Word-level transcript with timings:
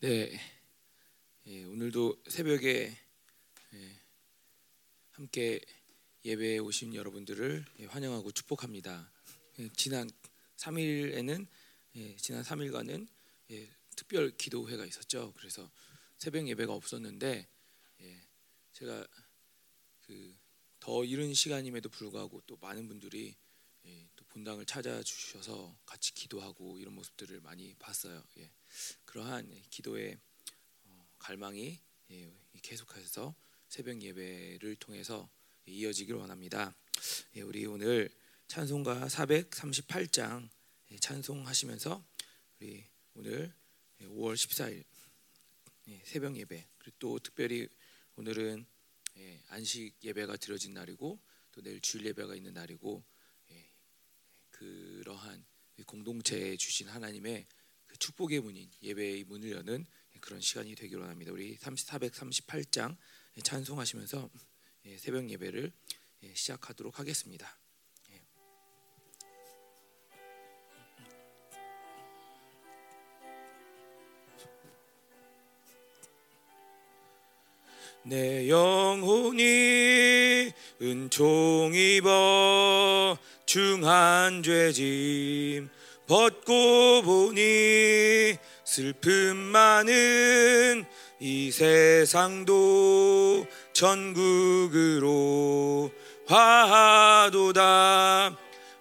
네, 0.00 0.38
예, 1.46 1.64
오늘도 1.64 2.22
새벽에 2.28 2.96
예, 3.74 4.00
함께 5.12 5.60
예배에 6.24 6.58
오신 6.58 6.94
여러분들을 6.94 7.64
예, 7.80 7.84
환영하고 7.86 8.30
축복합니다. 8.32 9.10
예, 9.58 9.68
지난 9.74 10.10
3일에는 10.56 11.46
예, 11.96 12.16
지난 12.16 12.42
3일간은 12.42 13.08
예, 13.52 13.70
특별 13.96 14.36
기도회가 14.36 14.84
있었죠. 14.84 15.32
그래서 15.36 15.70
새벽 16.18 16.46
예배가 16.46 16.72
없었는데 16.72 17.48
예, 18.00 18.22
제가 18.72 19.06
그 20.02 20.46
더 20.86 21.04
이른 21.04 21.34
시간임에도 21.34 21.88
불구하고 21.88 22.42
또 22.46 22.56
많은 22.58 22.86
분들이 22.86 23.34
본당을 24.36 24.66
찾아주셔서 24.66 25.78
같이 25.86 26.12
기도하고 26.12 26.78
이런 26.78 26.94
모습들을 26.94 27.40
많이 27.40 27.74
봤어요. 27.78 28.22
예, 28.36 28.50
그러한 29.06 29.50
기도의 29.70 30.18
어, 30.84 31.08
갈망이 31.18 31.80
예, 32.10 32.32
계속해서 32.60 33.34
새벽 33.68 34.02
예배를 34.02 34.76
통해서 34.76 35.30
이어지기를 35.64 36.20
원합니다. 36.20 36.74
예, 37.36 37.40
우리 37.40 37.64
오늘 37.64 38.10
찬송가 38.46 39.06
438장 39.06 40.50
예, 40.90 40.98
찬송하시면서 40.98 42.04
우리 42.60 42.84
오늘 43.14 43.54
5월 44.02 44.34
14일 44.34 44.84
예, 45.88 46.02
새벽 46.04 46.36
예배 46.36 46.68
그리고 46.76 46.96
또 46.98 47.18
특별히 47.20 47.70
오늘은 48.16 48.66
예, 49.16 49.42
안식 49.48 49.96
예배가 50.04 50.36
드려진 50.36 50.74
날이고 50.74 51.18
또 51.52 51.62
내일 51.62 51.80
주일 51.80 52.04
예배가 52.04 52.34
있는 52.34 52.52
날이고 52.52 53.02
예, 53.02 53.15
그러한 54.58 55.44
공동체에 55.86 56.56
주신 56.56 56.88
하나님의 56.88 57.46
그 57.86 57.98
축복의 57.98 58.40
문인 58.40 58.70
예배의 58.82 59.24
문을 59.24 59.50
여는 59.52 59.86
그런 60.20 60.40
시간이 60.40 60.74
되기를 60.74 61.02
원합니다. 61.02 61.32
우리 61.32 61.56
438장 61.58 62.96
찬송하시면서 63.42 64.30
예, 64.86 64.96
새벽 64.98 65.28
예배를 65.28 65.72
예, 66.22 66.34
시작하도록 66.34 66.98
하겠습니다. 66.98 67.58
예. 68.10 68.22
내 78.04 78.48
영혼이 78.48 79.44
은총 80.80 81.74
입어 81.74 83.18
중한 83.46 84.42
죄짐 84.42 85.70
벗고 86.08 87.02
보니 87.02 88.36
슬픔 88.64 89.36
많은 89.36 90.84
이 91.20 91.50
세상도 91.52 93.46
천국으로 93.72 95.06
화하도다. 96.26 97.62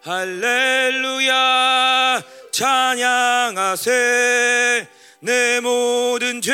할렐루야 0.01 1.35
찬양하세. 2.51 3.95
내 5.21 5.59
모든 5.59 6.41
죄 6.41 6.51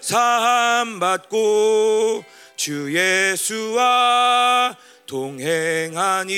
사함 0.00 1.00
받고 1.00 2.24
주 2.56 2.92
예수와 2.94 4.76
동행하니 5.10 6.32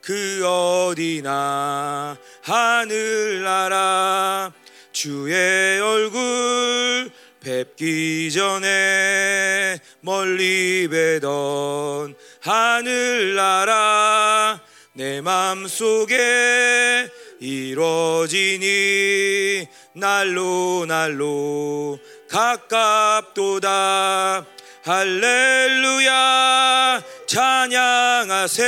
그 0.00 0.46
어디나 0.46 2.16
하늘나라. 2.40 4.52
주의 4.92 5.80
얼굴 5.80 7.10
뵙기 7.40 8.30
전에 8.30 9.80
멀리 10.02 10.86
뵈던 10.88 12.14
하늘나라. 12.40 12.92
내 14.92 15.20
맘속에 15.20 17.08
이루어지니 17.40 18.66
날로 19.94 20.86
날로 20.86 21.98
가깝도다. 22.30 24.46
할렐루야 24.88 27.02
찬양하세. 27.28 28.64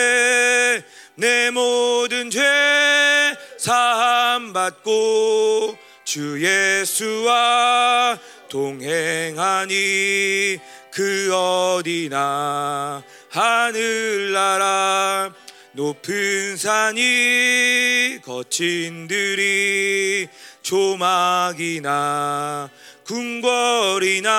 내 1.17 1.51
모든 1.51 2.31
죄 2.31 2.41
사함 3.59 4.53
받고 4.53 5.77
주 6.05 6.39
예수와 6.43 8.19
동행하니 8.51 9.73
그 10.93 11.31
어디나 11.35 13.03
하늘나라 13.31 14.55
높은 15.73 16.57
산이 16.57 18.21
거친 18.23 19.09
들이 19.09 20.29
조막이나 20.63 21.89
궁궐이나 23.05 24.39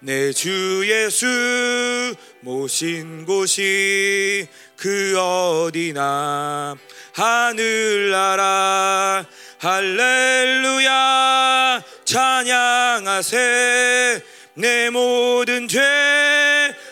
내 0.00 0.32
주 0.32 0.82
예수 0.86 2.14
모신 2.42 3.24
곳이 3.24 4.46
그 4.76 5.16
어디나 5.16 6.76
하늘나라. 7.12 8.44
할렐루야. 9.58 11.04
찬양하세. 12.04 13.36
내 14.54 14.90
모든 14.90 15.68
죄 15.68 15.80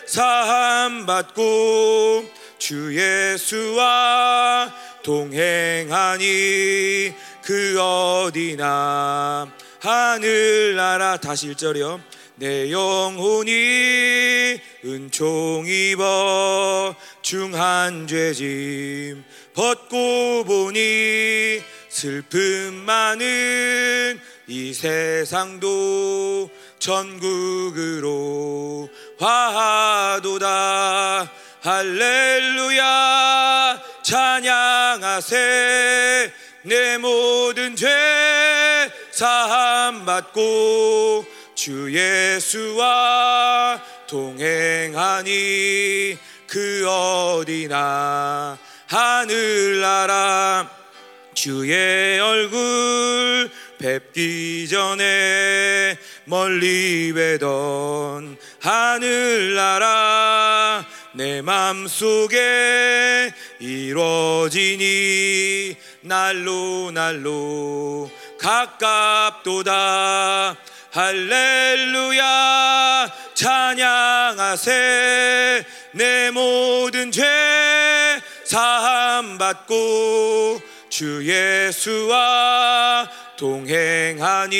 사함 0.07 1.05
받고 1.05 2.25
주 2.57 2.97
예수와 2.97 4.73
동행하니 5.03 6.23
그 7.43 7.77
어디나 7.77 9.51
하늘나라. 9.81 11.17
다시 11.17 11.49
1절이요. 11.49 11.99
내 12.35 12.71
영혼이 12.71 14.61
은총 14.83 15.65
입어 15.67 16.95
중한 17.21 18.07
죄짐 18.07 19.23
벗고 19.53 20.43
보니 20.43 21.61
슬픔 21.89 22.73
많은 22.85 24.19
이 24.47 24.73
세상도 24.73 26.49
천국으로 26.79 27.61
화하도다. 29.19 30.49
할렐루야. 31.61 32.81
찬양하세. 34.03 35.37
내 36.63 36.97
모든 36.97 37.75
죄 37.75 37.87
사함 39.11 40.05
받고 40.05 41.25
주 41.55 41.93
예수와 41.93 43.81
동행하니 44.11 45.29
그 46.45 46.85
어디나 46.85 48.57
하늘나라. 48.87 50.69
주의 51.33 52.19
얼굴 52.19 53.49
뵙기 53.79 54.67
전에 54.67 55.97
멀리 56.25 57.13
뵈던 57.13 58.37
하늘나라. 58.59 60.05
내 61.13 61.41
맘속에 61.41 63.33
이루어지니 63.61 64.97
날로 66.01 66.91
날로 66.91 68.11
가깝도다 68.37 69.71
할렐루야 70.91 73.09
찬양하세. 73.33 74.71
내 75.93 76.29
모든 76.31 77.11
죄 77.11 77.21
사함 78.43 79.37
받고 79.37 80.61
주 80.89 81.25
예수와 81.25 83.09
동행하니 83.37 84.57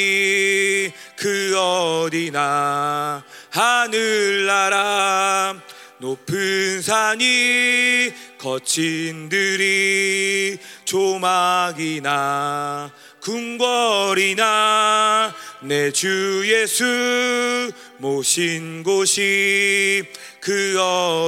그 1.17 1.53
어디나 1.57 3.25
하늘나라 3.49 5.53
높은 5.97 6.81
산이 6.81 8.13
거친 8.37 9.27
들이 9.27 10.57
조막이나 10.85 12.89
궁궐이나 13.21 15.33
내 15.63 15.91
주 15.91 16.41
예수 16.45 17.71
모신 17.97 18.81
곳이 18.81 20.03
그 20.39 20.75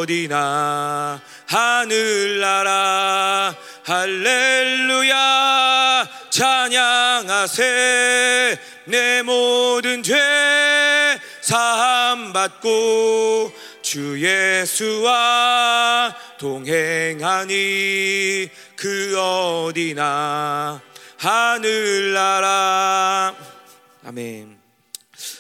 어디나 0.02 1.22
하늘나라. 1.46 3.56
할렐루야. 3.84 5.14
찬양하세. 6.32 7.62
내 8.86 9.22
모든 9.22 10.02
죄 10.02 10.16
사함 11.42 12.34
받고 12.34 13.54
주 13.84 14.20
예수와 14.20 16.16
동행하니 16.40 17.54
그 18.76 19.16
어디나 19.16 20.82
하늘나라 21.18 21.94
아멘. 24.06 24.60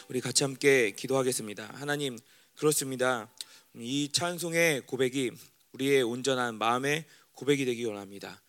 우리 0.07 0.21
같이 0.21 0.45
함께 0.45 0.92
기도하겠습니다. 0.92 1.71
하나님 1.74 2.18
그렇습니다. 2.56 3.30
이 3.75 4.07
찬송의 4.10 4.86
고백이 4.86 5.31
우리의 5.74 6.01
온전한 6.04 6.56
마음의 6.56 7.04
고백이 7.33 7.65
되기 7.65 7.83
원합니다. 7.83 8.42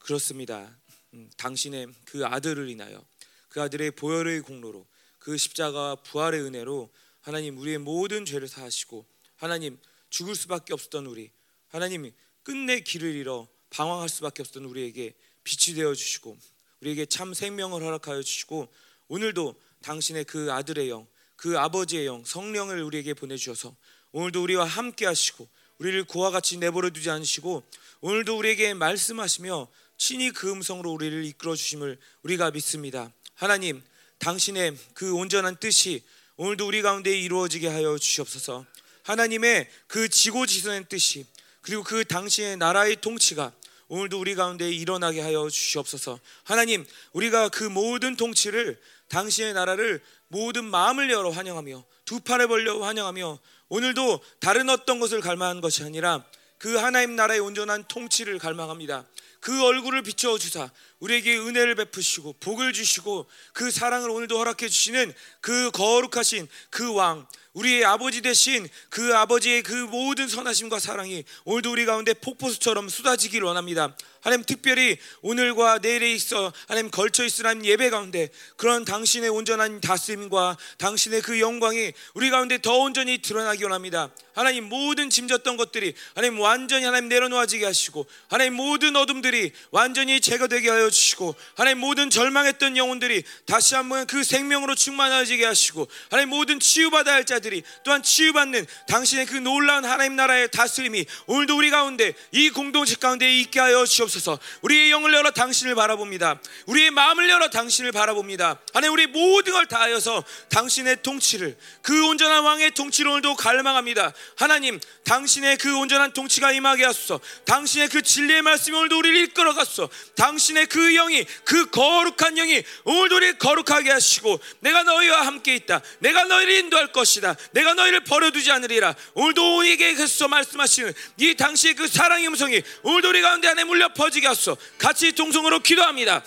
그렇습니다. 0.00 0.76
음, 1.14 1.30
당신의 1.38 1.88
그 2.04 2.26
아들을 2.26 2.68
인하여 2.68 3.02
그 3.48 3.62
아들의 3.62 3.92
보혈의 3.92 4.42
공로로 4.42 4.86
그 5.18 5.38
십자가 5.38 5.94
부활의 5.94 6.42
은혜로 6.42 6.90
하나님 7.22 7.56
우리의 7.56 7.78
모든 7.78 8.26
죄를 8.26 8.48
사하시고 8.48 9.06
하나님 9.36 9.78
죽을 10.10 10.34
수밖에 10.34 10.74
없었던 10.74 11.06
우리 11.06 11.30
하나님 11.68 12.12
끝내 12.42 12.80
길을 12.80 13.14
잃어 13.14 13.48
방황할 13.70 14.10
수밖에 14.10 14.42
없었던 14.42 14.66
우리에게 14.66 15.14
빛이 15.44 15.74
되어 15.74 15.94
주시고 15.94 16.36
우리에게 16.82 17.06
참 17.06 17.32
생명을 17.32 17.82
허락하여 17.82 18.20
주시고 18.20 18.68
오늘도 19.08 19.54
당신의 19.82 20.24
그 20.24 20.52
아들의 20.52 20.90
영, 20.90 21.06
그 21.36 21.58
아버지의 21.58 22.06
영, 22.06 22.24
성령을 22.24 22.82
우리에게 22.82 23.14
보내주셔서 23.14 23.76
오늘도 24.12 24.42
우리와 24.42 24.64
함께 24.64 25.06
하시고 25.06 25.48
우리를 25.78 26.04
그와 26.04 26.30
같이 26.30 26.56
내버려 26.56 26.90
두지 26.90 27.10
않으시고 27.10 27.62
오늘도 28.00 28.36
우리에게 28.38 28.74
말씀하시며 28.74 29.68
친히 29.98 30.30
그 30.30 30.50
음성으로 30.50 30.90
우리를 30.92 31.24
이끌어 31.24 31.54
주심을 31.54 31.98
우리가 32.22 32.50
믿습니다. 32.50 33.12
하나님, 33.34 33.82
당신의 34.18 34.76
그 34.94 35.14
온전한 35.14 35.56
뜻이 35.56 36.02
오늘도 36.36 36.66
우리 36.66 36.82
가운데 36.82 37.16
이루어지게 37.16 37.68
하여 37.68 37.98
주시옵소서. 37.98 38.64
하나님의 39.02 39.68
그 39.86 40.08
지고지선의 40.08 40.86
뜻이 40.88 41.26
그리고 41.60 41.82
그 41.82 42.04
당신의 42.04 42.56
나라의 42.56 43.00
통치가 43.00 43.52
오늘도 43.88 44.18
우리 44.18 44.34
가운데 44.34 44.70
일어나게 44.70 45.20
하여 45.20 45.48
주시옵소서. 45.48 46.18
하나님, 46.42 46.84
우리가 47.12 47.48
그 47.48 47.64
모든 47.64 48.16
통치를 48.16 48.80
당신의 49.08 49.54
나라를 49.54 50.02
모든 50.28 50.64
마음을 50.64 51.10
열어 51.10 51.30
환영하며 51.30 51.84
두 52.04 52.20
팔을 52.20 52.48
벌려 52.48 52.82
환영하며 52.82 53.38
오늘도 53.68 54.20
다른 54.40 54.68
어떤 54.68 55.00
것을 55.00 55.20
갈망한 55.20 55.60
것이 55.60 55.82
아니라 55.82 56.24
그 56.58 56.76
하나님 56.76 57.16
나라의 57.16 57.40
온전한 57.40 57.84
통치를 57.88 58.38
갈망합니다. 58.38 59.06
그 59.40 59.64
얼굴을 59.64 60.02
비춰 60.02 60.38
주사 60.38 60.70
우리에게 60.98 61.36
은혜를 61.36 61.74
베푸시고 61.74 62.34
복을 62.40 62.72
주시고 62.72 63.26
그 63.52 63.70
사랑을 63.70 64.10
오늘도 64.10 64.38
허락해 64.38 64.68
주시는 64.68 65.12
그 65.40 65.70
거룩하신 65.70 66.48
그 66.70 66.92
왕 66.94 67.26
우리의 67.56 67.86
아버지 67.86 68.20
대신 68.20 68.68
그 68.90 69.16
아버지의 69.16 69.62
그 69.62 69.72
모든 69.72 70.28
선하심과 70.28 70.78
사랑이 70.78 71.24
오늘도 71.44 71.72
우리 71.72 71.86
가운데 71.86 72.12
폭포수처럼 72.12 72.88
쏟아지기를 72.90 73.46
원합니다. 73.46 73.96
하나님 74.26 74.44
특별히 74.44 74.98
오늘과 75.22 75.78
내일에 75.78 76.10
있어 76.10 76.52
하나님 76.66 76.90
걸쳐 76.90 77.24
있으라 77.24 77.54
예배 77.62 77.90
가운데 77.90 78.28
그런 78.56 78.84
당신의 78.84 79.30
온전한 79.30 79.80
다스림과 79.80 80.56
당신의 80.78 81.22
그 81.22 81.38
영광이 81.38 81.92
우리 82.14 82.30
가운데 82.30 82.60
더 82.60 82.76
온전히 82.76 83.18
드러나기 83.18 83.62
원합니다. 83.62 84.10
하나님 84.34 84.68
모든 84.68 85.08
짐졌던 85.08 85.56
것들이 85.56 85.94
하나님 86.14 86.40
완전히 86.40 86.84
하나님 86.84 87.08
내려놓아지게 87.08 87.64
하시고 87.64 88.04
하나님 88.28 88.54
모든 88.54 88.96
어둠들이 88.96 89.52
완전히 89.70 90.20
제거되게 90.20 90.70
하여 90.70 90.90
주시고 90.90 91.36
하나님 91.54 91.78
모든 91.78 92.10
절망했던 92.10 92.76
영혼들이 92.76 93.22
다시 93.46 93.76
한번 93.76 94.06
그 94.06 94.24
생명으로 94.24 94.74
충만해지게 94.74 95.46
하시고 95.46 95.88
하나님 96.10 96.30
모든 96.30 96.58
치유받아야 96.58 97.14
할 97.14 97.24
자들이 97.24 97.62
또한 97.84 98.02
치유받는 98.02 98.66
당신의 98.88 99.26
그 99.26 99.36
놀라운 99.36 99.84
하나님 99.84 100.16
나라의 100.16 100.50
다스림이 100.50 101.06
오늘도 101.26 101.56
우리 101.56 101.70
가운데 101.70 102.12
이 102.32 102.50
공동체 102.50 102.96
가운데 102.96 103.32
있게 103.40 103.60
하여 103.60 103.86
주옵소서 103.86 104.15
우리의 104.62 104.90
영을 104.90 105.12
열어 105.12 105.30
당신을 105.30 105.74
바라봅니다. 105.74 106.40
우리의 106.66 106.90
마음을 106.90 107.28
열어 107.28 107.48
당신을 107.48 107.92
바라봅니다. 107.92 108.58
하나님 108.72 108.92
우리 108.92 109.06
모든 109.06 109.52
걸 109.52 109.66
다하여서 109.66 110.24
당신의 110.48 111.02
통치를 111.02 111.56
그 111.82 112.06
온전한 112.06 112.42
왕의 112.44 112.72
통치를 112.72 113.10
오늘도 113.10 113.36
갈망합니다. 113.36 114.12
하나님 114.36 114.80
당신의 115.04 115.58
그 115.58 115.76
온전한 115.76 116.12
통치가 116.12 116.52
임하게 116.52 116.84
하소서. 116.84 117.20
당신의 117.44 117.88
그 117.88 118.02
진리의 118.02 118.42
말씀이 118.42 118.76
오늘도 118.76 118.98
우리를 118.98 119.16
이끌어갔소 119.28 119.88
당신의 120.16 120.66
그 120.66 120.92
영이 120.92 121.24
그 121.44 121.70
거룩한 121.70 122.34
영이 122.34 122.62
오늘도 122.84 123.16
우리를 123.16 123.38
거룩하게 123.38 123.90
하시고 123.90 124.40
내가 124.60 124.82
너희와 124.82 125.26
함께 125.26 125.54
있다. 125.54 125.82
내가 125.98 126.24
너희를 126.24 126.54
인도할 126.54 126.92
것이다. 126.92 127.36
내가 127.52 127.74
너희를 127.74 128.00
버려두지 128.04 128.50
않으리라. 128.50 128.94
오늘도 129.14 129.58
우리에게 129.58 129.94
그래서 129.94 130.28
말씀하시는 130.28 130.92
이 131.18 131.34
당시의 131.34 131.74
그 131.74 131.86
사랑의 131.86 132.26
음성이 132.28 132.62
오늘도 132.82 133.08
우리 133.08 133.22
가운데 133.22 133.48
안에 133.48 133.64
물려 133.64 133.92
퍼 133.92 134.05
지게 134.10 134.26
하소서. 134.28 134.56
같이 134.78 135.12
동성으로 135.12 135.60
기도합니다 135.60 136.22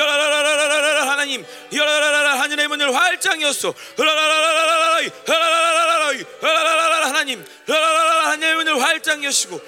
하나님. 0.00 1.44
하늘의 2.44 2.68
문을 2.68 2.94
활짝 2.94 3.40
열소 3.40 3.74
하나님. 7.02 7.44
하늘의 7.66 8.56
문을 8.56 8.82
활짝 8.82 9.24
여시고 9.24 9.60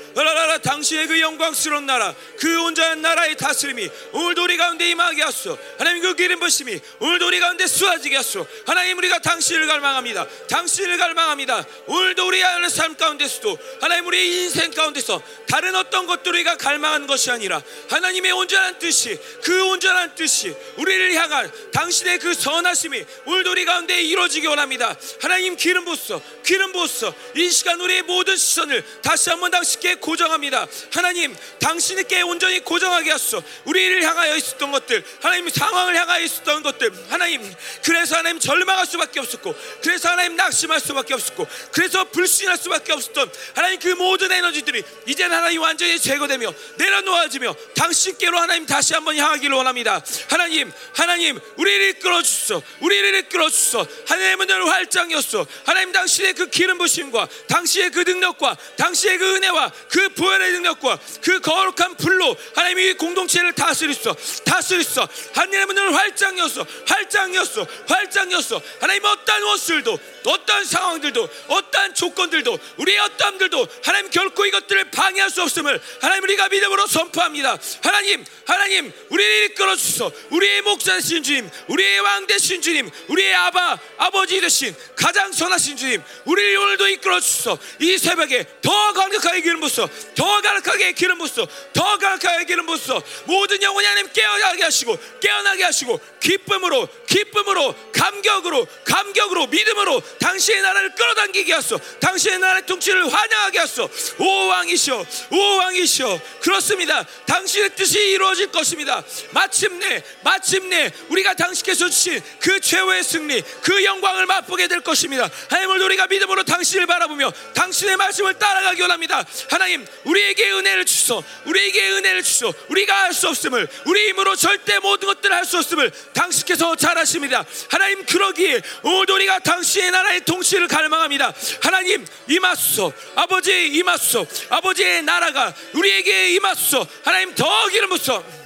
당신의 0.63 1.07
그 1.07 1.21
영광스러운 1.21 1.87
나라 1.87 2.15
그 2.39 2.63
온전한 2.63 3.01
나라의 3.01 3.37
다스림이 3.37 3.89
오늘도 4.13 4.43
우리 4.43 4.57
가운데 4.57 4.91
임하게 4.91 5.23
하소 5.23 5.57
하나님 5.79 6.03
그 6.03 6.15
기름 6.15 6.41
부심이 6.41 6.79
오늘도 7.01 7.27
우리 7.27 7.41
가운데 7.41 7.67
쏟아지게 7.67 8.17
하소 8.17 8.47
하나님 8.67 8.99
우리가 8.99 9.21
당신을 9.21 9.67
갈망합니다. 9.67 10.27
당신을 10.49 10.99
갈망합니다. 10.99 11.65
오늘도 11.87 12.27
우리 12.27 12.43
하는 12.43 12.69
삶 12.69 12.97
가운데서도 12.97 13.59
하나님 13.81 14.07
우리 14.07 14.45
인생 14.45 14.71
가운데서 14.71 15.23
다른 15.49 15.75
어떤 15.75 16.07
것들 16.07 16.33
우리가 16.33 16.57
갈망하는 16.57 17.07
것이 17.07 17.31
아니라 17.31 17.63
하나님의 17.89 18.33
온전한 18.33 18.79
뜻이 18.79 19.19
그 19.43 19.65
온전한 19.71 20.15
뜻이 20.17 20.55
우리를 20.77 21.15
향한 21.15 21.51
당신의 21.73 22.19
그 22.19 22.35
선하심이 22.35 23.05
오늘도 23.27 23.51
우리 23.53 23.65
가운데 23.65 24.01
이루어지기 24.03 24.47
원합니다 24.47 24.97
하나님 25.21 25.57
기름 25.57 25.85
부으소 25.85 26.21
기름 26.43 26.73
부으소 26.73 27.15
이 27.37 27.51
시간 27.51 27.81
우리의 27.81 28.03
모든 28.03 28.37
시선을 28.37 28.85
다시 29.03 29.31
한번 29.31 29.51
당신께 29.51 29.97
고정합니다. 29.97 30.67
하나님, 30.93 31.37
당신께 31.61 32.23
온전히 32.23 32.61
고정하게 32.61 33.11
하소서. 33.13 33.43
우리를 33.65 34.03
향하여 34.03 34.37
있었던 34.37 34.71
것들, 34.71 35.05
하나님 35.21 35.49
상황을 35.49 35.97
향하여 35.97 36.25
있었던 36.25 36.63
것들, 36.63 36.93
하나님, 37.09 37.55
그래서 37.85 38.17
하나님 38.17 38.41
절망할 38.41 38.87
수밖에 38.87 39.21
없었고, 39.21 39.55
그래서 39.83 40.09
하나님 40.09 40.37
낙심할 40.37 40.81
수밖에 40.81 41.15
없었고, 41.15 41.47
그래서 41.73 42.05
불신할 42.05 42.57
수밖에 42.57 42.93
없었던 42.93 43.31
하나님 43.55 43.81
그 43.81 43.89
모든 43.89 44.33
에너지들이 44.33 44.83
이제 45.07 45.25
하나님 45.25 45.61
완전히 45.61 45.99
제거되며 45.99 46.53
내려놓아지며 46.77 47.55
당신께로 47.75 48.39
하나님 48.39 48.67
다시 48.67 48.95
한번 48.95 49.17
향하기를 49.17 49.55
원합니다. 49.57 49.96
하나님, 50.29 50.73
하나님, 50.95 51.39
우리를 51.57 51.89
이끌어 51.91 52.23
주소. 52.23 52.63
우리를 52.81 53.15
이끌어 53.21 53.49
주소. 53.51 53.87
하나님의 54.07 54.37
문을 54.37 54.67
활짝 54.67 55.11
여소. 55.13 55.47
하나님 55.65 55.93
당신의 55.93 56.35
그 56.35 56.51
기름 56.51 56.79
부심과 56.79 57.29
당신의 57.49 57.91
그 57.91 58.01
능력과 58.01 58.57
당신의 58.77 59.19
그 59.19 59.37
은혜와 59.37 59.73
그 59.89 60.09
부활의 60.11 60.53
능력과 60.53 60.99
그 61.23 61.41
거룩한 61.41 61.97
불로 61.97 62.37
하나님이 62.55 62.95
공동체를 62.95 63.53
다스리소 63.53 64.15
다스리소 64.45 65.07
하나님의 65.35 65.67
문을 65.67 65.95
활짝 65.95 66.39
열소 66.39 66.67
활짝 66.87 67.35
열소 67.35 67.67
활짝 67.89 68.31
열소 68.31 68.61
하나님 68.81 69.05
어떠한 69.05 69.43
원수들도 69.43 69.99
어떠한 70.27 70.65
상황들도 70.65 71.29
어떠한 71.49 71.95
조건들도 71.95 72.59
우리의 72.77 72.99
어떠함들도 72.99 73.69
하나님 73.85 74.11
결코 74.11 74.45
이것들을 74.47 74.91
방해할 74.91 75.31
수 75.31 75.43
없음을 75.43 75.81
하나님 76.01 76.25
우리가 76.25 76.49
믿음으로 76.49 76.87
선포합니다 76.87 77.59
하나님 77.83 78.25
하나님 78.47 78.93
우리를 79.11 79.45
이끌어 79.51 79.77
주소 79.77 79.86
우리의 80.31 80.63
목자 80.63 80.97
되신 80.97 81.23
주님 81.23 81.51
우리의 81.69 82.01
왕 82.01 82.27
되신 82.27 82.63
주님 82.63 82.91
우리의 83.09 83.35
아바 83.35 83.79
아버지 83.99 84.41
되신 84.41 84.75
가장 84.95 85.33
선하신 85.33 85.77
주님 85.77 86.03
우리를 86.25 86.57
오늘도 86.59 86.89
이끌어 86.89 87.21
주소 87.21 87.59
이 87.81 87.99
새벽에 87.99 88.45
더 88.63 88.93
강력하게 88.93 89.41
기름 89.43 89.61
부소 89.61 89.89
더 90.15 90.41
강력하게 90.41 90.93
기름 90.93 91.19
부소 91.19 91.47
더 91.73 91.99
강력하게 91.99 92.45
기름 92.45 92.67
부소 92.67 93.03
모든 93.25 93.63
영혼이 93.63 93.87
하나님 93.87 94.13
깨어나게 94.13 94.63
하시고 94.65 94.99
깨어나게 95.21 95.65
하시고 95.65 96.01
기쁨으로 96.21 96.89
기쁨으로 97.07 97.75
감격으로 97.93 98.67
감격으로 98.85 99.47
믿음으로 99.47 100.03
당신의 100.19 100.63
나라를 100.63 100.95
끌어당기게 100.95 101.53
하소 101.53 101.79
당신의 102.01 102.39
나라의 102.39 102.67
통치를 102.67 103.13
환영하게 103.13 103.59
하소 103.59 103.89
오 104.19 104.47
왕이시여 104.47 105.07
오 105.31 105.57
왕이시여. 105.57 106.21
그렇습니다. 106.41 107.05
당신의 107.27 107.75
뜻이 107.77 107.99
이루어질 107.99 108.51
것입니다. 108.51 109.05
마침 109.33 109.76
내 109.79 110.03
마침내 110.23 110.91
우리가 111.09 111.35
당신께서 111.35 111.89
주신 111.89 112.21
그 112.41 112.61
최후의 112.61 113.05
승리 113.05 113.43
그 113.63 113.85
영광을 113.85 114.27
맛보게 114.27 114.69
될 114.69 114.81
것입니다 114.81 115.29
하나님 115.49 115.71
오늘 115.71 115.85
우리가 115.87 116.07
믿음으로 116.07 116.45
당신을 116.45 116.87
바라보며 116.87 117.33
당신의 117.55 117.97
말씀을 117.97 118.39
따라가기 118.39 118.81
원합니다. 118.83 119.25
하나님 119.51 119.87
우리에게 120.05 120.51
은혜를 120.53 120.85
주소. 120.87 121.23
우리에게 121.45 121.91
은혜를 121.93 122.23
주소. 122.23 122.53
우리가 122.69 123.03
할 123.03 123.17
수 123.17 123.29
없음을 123.29 123.67
우리 123.87 124.09
힘으로 124.09 124.37
절대 124.37 124.79
모든 124.79 125.09
것들을 125.09 125.35
할 125.35 125.45
수 125.47 125.59
없음을 125.59 125.91
당신께서 126.13 126.75
잘 126.77 126.99
아십니다. 126.99 127.45
하나님 127.71 128.05
그러기에 128.05 128.61
오늘도 128.83 129.15
우리가 129.15 129.39
당신의 129.39 129.91
나라의 129.93 130.21
통치를 130.25 130.69
갈망합니다. 130.69 131.33
하나님 131.63 132.05
임하소서. 132.29 132.93
아버지 133.15 133.69
임하소서. 133.69 134.27
아버지의 134.51 135.03
나라가 135.03 135.55
우리에게 135.73 136.35
임하소서. 136.35 136.87
하나님 137.05 137.35
더 137.35 137.69
기름 137.69 137.91
부소. 137.91 138.46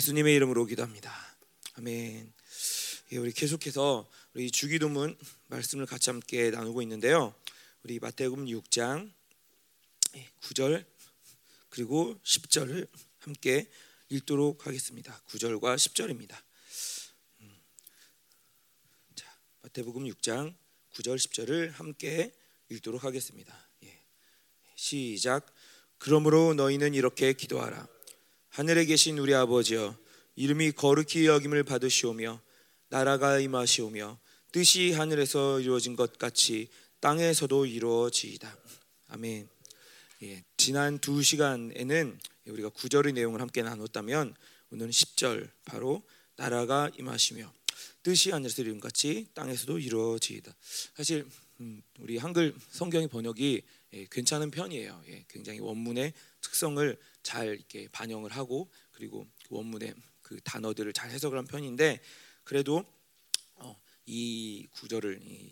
예수님의 0.00 0.34
이름으로 0.36 0.64
기도합니다. 0.64 1.12
아멘. 1.74 2.32
예, 3.12 3.16
우리 3.18 3.32
계속해서 3.32 4.10
우리 4.32 4.50
주기도문 4.50 5.14
말씀을 5.48 5.84
같이 5.84 6.08
함께 6.08 6.50
나누고 6.50 6.80
있는데요. 6.80 7.34
우리 7.82 7.98
마태복음 7.98 8.46
6장 8.46 9.12
9절 10.40 10.86
그리고 11.68 12.18
10절을 12.24 12.88
함께 13.18 13.70
읽도록 14.08 14.66
하겠습니다. 14.66 15.20
9절과 15.28 15.76
10절입니다. 15.76 16.30
자, 19.16 19.38
마태복음 19.60 20.04
6장 20.04 20.54
9절 20.94 21.16
10절을 21.16 21.72
함께 21.72 22.34
읽도록 22.70 23.04
하겠습니다. 23.04 23.68
예. 23.84 24.02
시작. 24.76 25.54
그러므로 25.98 26.54
너희는 26.54 26.94
이렇게 26.94 27.34
기도하라. 27.34 27.99
하늘에 28.50 28.84
계신 28.84 29.16
우리 29.18 29.32
아버지여 29.32 29.96
이름이 30.34 30.72
거룩히 30.72 31.26
여김을 31.26 31.62
받으시오며 31.62 32.40
나라가 32.88 33.38
임하시오며 33.38 34.18
뜻이 34.50 34.90
하늘에서 34.90 35.60
이루어진 35.60 35.94
것 35.94 36.18
같이 36.18 36.68
땅에서도 36.98 37.66
이루어지이다. 37.66 38.56
아멘. 39.08 39.48
예, 40.24 40.44
지난 40.56 40.98
두 40.98 41.22
시간에는 41.22 42.18
우리가 42.46 42.70
구절의 42.70 43.12
내용을 43.12 43.40
함께 43.40 43.62
나눴다면 43.62 44.34
오늘은 44.72 44.90
10절 44.90 45.48
바로 45.64 46.02
나라가 46.34 46.90
임하시며 46.98 47.52
뜻이 48.02 48.32
하늘에서 48.32 48.62
이룬 48.62 48.80
같이 48.80 49.28
땅에서도 49.34 49.78
이루어지이다. 49.78 50.52
사실 50.96 51.24
음, 51.60 51.82
우리 51.98 52.16
한글 52.16 52.54
성경의 52.70 53.08
번역이 53.08 53.62
예, 53.92 54.06
괜찮은 54.10 54.50
편이에요. 54.50 55.02
예, 55.08 55.24
굉장히 55.28 55.60
원문의 55.60 56.14
특성을 56.40 56.98
잘 57.22 57.48
이렇게 57.48 57.86
반영을 57.88 58.30
하고 58.30 58.70
그리고 58.92 59.26
그 59.46 59.56
원문의 59.56 59.94
그 60.22 60.40
단어들을 60.40 60.90
잘 60.94 61.10
해석을 61.10 61.36
한 61.36 61.44
편인데 61.44 62.00
그래도 62.44 62.82
어, 63.56 63.78
이 64.06 64.68
구절을 64.70 65.20
이 65.22 65.50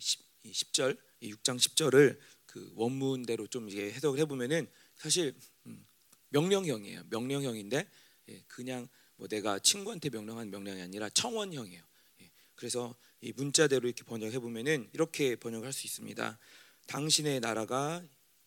10, 0.50 0.72
절 0.72 0.96
6장 1.22 1.58
10절을 1.58 2.18
그 2.46 2.72
원문대로 2.74 3.46
좀 3.48 3.68
이제 3.68 3.92
해석을 3.92 4.18
해보면은 4.20 4.66
사실 4.96 5.34
음, 5.66 5.84
명령형이에요. 6.30 7.02
명령형인데 7.10 7.86
예, 8.30 8.44
그냥 8.46 8.88
뭐 9.16 9.28
내가 9.28 9.58
친구한테 9.58 10.08
명령한 10.08 10.48
명령이 10.48 10.80
아니라 10.80 11.10
청원형이에요. 11.10 11.82
예, 12.22 12.30
그래서 12.54 12.94
이 13.20 13.32
문자대로 13.32 13.88
이렇게 13.88 14.04
번역해 14.04 14.38
보면은 14.38 14.88
이렇게 14.92 15.36
번역할 15.36 15.72
수 15.72 15.86
있습니다. 15.86 16.38
당신의 16.86 17.40
나라가 17.40 18.02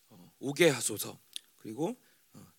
어, 0.09 0.33
오게 0.39 0.69
하소서. 0.69 1.19
그리고 1.57 1.97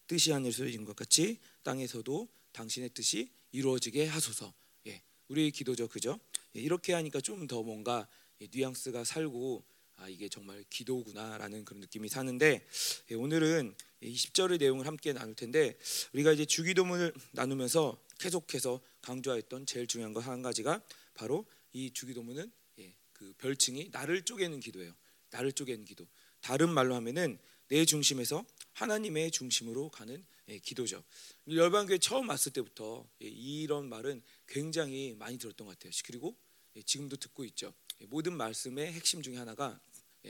뜻이 0.07 0.31
하늘에서 0.31 0.65
이룬 0.65 0.85
것 0.85 0.95
같이 0.95 1.39
땅에서도 1.63 2.29
당신의 2.53 2.91
뜻이 2.91 3.31
이루어지게 3.53 4.07
하소서. 4.07 4.53
예, 4.87 5.03
우리 5.29 5.51
기도죠, 5.51 5.89
그죠? 5.89 6.21
예, 6.57 6.61
이렇게 6.61 6.93
하니까 6.93 7.21
좀 7.21 7.47
더 7.47 7.63
뭔가 7.63 8.07
예, 8.41 8.49
뉘앙스가 8.53 9.05
살고 9.05 9.65
아 9.97 10.09
이게 10.09 10.29
정말 10.29 10.65
기도구나라는 10.69 11.65
그런 11.65 11.81
느낌이 11.81 12.09
사는데 12.09 12.67
예, 13.11 13.15
오늘은 13.15 13.75
20절의 14.03 14.59
내용을 14.59 14.87
함께 14.87 15.13
나눌 15.13 15.35
텐데 15.35 15.79
우리가 16.13 16.33
이제 16.33 16.45
주기도문을 16.45 17.13
나누면서 17.33 17.99
계속해서 18.19 18.81
강조했던 19.01 19.65
제일 19.67 19.87
중요한 19.87 20.13
것 20.13 20.27
한 20.27 20.43
가지가 20.43 20.83
바로 21.15 21.47
이 21.73 21.91
주기도문은 21.93 22.53
예, 22.79 22.97
그 23.13 23.33
별칭이 23.39 23.91
나를 23.91 24.23
쪼개는 24.23 24.61
기도예요. 24.61 24.95
나를 25.31 25.53
쪼개는 25.53 25.85
기도. 25.85 26.07
다른 26.41 26.71
말로 26.71 26.95
하면은 26.97 27.39
내 27.69 27.85
중심에서 27.85 28.45
하나님의 28.73 29.31
중심으로 29.31 29.89
가는 29.91 30.25
예, 30.49 30.59
기도죠. 30.59 31.03
열방교회 31.49 31.99
처음 31.99 32.29
왔을 32.29 32.53
때부터 32.53 33.09
예, 33.23 33.27
이런 33.29 33.89
말은 33.89 34.23
굉장히 34.47 35.15
많이 35.19 35.39
들었던 35.39 35.67
것 35.67 35.79
같아요. 35.79 35.93
그리고 36.05 36.37
예, 36.77 36.83
지금도 36.83 37.17
듣고 37.17 37.45
있죠. 37.47 37.73
모든 38.09 38.37
말씀의 38.37 38.93
핵심 38.93 39.23
중에 39.23 39.37
하나가 39.37 39.81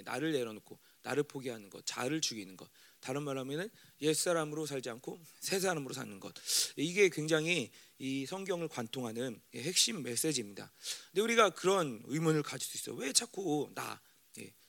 나를 0.05 0.33
내려놓고 0.33 0.79
나를 1.03 1.23
포기하는 1.25 1.69
것, 1.71 1.85
자를 1.85 2.21
죽이는 2.21 2.57
것. 2.57 2.71
다른 3.03 3.25
말하면은 3.25 3.69
옛 4.01 4.15
사람으로 4.15 4.65
살지 4.65 4.89
않고 4.89 5.21
새 5.41 5.59
사람으로 5.61 5.93
사는 5.93 6.19
것. 6.21 6.33
이게 6.77 7.09
굉장히 7.09 7.71
이 7.99 8.25
성경을 8.27 8.69
관통하는 8.69 9.41
핵심 9.55 10.03
메시지입니다. 10.03 10.73
근데 11.11 11.21
우리가 11.21 11.51
그런 11.51 12.01
의문을 12.07 12.43
가질 12.43 12.67
수 12.67 12.79
있어요. 12.79 12.97
왜 12.97 13.13
자꾸 13.13 13.71
나, 13.75 14.01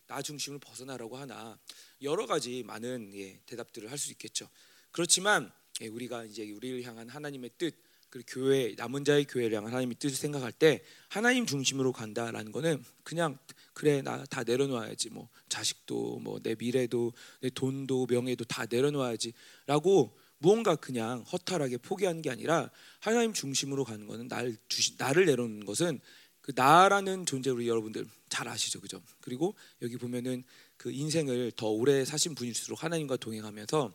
나 0.08 0.22
중심을 0.22 0.60
벗어나라고 0.60 1.16
하나? 1.18 1.58
여러 2.02 2.26
가지 2.26 2.64
많은 2.64 3.12
예, 3.16 3.40
대답들을 3.46 3.90
할 3.90 3.98
수 3.98 4.12
있겠죠. 4.12 4.50
그렇지만 4.92 5.52
예, 5.82 5.88
우리가 5.88 6.26
이제 6.26 6.52
우리를 6.52 6.84
향한 6.84 7.10
하나님의 7.10 7.52
뜻, 7.58 7.76
그리고 8.10 8.28
교회 8.32 8.76
남은 8.78 9.06
자의 9.06 9.26
교회를 9.26 9.58
향한 9.58 9.72
하나님의 9.72 9.96
뜻을 9.98 10.16
생각할 10.18 10.52
때 10.52 10.84
하나님 11.08 11.46
중심으로 11.46 11.92
간다라는 11.94 12.52
거는 12.52 12.84
그냥 13.04 13.40
그래 13.74 14.02
나 14.02 14.24
다 14.26 14.44
내려놓아야지 14.44 15.10
뭐 15.10 15.30
자식도 15.50 16.20
뭐 16.20 16.40
내 16.44 16.56
미래도 16.56 17.14
내 17.42 17.50
돈도 17.50 18.08
명예도 18.10 18.46
다 18.46 18.66
내려놓아야지라고 18.70 20.18
무언가 20.38 20.76
그냥 20.76 21.22
허탈하게 21.32 21.78
포기하는 21.78 22.22
게 22.22 22.30
아니라 22.30 22.70
하나님 23.00 23.34
중심으로 23.34 23.86
가는 23.86 24.06
거는 24.08 24.28
날 24.28 24.56
주시, 24.68 24.96
나를 24.98 25.26
내려놓는 25.26 25.66
것은 25.66 26.00
그 26.42 26.52
나라는 26.54 27.26
존재 27.26 27.50
우리 27.50 27.68
여러분들 27.70 28.06
잘 28.28 28.50
아시죠, 28.50 28.82
그죠? 28.82 29.02
그리고 29.22 29.56
여기 29.82 29.96
보면은 29.96 30.44
그 30.76 30.92
인생을 30.92 31.54
더 31.56 31.70
오래 31.70 32.04
사신 32.04 32.36
분일수록 32.36 32.84
하나님과 32.84 33.16
동행하면서 33.18 33.94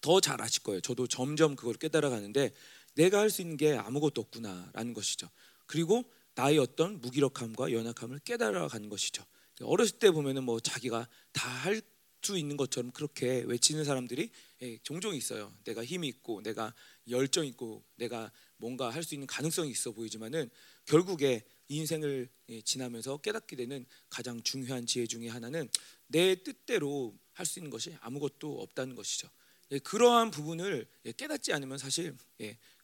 더 0.00 0.20
잘 0.20 0.40
아실 0.40 0.62
거예요. 0.62 0.80
저도 0.80 1.06
점점 1.06 1.56
그걸 1.56 1.74
깨달아 1.74 2.08
가는데 2.08 2.52
내가 2.94 3.18
할 3.20 3.28
수 3.28 3.42
있는 3.42 3.58
게 3.58 3.76
아무것도 3.76 4.22
없구나라는 4.22 4.94
것이죠. 4.94 5.28
그리고 5.66 6.04
나의 6.40 6.58
어떤 6.58 7.00
무기력함과 7.00 7.72
연약함을 7.72 8.20
깨달아 8.20 8.68
가는 8.68 8.88
것이죠. 8.88 9.24
어렸을 9.60 9.98
때 9.98 10.10
보면은 10.10 10.44
뭐 10.44 10.58
자기가 10.58 11.06
다 11.32 11.50
할 11.50 11.82
수 12.22 12.36
있는 12.36 12.58
것처럼 12.58 12.90
그렇게 12.90 13.42
외치는 13.46 13.84
사람들이 13.84 14.30
예, 14.60 14.78
종종 14.82 15.14
있어요. 15.14 15.54
내가 15.64 15.82
힘이 15.82 16.08
있고 16.08 16.42
내가 16.42 16.74
열정 17.08 17.46
있고 17.46 17.82
내가 17.96 18.30
뭔가 18.58 18.90
할 18.90 19.02
수 19.02 19.14
있는 19.14 19.26
가능성이 19.26 19.70
있어 19.70 19.92
보이지만은 19.92 20.50
결국에 20.84 21.42
인생을 21.68 22.28
예, 22.50 22.60
지나면서 22.60 23.16
깨닫게 23.18 23.56
되는 23.56 23.86
가장 24.10 24.42
중요한 24.42 24.84
지혜 24.84 25.06
중에 25.06 25.28
하나는 25.28 25.70
내 26.08 26.34
뜻대로 26.34 27.18
할 27.32 27.46
수 27.46 27.58
있는 27.58 27.70
것이 27.70 27.96
아무것도 28.00 28.60
없다는 28.60 28.96
것이죠. 28.96 29.30
예, 29.70 29.78
그러한 29.78 30.30
부분을 30.30 30.86
예, 31.06 31.12
깨닫지 31.12 31.54
않으면 31.54 31.78
사실 31.78 32.14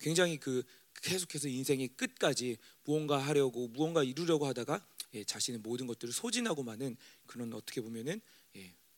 굉장히 0.00 0.38
그 0.38 0.62
계속해서 1.02 1.48
인생의 1.48 1.88
끝까지 1.88 2.56
무언가 2.84 3.18
하려고 3.18 3.68
무언가 3.68 4.02
이루려고 4.02 4.46
하다가 4.46 4.84
자신의 5.26 5.60
모든 5.60 5.86
것들을 5.86 6.12
소진하고 6.12 6.62
마는 6.62 6.96
그런 7.26 7.52
어떻게 7.52 7.80
보면은 7.80 8.20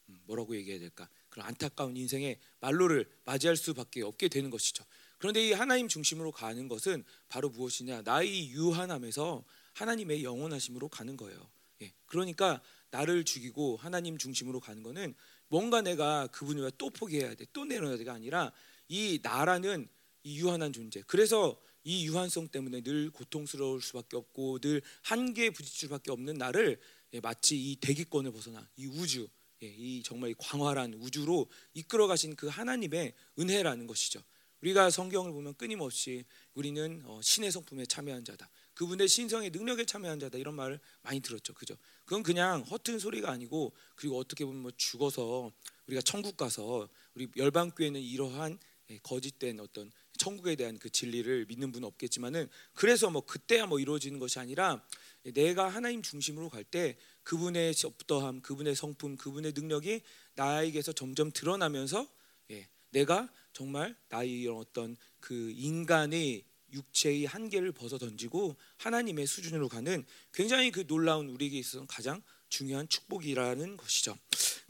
음, 0.09 0.21
뭐라고 0.25 0.57
얘기해야 0.57 0.81
될까 0.81 1.09
그런 1.28 1.47
안타까운 1.47 1.97
인생의 1.97 2.38
말로를 2.61 3.09
맞이할 3.25 3.57
수밖에 3.57 4.02
없게 4.02 4.28
되는 4.28 4.50
것이죠. 4.50 4.85
그런데 5.19 5.47
이 5.47 5.52
하나님 5.52 5.88
중심으로 5.88 6.33
가는 6.33 6.69
것은 6.69 7.05
바로 7.28 7.50
무엇이냐? 7.50 8.02
나의 8.02 8.50
유한함에서 8.50 9.45
하나님의 9.75 10.25
영원하심으로 10.25 10.88
가는 10.88 11.17
거예요. 11.17 11.50
예. 11.83 11.93
그러니까 12.07 12.61
나를 12.90 13.25
죽이고 13.25 13.76
하나님 13.76 14.17
중심으로 14.17 14.61
가는 14.61 14.83
거는 14.83 15.14
뭔가 15.49 15.81
내가 15.83 16.26
그분을 16.28 16.71
또 16.78 16.90
포기해야 16.90 17.35
돼, 17.35 17.47
또 17.52 17.64
내려야 17.64 17.97
돼가 17.97 18.12
아니라 18.12 18.52
이 18.88 19.19
나라는 19.23 19.88
이 20.23 20.38
유한한 20.38 20.73
존재. 20.73 21.02
그래서 21.07 21.61
이 21.88 22.07
유한성 22.07 22.49
때문에 22.49 22.83
늘 22.83 23.09
고통스러울 23.09 23.80
수밖에 23.80 24.18
없고 24.18 24.59
늘 24.59 24.83
한계에 25.04 25.49
부딪힐 25.49 25.88
수밖에 25.88 26.11
없는 26.11 26.35
나를 26.35 26.78
예, 27.14 27.21
마치 27.21 27.57
이 27.57 27.76
대기권을 27.76 28.30
벗어나 28.30 28.68
이 28.76 28.85
우주, 28.85 29.26
예, 29.62 29.68
이 29.68 30.02
정말 30.02 30.35
광활한 30.37 30.92
우주로 31.00 31.50
이끌어 31.73 32.07
가신 32.07 32.37
그 32.37 32.47
하나님의 32.47 33.14
은혜라는 33.38 33.87
것이죠. 33.87 34.23
우리가 34.61 34.90
성경을 34.90 35.33
보면 35.33 35.54
끊임없이 35.54 36.26
우리는 36.52 37.00
어, 37.07 37.21
신의 37.23 37.50
성품에 37.50 37.87
참여한 37.87 38.23
자다. 38.23 38.50
그분의 38.75 39.09
신성의 39.09 39.49
능력에 39.49 39.87
참여한 39.87 40.21
자다 40.21 40.37
이런 40.37 40.57
말을 40.57 40.78
많이 41.00 41.21
들었죠. 41.21 41.54
그죠? 41.54 41.75
그건 42.04 42.23
그냥 42.23 42.64
허튼 42.64 42.99
소리가 42.99 43.30
아니고 43.30 43.73
그리고 43.97 44.18
어떻게 44.18 44.45
보면 44.45 44.61
뭐 44.61 44.71
죽어서 44.76 45.50
우리가 45.87 46.02
천국 46.02 46.37
가서 46.37 46.87
우리 47.14 47.28
열방 47.38 47.71
교회는 47.71 47.99
이러한 47.99 48.59
예, 48.90 48.99
거짓된 48.99 49.61
어떤 49.61 49.90
천국에 50.19 50.57
대한 50.57 50.79
그 50.79 50.91
진리를 50.91 51.47
믿는 51.47 51.73
분은 51.73 51.87
없겠지만은 51.87 52.49
그래서 52.75 53.09
뭐 53.11 53.23
그때야 53.25 53.67
뭐 53.67 53.81
이루어지는 53.81 54.19
것이 54.19 54.39
아니라 54.39 54.85
내가 55.23 55.69
하나님 55.69 56.03
중심으로 56.03 56.51
갈 56.51 56.65
때 56.65 56.97
그분의 57.23 57.75
어떠함, 57.85 58.41
그분의 58.41 58.75
성품, 58.75 59.17
그분의 59.17 59.53
능력이 59.55 60.01
나에게서 60.35 60.93
점점 60.93 61.31
드러나면서 61.31 62.09
예, 62.51 62.69
내가 62.91 63.31
정말 63.53 63.97
나의 64.09 64.41
이런 64.41 64.57
어떤 64.57 64.97
그 65.21 65.53
인간의 65.55 66.45
육체의 66.73 67.27
한계를 67.27 67.73
벗어 67.73 67.99
던지고 67.99 68.57
하나님의 68.79 69.27
수준으로 69.27 69.69
가는 69.69 70.05
굉장히 70.33 70.71
그 70.71 70.87
놀라운 70.87 71.29
우리에게 71.29 71.59
있어서 71.59 71.85
가장 71.87 72.23
중요한 72.49 72.89
축복이라는 72.89 73.77
것이죠. 73.77 74.17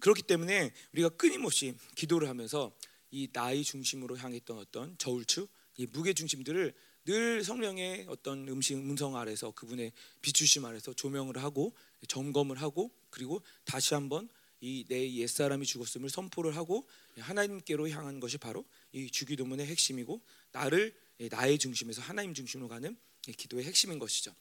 그렇기 0.00 0.22
때문에 0.22 0.72
우리가 0.94 1.10
끊임없이 1.10 1.74
기도를 1.94 2.28
하면서 2.28 2.72
이 3.10 3.28
나의 3.32 3.64
중심으로 3.64 4.16
향했던 4.18 4.58
어떤 4.58 4.96
저울추, 4.98 5.48
이 5.76 5.86
무게 5.86 6.12
중심들을 6.12 6.74
늘 7.04 7.42
성령의 7.42 8.06
어떤 8.08 8.46
음식 8.48 8.74
음성 8.76 9.16
아래서 9.16 9.50
그분의 9.52 9.92
비추심 10.20 10.64
아래서 10.64 10.92
조명을 10.92 11.38
하고 11.38 11.74
점검을 12.06 12.60
하고 12.60 12.90
그리고 13.10 13.40
다시 13.64 13.94
한번 13.94 14.28
이 14.60 14.84
내 14.88 15.14
옛사람이 15.14 15.64
죽었음을 15.64 16.10
선포를 16.10 16.56
하고 16.56 16.84
하나님께로 17.16 17.88
향한 17.90 18.18
것이 18.18 18.38
바로 18.38 18.64
이 18.92 19.08
주기도문의 19.08 19.66
핵심이고 19.66 20.20
나를 20.52 20.92
나의 21.30 21.58
중심에서 21.58 22.02
하나님 22.02 22.34
중심으로 22.34 22.68
가는 22.68 22.96
기도의 23.22 23.64
핵심인 23.64 23.98
것이죠. 24.00 24.34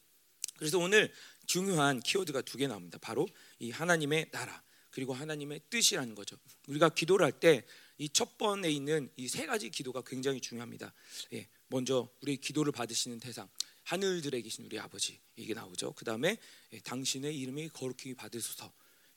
그래서 0.58 0.80
오늘 0.80 1.14
중요한 1.46 2.00
키워드가 2.00 2.42
두 2.42 2.58
개 2.58 2.66
나옵니다. 2.68 2.98
바로 3.00 3.28
이 3.60 3.70
하나님의 3.70 4.32
나라 4.32 4.62
그리고 4.90 5.14
하나님의 5.14 5.62
뜻이라는 5.70 6.16
거죠. 6.16 6.36
우리가 6.68 6.90
기도를 6.90 7.24
할 7.24 7.32
때 7.40 7.64
이 8.00 8.10
첫 8.10 8.38
번에 8.38 8.70
있는 8.70 9.10
이 9.18 9.28
세 9.28 9.46
가지 9.46 9.70
기도가 9.70 10.02
굉장히 10.06 10.40
중요합니다. 10.40 10.94
예, 11.34 11.48
먼저 11.68 12.08
우리 12.22 12.38
기도를 12.38 12.72
받으시는 12.72 13.20
대상 13.20 13.50
하늘들에 13.84 14.42
계신 14.42 14.66
우리 14.66 14.78
아버지 14.80 15.20
이게 15.36 15.54
나오죠. 15.54 15.94
그 15.94 16.06
다음에 16.06 16.38
예, 16.74 16.80
당신의 16.80 17.38
이름이 17.38 17.70
거룩히 17.70 18.14
받으소서. 18.14 18.72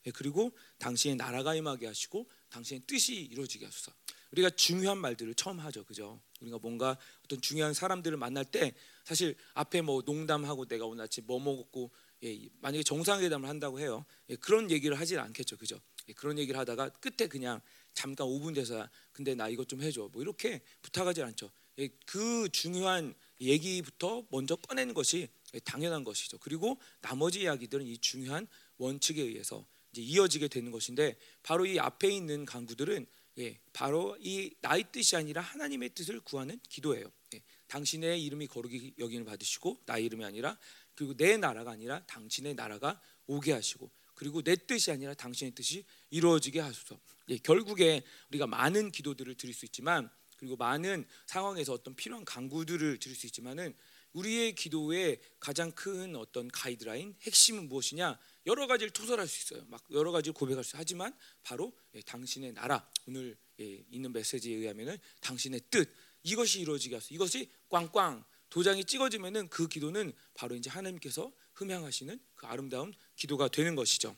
예, 0.06 0.10
그리고 0.12 0.52
당신의 0.78 1.16
나라가 1.16 1.54
임하게 1.54 1.86
하시고 1.86 2.28
당신의 2.48 2.82
뜻이 2.86 3.14
이루어지게 3.16 3.64
하소서. 3.66 3.92
우리가 4.32 4.48
중요한 4.50 4.96
말들을 4.98 5.34
처음 5.34 5.58
하죠, 5.58 5.84
그죠? 5.84 6.20
우리가 6.40 6.58
뭔가 6.58 6.96
어떤 7.24 7.40
중요한 7.40 7.74
사람들을 7.74 8.16
만날 8.16 8.44
때 8.44 8.72
사실 9.04 9.34
앞에 9.54 9.82
뭐 9.82 10.02
농담하고 10.06 10.66
내가 10.66 10.86
오늘 10.86 11.04
아침 11.04 11.26
뭐 11.26 11.38
먹었고 11.40 11.90
예, 12.22 12.48
만약에 12.60 12.82
정상회담을 12.82 13.48
한다고 13.48 13.80
해요. 13.80 14.04
예, 14.28 14.36
그런 14.36 14.70
얘기를 14.70 14.98
하지 14.98 15.18
않겠죠, 15.18 15.56
그죠? 15.56 15.80
예, 16.08 16.12
그런 16.12 16.38
얘기를 16.38 16.58
하다가 16.60 16.90
끝에 16.90 17.28
그냥 17.28 17.60
잠깐 17.94 18.26
5분 18.26 18.54
돼서 18.54 18.88
근데 19.12 19.34
나 19.34 19.48
이것 19.48 19.68
좀 19.68 19.82
해줘, 19.82 20.08
뭐 20.12 20.22
이렇게 20.22 20.60
부탁하지 20.82 21.22
않죠. 21.22 21.50
예, 21.78 21.88
그 22.06 22.48
중요한 22.52 23.14
얘기부터 23.40 24.26
먼저 24.30 24.56
꺼내는 24.56 24.94
것이 24.94 25.28
당연한 25.64 26.04
것이죠. 26.04 26.38
그리고 26.38 26.78
나머지 27.00 27.42
이야기들은 27.42 27.86
이 27.86 27.98
중요한 27.98 28.46
원칙에 28.76 29.22
의해서 29.22 29.66
이제 29.92 30.02
이어지게 30.02 30.48
되는 30.48 30.70
것인데 30.70 31.16
바로 31.42 31.66
이 31.66 31.78
앞에 31.78 32.10
있는 32.10 32.44
강구들은 32.44 33.06
예, 33.38 33.58
바로 33.72 34.16
이 34.20 34.54
나의 34.60 34.84
뜻이 34.92 35.16
아니라 35.16 35.40
하나님의 35.40 35.90
뜻을 35.90 36.20
구하는 36.20 36.60
기도예요. 36.68 37.10
예, 37.34 37.42
당신의 37.68 38.22
이름이 38.24 38.48
거룩히 38.48 38.94
여김을 38.98 39.24
받으시고 39.24 39.82
나의 39.86 40.04
이름이 40.06 40.24
아니라 40.24 40.58
그리고 40.94 41.16
내 41.16 41.36
나라가 41.36 41.70
아니라 41.70 42.04
당신의 42.06 42.54
나라가 42.54 43.00
오게 43.26 43.52
하시고 43.52 43.90
그리고 44.20 44.42
내 44.42 44.54
뜻이 44.54 44.90
아니라 44.90 45.14
당신의 45.14 45.54
뜻이 45.54 45.82
이루어지게 46.10 46.60
하소서. 46.60 47.00
예, 47.30 47.38
결국에 47.38 48.02
우리가 48.28 48.46
많은 48.46 48.92
기도들을 48.92 49.34
드릴 49.36 49.54
수 49.54 49.64
있지만 49.64 50.10
그리고 50.36 50.56
많은 50.56 51.06
상황에서 51.24 51.72
어떤 51.72 51.94
필요한 51.96 52.26
강구들을 52.26 52.98
드릴 52.98 53.16
수 53.16 53.24
있지만은 53.24 53.74
우리의 54.12 54.54
기도의 54.56 55.22
가장 55.38 55.72
큰 55.72 56.16
어떤 56.16 56.48
가이드라인 56.48 57.14
핵심은 57.22 57.70
무엇이냐? 57.70 58.18
여러 58.44 58.66
가지를 58.66 58.90
토설할 58.90 59.26
수 59.26 59.54
있어요. 59.54 59.66
막 59.68 59.82
여러 59.90 60.12
가지를 60.12 60.34
고백할 60.34 60.64
수 60.64 60.76
하지만 60.76 61.16
바로 61.42 61.72
예, 61.94 62.02
당신의 62.02 62.52
나라 62.52 62.86
오늘 63.06 63.38
예, 63.58 63.82
있는 63.90 64.12
메시지에 64.12 64.54
의하면은 64.54 64.98
당신의 65.22 65.62
뜻 65.70 65.90
이것이 66.24 66.60
이루어지게 66.60 66.96
하소. 66.96 67.14
이것이 67.14 67.50
꽝꽝 67.70 68.22
도장이 68.50 68.84
찍어지면은 68.84 69.48
그 69.48 69.68
기도는 69.68 70.12
바로 70.34 70.54
이제 70.54 70.68
하나님께서 70.68 71.32
흠양하시는 71.54 72.20
그 72.34 72.46
아름다운 72.46 72.92
기도가 73.16 73.48
되는 73.48 73.74
것이죠. 73.74 74.16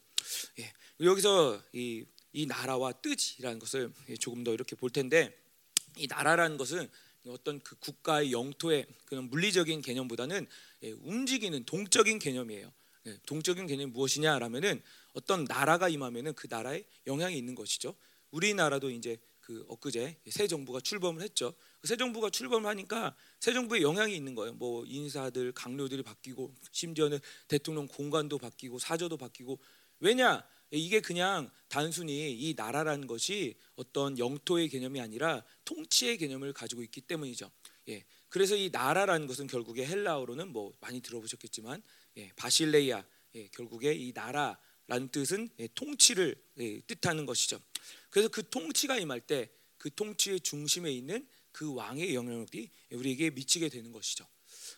예, 0.58 0.72
여기서 1.00 1.62
이, 1.72 2.04
이 2.32 2.46
나라와 2.46 2.92
뜻이라는 2.92 3.58
것을 3.58 3.92
예, 4.08 4.16
조금 4.16 4.42
더 4.42 4.52
이렇게 4.52 4.74
볼 4.74 4.90
텐데 4.90 5.38
이 5.96 6.06
나라라는 6.06 6.56
것은 6.56 6.88
어떤 7.28 7.60
그 7.60 7.76
국가의 7.76 8.32
영토의 8.32 8.86
그런 9.04 9.28
물리적인 9.28 9.82
개념보다는 9.82 10.46
예, 10.82 10.90
움직이는 10.90 11.64
동적인 11.64 12.18
개념이에요. 12.18 12.72
예, 13.06 13.18
동적인 13.26 13.66
개념이 13.66 13.92
무엇이냐라면은 13.92 14.82
어떤 15.12 15.44
나라가 15.44 15.88
임하면은 15.88 16.34
그 16.34 16.46
나라에 16.48 16.84
영향이 17.06 17.36
있는 17.36 17.54
것이죠. 17.54 17.94
우리나라도 18.30 18.90
이제 18.90 19.18
그 19.42 19.64
엊그제 19.68 20.16
새 20.30 20.46
정부가 20.46 20.80
출범을 20.80 21.20
했죠. 21.22 21.52
그새 21.80 21.96
정부가 21.96 22.30
출범을 22.30 22.68
하니까 22.70 23.14
새 23.40 23.52
정부에 23.52 23.82
영향이 23.82 24.14
있는 24.14 24.34
거예요. 24.34 24.54
뭐 24.54 24.84
인사들, 24.86 25.52
강료들이 25.52 26.02
바뀌고 26.02 26.54
심지어는 26.70 27.18
대통령 27.48 27.86
공간도 27.88 28.38
바뀌고 28.38 28.78
사저도 28.78 29.16
바뀌고 29.16 29.58
왜냐? 29.98 30.44
이게 30.70 31.00
그냥 31.00 31.50
단순히 31.68 32.32
이 32.32 32.54
나라라는 32.56 33.06
것이 33.06 33.56
어떤 33.74 34.18
영토의 34.18 34.68
개념이 34.68 35.00
아니라 35.00 35.44
통치의 35.64 36.16
개념을 36.16 36.52
가지고 36.52 36.82
있기 36.82 37.02
때문이죠. 37.02 37.50
예. 37.88 38.04
그래서 38.28 38.56
이 38.56 38.70
나라라는 38.72 39.26
것은 39.26 39.48
결국에 39.48 39.84
헬라어로는 39.84 40.48
뭐 40.48 40.72
많이 40.80 41.00
들어보셨겠지만 41.00 41.82
예, 42.16 42.30
바실레이아 42.36 43.04
예, 43.34 43.48
결국에 43.48 43.92
이 43.92 44.12
나라 44.12 44.58
라는 44.92 45.08
뜻은 45.08 45.48
예, 45.58 45.68
통치를 45.74 46.36
예, 46.58 46.80
뜻하는 46.80 47.26
것이죠. 47.26 47.58
그래서 48.10 48.28
그 48.28 48.48
통치가 48.48 48.98
임할 48.98 49.20
때 49.20 49.48
그 49.82 49.92
통치의 49.92 50.38
중심에 50.40 50.92
있는 50.92 51.26
그 51.50 51.74
왕의 51.74 52.14
영향력이 52.14 52.70
우리에게 52.92 53.30
미치게 53.30 53.68
되는 53.68 53.90
것이죠. 53.90 54.24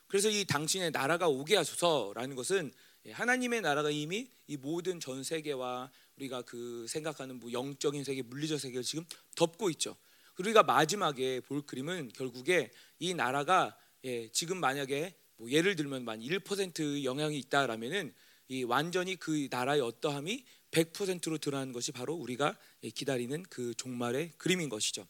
그래서 0.06 0.30
이 0.30 0.46
당신의 0.46 0.92
나라가 0.92 1.28
오게 1.28 1.56
하소서라는 1.56 2.34
것은 2.34 2.72
예, 3.04 3.12
하나님의 3.12 3.60
나라가 3.60 3.90
이미 3.90 4.30
이 4.46 4.56
모든 4.56 5.00
전 5.00 5.22
세계와 5.22 5.90
우리가 6.16 6.40
그 6.42 6.86
생각하는 6.88 7.38
뭐 7.38 7.52
영적인 7.52 8.02
세계, 8.02 8.22
물리적 8.22 8.58
세계를 8.58 8.82
지금 8.82 9.04
덮고 9.34 9.68
있죠. 9.70 9.94
우리가 10.38 10.62
마지막에 10.62 11.40
볼 11.40 11.60
그림은 11.60 12.12
결국에 12.14 12.70
이 12.98 13.12
나라가 13.12 13.76
예, 14.04 14.30
지금 14.30 14.56
만약에 14.56 15.14
뭐 15.36 15.50
예를 15.50 15.76
들면 15.76 16.06
만 16.06 16.20
1% 16.20 17.04
영향이 17.04 17.36
있다라면은 17.40 18.14
이 18.48 18.64
완전히 18.64 19.16
그 19.16 19.48
나라의 19.50 19.80
어떠함이 19.80 20.44
100%로 20.70 21.38
드러나는 21.38 21.72
것이 21.72 21.92
바로 21.92 22.14
우리가 22.14 22.56
기다리는 22.94 23.42
그 23.44 23.74
종말의 23.74 24.32
그림인 24.38 24.68
것이죠. 24.68 25.06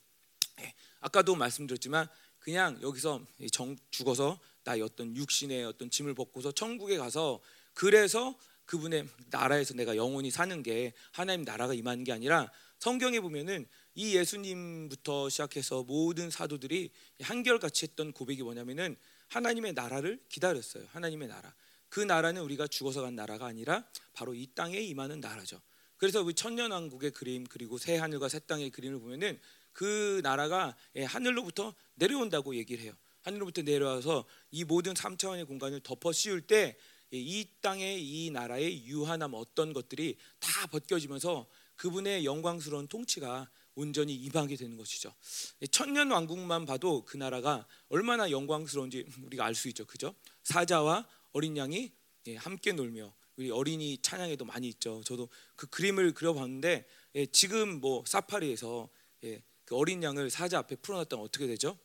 예, 0.61 0.75
아까도 1.01 1.35
말씀드렸지만 1.35 2.07
그냥 2.39 2.79
여기서 2.83 3.25
정, 3.51 3.77
죽어서 3.91 4.39
나의 4.65 4.83
어떤 4.83 5.17
육신의 5.17 5.65
어떤 5.65 5.91
짐을 5.91 6.15
벗고서 6.15 6.53
천국에 6.53 6.97
가서 6.97 7.41
그래서 7.73 8.35
그분의 8.67 9.09
나라에서 9.31 9.75
내가 9.75 9.97
영원히 9.97 10.31
사는 10.31 10.63
게 10.63 10.93
하나님 11.11 11.45
나라가 11.45 11.75
임하는 11.75 12.05
게 12.05 12.13
아니라 12.13 12.51
성경에 12.79 13.21
보면은 13.21 13.67
이 13.95 14.17
예수님부터 14.17 15.29
시작해서 15.29 15.83
모든 15.85 16.31
사도들이 16.31 16.91
한결같이 17.23 17.87
했던 17.87 18.13
고백이 18.13 18.43
뭐냐면은 18.43 18.97
하나님의 19.29 19.73
나라를 19.73 20.21
기다렸어요. 20.29 20.85
하나님의 20.91 21.29
나라. 21.29 21.55
그 21.95 22.01
나라는 22.01 22.43
우리가 22.43 22.67
죽어서 22.67 23.03
간 23.03 23.15
나라가 23.15 23.47
아니라 23.47 23.85
바로 24.15 24.35
이 24.35 24.49
땅에 24.53 24.81
임하는 24.81 25.21
나라죠. 25.21 25.61
그래서 25.97 26.25
우리 26.25 26.35
천년왕국의 26.35 27.13
그림 27.13 27.45
그리고 27.45 27.79
새 27.79 27.97
하늘과 27.99 28.29
새 28.29 28.41
땅의 28.41 28.71
그림을 28.71 28.99
보면은 28.99 29.39
그 29.73 30.21
나라가 30.25 30.75
예, 30.97 31.05
하늘로부터 31.05 31.73
내려온다고 31.95 32.57
얘기를 32.57 32.83
해요. 32.83 32.93
하늘로부터 33.23 33.63
내려와서 33.63 34.25
이 34.51 34.65
모든 34.65 34.93
3차원의 34.95 35.47
공간을 35.47 35.83
덮어 35.85 36.11
씌울 36.11 36.41
때 36.41 36.77
이 37.15 37.47
땅의 37.61 38.03
이 38.03 38.31
나라의 38.31 38.87
유한함 38.87 39.35
어떤 39.35 39.73
것들이 39.73 40.17
다 40.41 40.67
벗겨지면서 40.67 41.47
그분의 41.77 42.25
영광스러운 42.25 42.89
통치가 42.89 43.49
온전히 43.77 44.15
임하게 44.15 44.57
되는 44.57 44.77
것이죠. 44.77 45.13
천년 45.71 46.11
왕국만 46.11 46.67
봐도 46.67 47.05
그 47.05 47.17
나라가 47.17 47.67
얼마나 47.89 48.31
영광스러운지 48.31 49.07
우리가 49.27 49.45
알 49.45 49.55
수 49.55 49.69
있죠. 49.69 49.85
그죠? 49.85 50.15
사자와 50.43 51.07
어린 51.35 51.57
양이 51.59 51.93
예, 52.27 52.37
함께 52.37 52.73
놀며 52.73 53.15
우리 53.37 53.51
어린이 53.51 53.99
찬양에도 53.99 54.47
많이 54.47 54.69
있죠. 54.69 55.03
저도 55.05 55.29
그 55.55 55.67
그림을 55.67 56.15
그려봤는데 56.15 56.87
예, 57.17 57.27
지금 57.27 57.81
뭐 57.81 58.03
사파리에서 58.07 58.89
예, 59.25 59.43
그 59.67 59.77
어린 59.77 60.03
양을 60.03 60.31
사자 60.31 60.59
앞에 60.61 60.77
풀어놨다면 60.77 61.23
어떻게 61.23 61.47
되죠? 61.47 61.79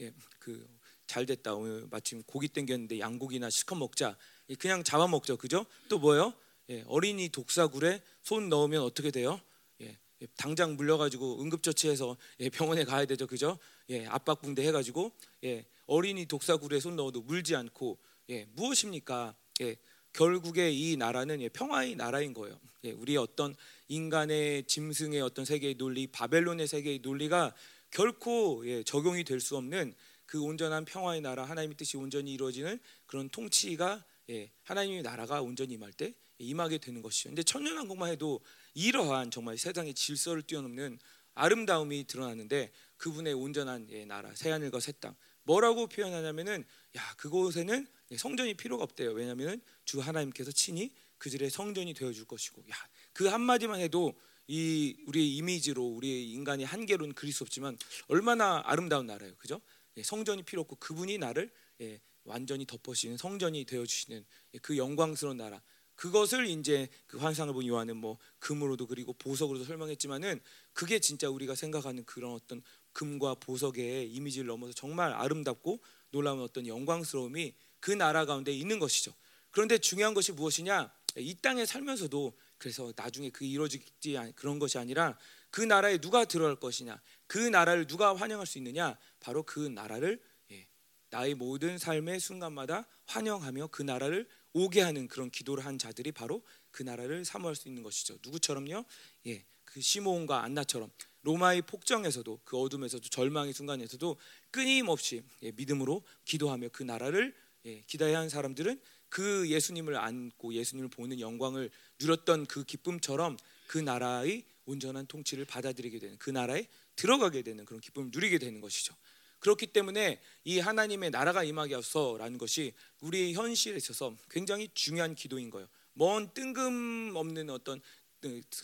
예, 0.00 0.10
그 0.38 0.82
잘 1.12 1.26
됐다 1.26 1.54
오늘 1.54 1.86
마침 1.90 2.22
고기 2.22 2.48
땡겼는데 2.48 2.98
양고기나 2.98 3.50
실컷 3.50 3.74
먹자 3.74 4.16
예, 4.48 4.54
그냥 4.54 4.82
잡아 4.82 5.06
먹죠 5.06 5.36
그죠? 5.36 5.66
또 5.90 5.98
뭐예요? 5.98 6.32
예, 6.70 6.84
어린이 6.86 7.28
독사굴에 7.28 8.00
손 8.22 8.48
넣으면 8.48 8.80
어떻게 8.82 9.10
돼요? 9.10 9.38
예, 9.82 9.98
예, 10.22 10.26
당장 10.38 10.74
물려가지고 10.74 11.42
응급처치해서 11.42 12.16
예, 12.40 12.48
병원에 12.48 12.84
가야 12.84 13.04
되죠 13.04 13.26
그죠? 13.26 13.58
예, 13.90 14.06
압박붕대 14.06 14.66
해가지고 14.66 15.12
예, 15.44 15.66
어린이 15.84 16.24
독사굴에 16.24 16.80
손 16.80 16.96
넣어도 16.96 17.20
물지 17.20 17.56
않고 17.56 17.98
예, 18.30 18.46
무엇입니까? 18.52 19.34
예, 19.60 19.76
결국에 20.12 20.70
이 20.70 20.96
나라는 20.96 21.40
예, 21.40 21.48
평화의 21.48 21.96
나라인 21.96 22.34
거예요. 22.34 22.58
예, 22.84 22.92
우리의 22.92 23.18
어떤 23.18 23.54
인간의 23.88 24.64
짐승의 24.64 25.20
어떤 25.20 25.44
세계의 25.44 25.74
논리, 25.74 26.06
바벨론의 26.06 26.66
세계의 26.66 27.00
논리가 27.00 27.54
결코 27.90 28.66
예, 28.66 28.82
적용이 28.82 29.24
될 29.24 29.40
수 29.40 29.56
없는 29.56 29.94
그 30.26 30.40
온전한 30.40 30.84
평화의 30.84 31.20
나라, 31.20 31.44
하나님의 31.44 31.76
뜻이 31.76 31.96
온전히 31.96 32.32
이루어지는 32.32 32.78
그런 33.06 33.28
통치가 33.28 34.04
예, 34.30 34.50
하나님의 34.62 35.02
나라가 35.02 35.42
온전히 35.42 35.74
임할 35.74 35.92
때 35.92 36.14
임하게 36.38 36.78
되는 36.78 37.02
것이죠. 37.02 37.28
근데 37.28 37.42
천년왕국만 37.42 38.10
해도 38.10 38.40
이러한 38.74 39.30
정말 39.30 39.58
세상의 39.58 39.94
질서를 39.94 40.42
뛰어넘는 40.42 40.98
아름다움이 41.34 42.04
드러나는데 42.06 42.70
그분의 42.96 43.34
온전한 43.34 43.88
예, 43.90 44.04
나라, 44.04 44.34
새하늘과 44.34 44.80
새 44.80 44.92
땅. 45.00 45.14
뭐라고 45.44 45.86
표현하냐면은 45.88 46.64
야 46.96 47.14
그곳에는 47.16 47.86
성전이 48.18 48.54
필요가 48.54 48.84
없대요. 48.84 49.12
왜냐하면은 49.12 49.60
주 49.84 50.00
하나님께서 50.00 50.52
친히 50.52 50.92
그들의 51.18 51.50
성전이 51.50 51.94
되어줄 51.94 52.24
것이고, 52.26 52.62
야 52.70 52.74
그 53.12 53.26
한마디만 53.26 53.80
해도 53.80 54.14
이 54.48 54.96
우리의 55.06 55.36
이미지로 55.36 55.84
우리의 55.84 56.30
인간의 56.32 56.66
한계로는 56.66 57.14
그릴 57.14 57.32
수 57.32 57.44
없지만 57.44 57.76
얼마나 58.08 58.62
아름다운 58.64 59.06
나라예요, 59.06 59.34
그죠? 59.36 59.60
예, 59.96 60.02
성전이 60.02 60.42
필요 60.42 60.62
없고 60.62 60.76
그분이 60.76 61.18
나를 61.18 61.50
예, 61.80 62.00
완전히 62.24 62.66
덮어주시는 62.66 63.16
성전이 63.18 63.64
되어주시는 63.64 64.24
예, 64.54 64.58
그 64.58 64.76
영광스러운 64.76 65.36
나라. 65.36 65.62
그것을 65.94 66.46
이제 66.46 66.88
그 67.06 67.18
환상을 67.18 67.52
본 67.52 67.66
요한은 67.66 67.96
뭐 67.96 68.18
금으로도 68.38 68.86
그리고 68.86 69.12
보석으로도 69.12 69.64
설명했지만은 69.64 70.40
그게 70.72 70.98
진짜 70.98 71.28
우리가 71.28 71.54
생각하는 71.54 72.04
그런 72.04 72.32
어떤 72.32 72.62
금과 72.92 73.36
보석의 73.36 74.10
이미지를 74.10 74.46
넘어서 74.46 74.72
정말 74.72 75.12
아름답고 75.12 75.80
놀라운 76.10 76.40
어떤 76.40 76.66
영광스러움이 76.66 77.54
그 77.82 77.90
나라 77.90 78.24
가운데 78.24 78.52
있는 78.52 78.78
것이죠. 78.78 79.12
그런데 79.50 79.76
중요한 79.76 80.14
것이 80.14 80.30
무엇이냐? 80.30 80.90
이 81.16 81.34
땅에 81.42 81.66
살면서도 81.66 82.32
그래서 82.56 82.92
나중에 82.94 83.30
그 83.30 83.44
이루어지지 83.44 84.16
그런 84.36 84.60
것이 84.60 84.78
아니라 84.78 85.18
그 85.50 85.60
나라에 85.60 85.98
누가 85.98 86.24
들어갈 86.24 86.54
것이냐? 86.54 87.02
그 87.26 87.38
나라를 87.38 87.88
누가 87.88 88.14
환영할 88.14 88.46
수 88.46 88.58
있느냐? 88.58 88.96
바로 89.18 89.42
그 89.42 89.58
나라를 89.58 90.22
예, 90.52 90.68
나의 91.10 91.34
모든 91.34 91.76
삶의 91.76 92.20
순간마다 92.20 92.86
환영하며 93.06 93.66
그 93.72 93.82
나라를 93.82 94.28
오게 94.52 94.80
하는 94.80 95.08
그런 95.08 95.28
기도를 95.28 95.66
한 95.66 95.76
자들이 95.76 96.12
바로 96.12 96.44
그 96.70 96.84
나라를 96.84 97.24
사모할 97.24 97.56
수 97.56 97.66
있는 97.66 97.82
것이죠. 97.82 98.16
누구처럼요? 98.22 98.84
예, 99.26 99.44
그 99.64 99.80
시몬과 99.80 100.44
안나처럼 100.44 100.88
로마의 101.22 101.62
폭정에서도 101.62 102.42
그 102.44 102.56
어둠에서도 102.58 103.08
절망의 103.08 103.52
순간에서도 103.52 104.16
끊임없이 104.52 105.24
예, 105.42 105.50
믿음으로 105.50 106.04
기도하며 106.24 106.68
그 106.68 106.84
나라를 106.84 107.34
예, 107.66 107.82
기다려야 107.86 108.18
하는 108.18 108.28
사람들은 108.28 108.80
그 109.08 109.48
예수님을 109.48 109.96
안고 109.96 110.54
예수님을 110.54 110.88
보는 110.88 111.20
영광을 111.20 111.70
누렸던 112.00 112.46
그 112.46 112.64
기쁨처럼 112.64 113.36
그 113.66 113.78
나라의 113.78 114.44
온전한 114.64 115.06
통치를 115.06 115.44
받아들이게 115.44 115.98
되는 115.98 116.16
그 116.18 116.30
나라에 116.30 116.66
들어가게 116.96 117.42
되는 117.42 117.64
그런 117.64 117.80
기쁨을 117.80 118.10
누리게 118.12 118.38
되는 118.38 118.60
것이죠. 118.60 118.94
그렇기 119.40 119.66
때문에 119.68 120.20
이 120.44 120.60
하나님의 120.60 121.10
나라가 121.10 121.42
임하게 121.42 121.74
하소서라는 121.74 122.38
것이 122.38 122.72
우리의 123.00 123.34
현실에 123.34 123.76
있어서 123.76 124.16
굉장히 124.30 124.68
중요한 124.72 125.14
기도인 125.14 125.50
거예요. 125.50 125.68
먼 125.94 126.32
뜬금없는 126.32 127.50
어떤 127.50 127.80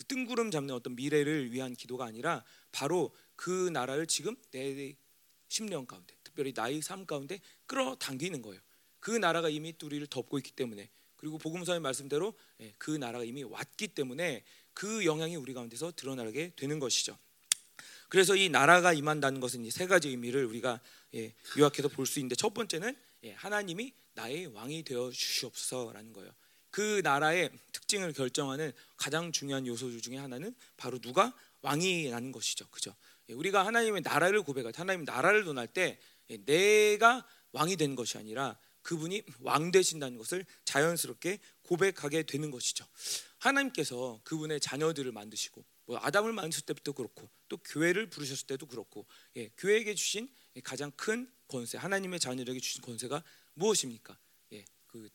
뜬구름 0.07 0.51
잡는 0.51 0.73
어떤 0.73 0.95
미래를 0.95 1.51
위한 1.51 1.75
기도가 1.75 2.05
아니라 2.05 2.43
바로 2.71 3.13
그 3.35 3.69
나라를 3.73 4.07
지금 4.07 4.35
내 4.51 4.95
심령 5.49 5.85
가운데 5.85 6.15
특별히 6.23 6.53
나의 6.55 6.81
삶 6.81 7.05
가운데 7.05 7.41
끌어당기는 7.65 8.41
거예요. 8.41 8.61
그 8.99 9.11
나라가 9.11 9.49
이미 9.49 9.73
우리를 9.81 10.05
덮고 10.07 10.37
있기 10.39 10.51
때문에 10.51 10.89
그리고 11.17 11.37
복음서의 11.37 11.79
말씀대로 11.79 12.33
예, 12.61 12.73
그 12.77 12.91
나라가 12.91 13.23
이미 13.25 13.43
왔기 13.43 13.89
때문에 13.89 14.43
그 14.73 15.05
영향이 15.05 15.35
우리 15.35 15.53
가운데서 15.53 15.93
드러나게 15.95 16.53
되는 16.55 16.79
것이죠. 16.79 17.17
그래서 18.07 18.35
이 18.35 18.49
나라가 18.49 18.93
임한다는 18.93 19.39
것은 19.39 19.65
이 19.65 19.69
세 19.71 19.85
가지 19.87 20.09
의미를 20.09 20.45
우리가 20.45 20.79
예, 21.15 21.33
요약해서 21.57 21.89
볼 21.89 22.05
수 22.05 22.19
있는데 22.19 22.35
첫 22.35 22.53
번째는 22.53 22.95
예, 23.23 23.33
하나님이 23.33 23.93
나의 24.13 24.47
왕이 24.47 24.83
되어 24.83 25.11
주시옵소서라는 25.11 26.13
거예요. 26.13 26.31
그 26.71 27.01
나라의 27.03 27.49
특징을 27.71 28.13
결정하는 28.13 28.71
가장 28.95 29.31
중요한 29.31 29.65
요소 29.65 29.99
중에 30.01 30.17
하나는 30.17 30.55
바로 30.77 30.99
누가 30.99 31.33
왕이라는 31.61 32.31
것이죠. 32.31 32.67
그죠? 32.67 32.93
우리가 33.29 33.65
하나님의 33.65 34.01
나라를 34.01 34.43
고백할 34.43 34.71
때 34.71 34.77
하나님 34.77 35.03
나라를 35.03 35.43
논할 35.43 35.67
때 35.67 35.99
내가 36.45 37.25
왕이 37.51 37.75
된 37.75 37.95
것이 37.95 38.17
아니라 38.17 38.57
그분이 38.89 39.21
왕 39.41 39.71
되신다는 39.71 40.17
것을 40.17 40.43
자연스럽게 40.65 41.37
고백하게 41.61 42.23
되는 42.23 42.49
것이죠. 42.49 42.87
하나님께서 43.37 44.19
그분의 44.23 44.59
자녀들을 44.59 45.11
만드시고 45.11 45.63
뭐 45.85 45.99
아담을 46.01 46.33
만드실 46.33 46.65
때부터 46.65 46.93
그렇고 46.93 47.29
또 47.49 47.57
교회를 47.57 48.09
부르셨을 48.09 48.47
때도 48.47 48.65
그렇고 48.65 49.05
예, 49.35 49.49
교회에게 49.59 49.93
주신 49.93 50.27
가장 50.63 50.89
큰 50.95 51.31
권세 51.47 51.77
하나님의 51.77 52.19
자녀에게 52.19 52.59
주신 52.59 52.81
권세가 52.81 53.23
무엇입니까? 53.53 54.17
예, 54.53 54.65
그 54.87 55.07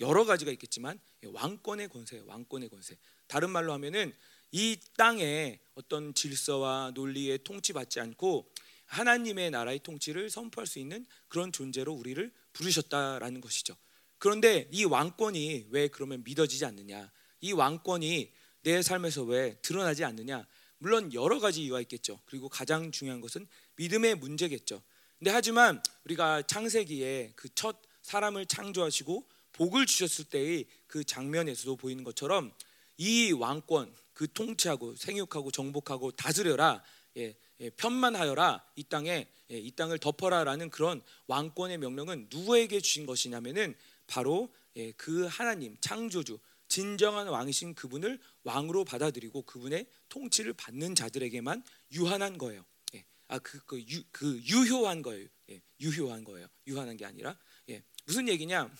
여러 0.00 0.24
가지가 0.24 0.50
있겠지만 0.50 0.98
예, 1.22 1.28
왕권의 1.28 1.90
권세, 1.90 2.20
왕권의 2.26 2.70
권세. 2.70 2.98
다른 3.28 3.50
말로 3.50 3.72
하면은 3.74 4.12
이 4.50 4.76
땅에 4.96 5.60
어떤 5.76 6.12
질서와 6.12 6.90
논리에 6.96 7.38
통치받지 7.38 8.00
않고 8.00 8.50
하나님의 8.86 9.52
나라의 9.52 9.78
통치를 9.78 10.28
선포할 10.28 10.66
수 10.66 10.80
있는 10.80 11.06
그런 11.28 11.52
존재로 11.52 11.94
우리를 11.94 12.32
부르셨다라는 12.52 13.40
것이죠. 13.40 13.76
그런데 14.18 14.68
이 14.70 14.84
왕권이 14.84 15.66
왜 15.70 15.88
그러면 15.88 16.22
믿어지지 16.24 16.64
않느냐? 16.64 17.10
이 17.40 17.52
왕권이 17.52 18.32
내 18.62 18.82
삶에서 18.82 19.24
왜 19.24 19.58
드러나지 19.62 20.04
않느냐? 20.04 20.46
물론 20.78 21.12
여러 21.12 21.40
가지 21.40 21.62
이유가 21.62 21.80
있겠죠. 21.80 22.20
그리고 22.26 22.48
가장 22.48 22.92
중요한 22.92 23.20
것은 23.20 23.46
믿음의 23.76 24.16
문제겠죠. 24.16 24.82
근데 25.18 25.30
하지만 25.30 25.82
우리가 26.04 26.42
창세기에 26.42 27.32
그 27.36 27.48
첫 27.54 27.76
사람을 28.02 28.46
창조하시고 28.46 29.28
복을 29.52 29.86
주셨을 29.86 30.26
때의 30.26 30.66
그 30.86 31.04
장면에서도 31.04 31.76
보이는 31.76 32.04
것처럼 32.04 32.52
이 32.98 33.32
왕권 33.32 33.94
그 34.12 34.30
통치하고 34.32 34.96
생육하고 34.96 35.50
정복하고 35.50 36.12
다스려라 36.12 36.82
예, 37.16 37.22
예, 37.22 37.36
편만 37.70 38.16
하여라 38.16 38.64
이 38.76 38.84
땅에 38.84 39.28
예, 39.50 39.58
이 39.58 39.70
땅을 39.72 39.98
덮어라라는 39.98 40.70
그런 40.70 41.02
왕권의 41.26 41.78
명령은 41.78 42.28
누구에게 42.30 42.80
주신 42.80 43.06
것이냐면은 43.06 43.74
바로 44.06 44.52
예, 44.76 44.92
그 44.92 45.26
하나님 45.26 45.76
창조주 45.80 46.38
진정한 46.68 47.28
왕이신 47.28 47.74
그분을 47.74 48.18
왕으로 48.44 48.84
받아들이고 48.84 49.42
그분의 49.42 49.86
통치를 50.08 50.54
받는 50.54 50.94
자들에게만 50.94 51.62
유한한 51.92 52.38
거예요. 52.38 52.64
예. 52.94 53.04
아그 53.28 53.64
그, 53.66 53.78
유, 53.80 54.02
그 54.10 54.40
유효한 54.44 55.02
거예요. 55.02 55.28
예. 55.50 55.60
유효한 55.80 56.24
거예요. 56.24 56.46
유한한 56.66 56.96
게 56.96 57.04
아니라 57.04 57.36
예. 57.68 57.82
무슨 58.06 58.26
얘기냐? 58.28 58.72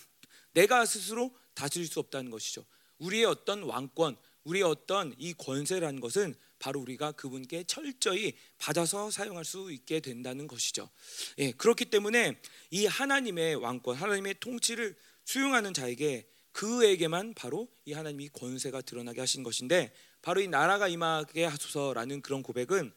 내가 0.53 0.85
스스로 0.85 1.35
다스릴 1.53 1.87
수 1.87 1.99
없다는 1.99 2.31
것이죠. 2.31 2.65
우리의 2.97 3.25
어떤 3.25 3.61
왕권, 3.63 4.17
우리의 4.43 4.63
어떤 4.63 5.13
이 5.17 5.33
권세라는 5.33 5.99
것은 5.99 6.35
바로 6.63 6.79
우리가 6.79 7.11
그분께 7.11 7.65
철저히 7.65 8.37
받아서 8.57 9.11
사용할 9.11 9.43
수 9.43 9.69
있게 9.69 9.99
된다는 9.99 10.47
것이죠. 10.47 10.89
예, 11.39 11.51
그렇기 11.51 11.83
때문에 11.83 12.39
이 12.71 12.85
하나님의 12.85 13.55
왕권, 13.55 13.97
하나님의 13.97 14.35
통치를 14.39 14.95
수용하는 15.25 15.73
자에게 15.73 16.25
그에게만 16.53 17.33
바로 17.33 17.67
이 17.83 17.91
하나님이 17.91 18.29
권세가 18.29 18.79
드러나게 18.83 19.19
하신 19.19 19.43
것인데 19.43 19.93
바로 20.21 20.39
이 20.39 20.47
나라가 20.47 20.87
임하게 20.87 21.43
하소서라는 21.43 22.21
그런 22.21 22.41
고백은 22.43 22.93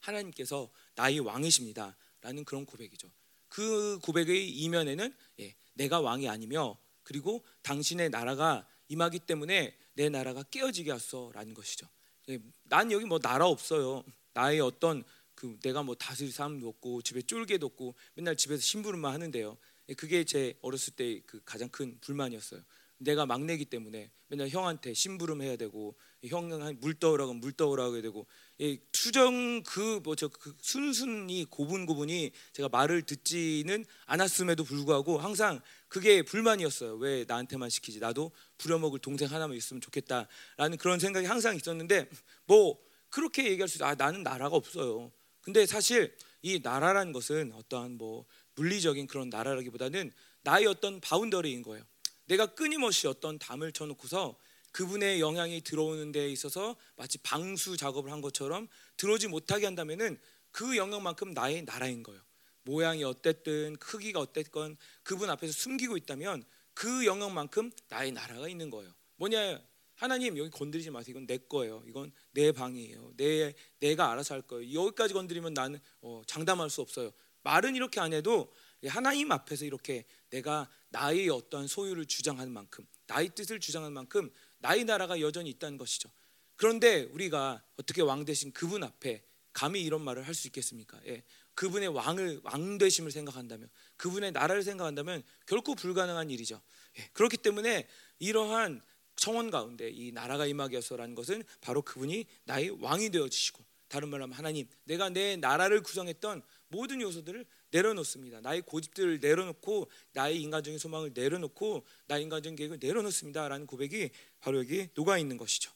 하나님께서 0.00 0.70
나의 0.94 1.20
왕이십니다라는 1.20 2.44
그런 2.46 2.64
고백이죠. 2.64 3.10
그 3.50 3.98
고백의 4.04 4.48
이면에는 4.48 5.14
예, 5.40 5.54
내가 5.74 6.00
왕이 6.00 6.30
아니며 6.30 6.78
그리고 7.02 7.44
당신의 7.60 8.08
나라가 8.08 8.66
임하기 8.88 9.18
때문에 9.18 9.76
내 9.92 10.08
나라가 10.08 10.42
깨어지게 10.44 10.92
하소서라는 10.92 11.52
것이죠. 11.52 11.86
예, 12.28 12.38
난 12.64 12.90
여기 12.92 13.04
뭐 13.04 13.18
나라 13.18 13.46
없어요. 13.46 14.04
나의 14.34 14.60
어떤 14.60 15.04
그 15.34 15.58
내가 15.62 15.82
뭐 15.82 15.94
다스릴 15.94 16.32
사람도 16.32 16.68
없고 16.68 17.02
집에 17.02 17.22
쫄개도 17.22 17.66
없고 17.66 17.94
맨날 18.14 18.36
집에서 18.36 18.60
심부름만 18.62 19.12
하는데요. 19.12 19.56
예, 19.88 19.94
그게 19.94 20.24
제 20.24 20.54
어렸을 20.62 20.94
때 20.94 21.20
그 21.26 21.40
가장 21.44 21.68
큰 21.68 21.98
불만이었어요. 22.00 22.62
내가 22.98 23.26
막내기 23.26 23.66
때문에 23.66 24.10
맨날 24.28 24.48
형한테 24.48 24.94
심부름 24.94 25.42
해야 25.42 25.56
되고 25.56 25.96
형은 26.24 26.80
물 26.80 26.94
떠오라고 26.94 27.34
물 27.34 27.52
떠오라고 27.52 27.94
해야 27.94 28.02
되고 28.02 28.26
이 28.58 28.80
수정 28.92 29.62
그 29.62 30.00
뭐 30.02 30.16
저 30.16 30.28
그 30.28 30.54
순순히 30.60 31.44
고분고분이 31.44 32.32
제가 32.52 32.68
말을 32.68 33.02
듣지는 33.02 33.84
않았음에도 34.06 34.64
불구하고 34.64 35.18
항상 35.18 35.60
그게 35.88 36.22
불만이었어요. 36.22 36.96
왜 36.96 37.24
나한테만 37.28 37.70
시키지? 37.70 38.00
나도 38.00 38.32
부려먹을 38.58 38.98
동생 38.98 39.30
하나만 39.30 39.56
있으면 39.56 39.80
좋겠다라는 39.80 40.78
그런 40.78 40.98
생각이 40.98 41.26
항상 41.26 41.54
있었는데 41.54 42.08
뭐 42.46 42.78
그렇게 43.10 43.46
얘기할 43.50 43.68
수 43.68 43.76
있어. 43.76 43.84
아 43.84 43.94
나는 43.94 44.22
나라가 44.22 44.56
없어요. 44.56 45.12
근데 45.42 45.64
사실 45.66 46.16
이 46.42 46.58
나라라는 46.62 47.12
것은 47.12 47.52
어떠한 47.52 47.92
뭐 47.92 48.24
물리적인 48.56 49.06
그런 49.06 49.28
나라라기보다는 49.30 50.10
나의 50.42 50.66
어떤 50.66 51.00
boundary인 51.00 51.62
거예요. 51.62 51.84
내가 52.26 52.46
끊임없이 52.46 53.06
어떤 53.06 53.38
담을 53.38 53.72
쳐놓고서 53.72 54.38
그분의 54.72 55.20
영향이 55.20 55.62
들어오는 55.62 56.12
데 56.12 56.28
있어서 56.30 56.76
마치 56.96 57.18
방수 57.18 57.76
작업을 57.76 58.12
한 58.12 58.20
것처럼 58.20 58.68
들어오지 58.96 59.28
못하게 59.28 59.64
한다면은 59.64 60.18
그 60.50 60.76
영향만큼 60.76 61.32
나의 61.32 61.62
나라인 61.62 62.02
거예요. 62.02 62.20
모양이 62.62 63.04
어땠든 63.04 63.76
크기가 63.76 64.20
어땠건 64.20 64.76
그분 65.02 65.30
앞에서 65.30 65.52
숨기고 65.52 65.96
있다면 65.96 66.44
그 66.74 67.06
영향만큼 67.06 67.70
나의 67.88 68.12
나라가 68.12 68.48
있는 68.48 68.68
거예요. 68.70 68.92
뭐냐? 69.16 69.62
하나님 69.94 70.36
여기 70.36 70.50
건드리지 70.50 70.90
마세요. 70.90 71.12
이건 71.12 71.26
내 71.26 71.38
거예요. 71.38 71.82
이건 71.86 72.12
내 72.32 72.52
방이에요. 72.52 73.14
내 73.16 73.54
내가 73.78 74.10
알아서 74.12 74.34
할 74.34 74.42
거예요. 74.42 74.78
여기까지 74.78 75.14
건드리면 75.14 75.54
나는 75.54 75.80
어, 76.02 76.22
장담할 76.26 76.68
수 76.68 76.82
없어요. 76.82 77.12
말은 77.42 77.76
이렇게 77.76 77.98
안 78.00 78.12
해도 78.12 78.52
하나님 78.86 79.32
앞에서 79.32 79.64
이렇게 79.64 80.04
내가 80.30 80.68
나의 80.90 81.28
어떤 81.28 81.66
소유를 81.66 82.06
주장하는 82.06 82.52
만큼 82.52 82.86
나의 83.06 83.30
뜻을 83.34 83.60
주장하는 83.60 83.92
만큼 83.92 84.30
나의 84.58 84.84
나라가 84.84 85.20
여전히 85.20 85.50
있다는 85.50 85.78
것이죠. 85.78 86.10
그런데 86.56 87.02
우리가 87.04 87.62
어떻게 87.76 88.02
왕 88.02 88.24
대신 88.24 88.52
그분 88.52 88.82
앞에 88.82 89.22
감히 89.52 89.82
이런 89.82 90.02
말을 90.02 90.26
할 90.26 90.34
수 90.34 90.46
있겠습니까? 90.48 91.00
예. 91.06 91.22
그분의 91.54 91.88
왕을 91.88 92.40
왕 92.42 92.76
되심을 92.76 93.10
생각한다면 93.10 93.70
그분의 93.96 94.32
나라를 94.32 94.62
생각한다면 94.62 95.22
결코 95.46 95.74
불가능한 95.74 96.30
일이죠. 96.30 96.60
예. 96.98 97.08
그렇기 97.14 97.38
때문에 97.38 97.88
이러한 98.18 98.82
청원 99.16 99.50
가운데 99.50 99.88
이 99.88 100.12
나라가 100.12 100.44
임하게서라는 100.46 101.14
것은 101.14 101.42
바로 101.62 101.80
그분이 101.80 102.26
나의 102.44 102.70
왕이 102.82 103.10
되어 103.10 103.28
주시고 103.28 103.64
다른 103.88 104.08
말로 104.08 104.24
하면 104.24 104.36
하나님 104.36 104.68
내가 104.84 105.08
내 105.08 105.36
나라를 105.36 105.82
구성했던 105.82 106.42
모든 106.68 107.00
요소들을 107.00 107.46
내려놓습니다. 107.70 108.40
나의 108.40 108.62
고집들을 108.62 109.20
내려놓고 109.20 109.90
나의 110.12 110.40
인간적인 110.40 110.78
소망을 110.78 111.12
내려놓고 111.14 111.84
나의 112.06 112.22
인간적인 112.24 112.56
계획을 112.56 112.78
내려놓습니다라는 112.80 113.66
고백이 113.66 114.10
바로 114.40 114.58
여기 114.58 114.88
녹아 114.94 115.18
있는 115.18 115.36
것이죠. 115.36 115.72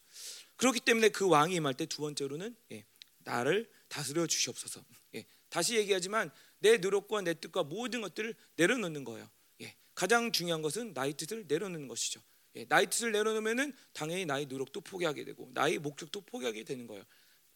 그렇기 0.56 0.80
때문에 0.80 1.08
그 1.08 1.26
왕이 1.26 1.54
임할 1.54 1.74
때 1.74 1.86
두 1.86 2.02
번째로는 2.02 2.54
예, 2.72 2.84
나를 3.18 3.68
다스려 3.88 4.26
주시옵소서. 4.26 4.84
예, 5.14 5.24
다시 5.48 5.76
얘기하지만 5.76 6.30
내 6.58 6.76
노력과 6.76 7.22
내 7.22 7.34
뜻과 7.34 7.64
모든 7.64 8.00
것들을 8.02 8.34
내려놓는 8.56 9.04
거예요. 9.04 9.28
예, 9.62 9.74
가장 9.94 10.32
중요한 10.32 10.62
것은 10.62 10.92
나의 10.92 11.14
뜻을 11.14 11.46
내려놓는 11.48 11.88
것이죠. 11.88 12.20
예, 12.56 12.66
나의 12.68 12.88
뜻을 12.90 13.12
내려놓으면은 13.12 13.72
당연히 13.92 14.26
나의 14.26 14.46
노력도 14.46 14.80
포기하게 14.82 15.24
되고 15.24 15.50
나의 15.54 15.78
목적도 15.78 16.20
포기하게 16.22 16.64
되는 16.64 16.86
거예요. 16.86 17.04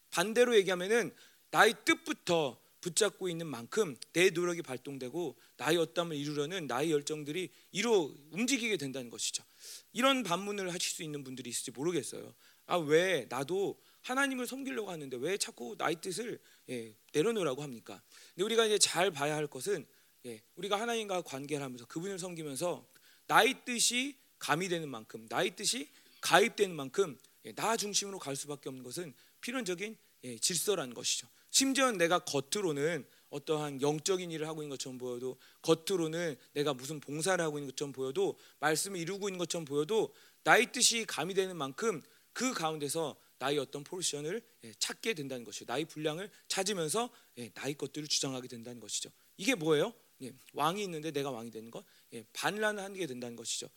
반대로 0.09 0.55
얘기하면은 0.55 1.13
나의 1.51 1.75
뜻부터 1.85 2.59
붙잡고 2.85 3.29
있는 3.29 3.47
만큼 3.47 3.97
내 4.13 4.29
노력이 4.29 4.61
발동되고 4.61 5.35
나의 5.57 5.77
어담을 5.77 6.15
이루려는 6.15 6.67
나의 6.67 6.91
열정들이 6.91 7.49
이루 7.71 8.15
움직이게 8.29 8.77
된다는 8.77 9.09
것이죠. 9.09 9.43
이런 9.91 10.21
반문을 10.21 10.71
하실 10.71 10.91
수 10.91 11.01
있는 11.01 11.23
분들이 11.23 11.49
있을지 11.49 11.71
모르겠어요. 11.71 12.35
아 12.67 12.77
왜 12.77 13.25
나도 13.27 13.79
하나님을 14.01 14.45
섬기려고 14.45 14.91
하는데 14.91 15.17
왜 15.17 15.37
자꾸 15.37 15.75
나의 15.79 15.99
뜻을 15.99 16.39
예, 16.69 16.93
내려놓으라고 17.11 17.63
합니까? 17.63 18.01
근데 18.35 18.43
우리가 18.43 18.65
이제 18.67 18.77
잘 18.77 19.09
봐야 19.09 19.35
할 19.35 19.47
것은 19.47 19.85
예, 20.27 20.41
우리가 20.55 20.79
하나님과 20.79 21.23
관계를 21.23 21.63
하면서 21.63 21.85
그분을 21.85 22.19
섬기면서 22.19 22.87
나의 23.25 23.65
뜻이 23.65 24.15
가미되는 24.37 24.87
만큼 24.87 25.25
나의 25.27 25.55
뜻이 25.55 25.89
가입되는 26.21 26.75
만큼 26.75 27.17
예, 27.45 27.51
나 27.53 27.75
중심으로 27.75 28.19
갈 28.19 28.35
수밖에 28.35 28.69
없는 28.69 28.83
것은 28.83 29.11
필연적인 29.41 29.97
예, 30.25 30.37
질서라는 30.37 30.93
것이죠. 30.93 31.27
심지어 31.55 31.89
내가 31.93 32.19
겉으로는 32.19 33.05
어떠한 33.29 33.81
영적인 33.81 34.29
일을 34.29 34.45
하고 34.45 34.61
있는 34.61 34.71
것처럼 34.71 34.97
보여도 34.97 35.37
겉으로는 35.61 36.35
내가 36.51 36.73
무슨 36.73 36.99
봉사를 36.99 37.41
하고 37.41 37.57
있는 37.57 37.71
것처럼 37.71 37.93
보여도 37.93 38.37
말씀을 38.59 38.99
이루고 38.99 39.29
있는 39.29 39.37
것처럼 39.37 39.63
보여도 39.63 40.13
나의 40.43 40.73
뜻이 40.73 41.05
가미되는 41.05 41.55
만큼 41.55 42.01
그 42.33 42.53
가운데서 42.53 43.15
나의 43.39 43.57
어떤 43.59 43.85
포지션을 43.85 44.41
예, 44.65 44.73
찾게 44.79 45.13
된다는 45.13 45.45
것이죠. 45.45 45.63
나의 45.65 45.85
분량을 45.85 46.29
찾으면서 46.49 47.09
예, 47.37 47.49
나의 47.53 47.75
것들을 47.75 48.05
주장하게 48.05 48.49
된다는 48.49 48.81
것이죠. 48.81 49.09
이게 49.37 49.55
뭐예요? 49.55 49.93
예, 50.23 50.33
왕이 50.51 50.83
있는데 50.83 51.11
내가 51.11 51.31
왕이 51.31 51.51
되는 51.51 51.71
것, 51.71 51.85
반란을 52.33 52.83
하게 52.83 53.07
된다는 53.07 53.37
것이죠. 53.37 53.69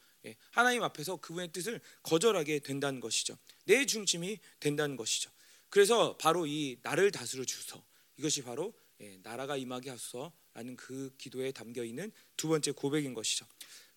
하나님 0.51 0.83
앞에서 0.83 1.19
그분의 1.19 1.53
뜻을 1.53 1.81
거절하게 2.03 2.59
된다는 2.59 2.99
것이죠. 2.99 3.39
내 3.67 3.87
중심이 3.87 4.41
된다는 4.59 4.97
것이죠. 4.97 5.31
그래서 5.71 6.17
바로 6.17 6.47
이 6.47 6.79
나를 6.83 7.11
다스려 7.11 7.45
주소 7.45 7.83
이것이 8.17 8.43
바로 8.43 8.73
예, 9.01 9.19
나라가 9.23 9.57
임하게 9.57 9.91
하소서라는 9.91 10.77
그 10.77 11.15
기도에 11.19 11.53
담겨 11.53 11.85
있는 11.85 12.11
두 12.37 12.49
번째 12.49 12.73
고백인 12.73 13.15
것이죠. 13.15 13.47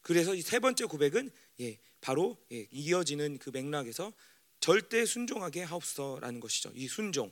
그래서 0.02 0.36
이 0.36 0.42
세 0.42 0.60
번째 0.60 0.86
고백은 0.86 1.32
예, 1.62 1.80
바로 2.02 2.38
예, 2.52 2.68
이어지는 2.72 3.38
그 3.40 3.50
맥락에서 3.52 4.14
절대 4.60 5.06
순종하게 5.06 5.64
하옵소서라는 5.64 6.40
것이죠. 6.40 6.72
이 6.76 6.88
순종, 6.88 7.32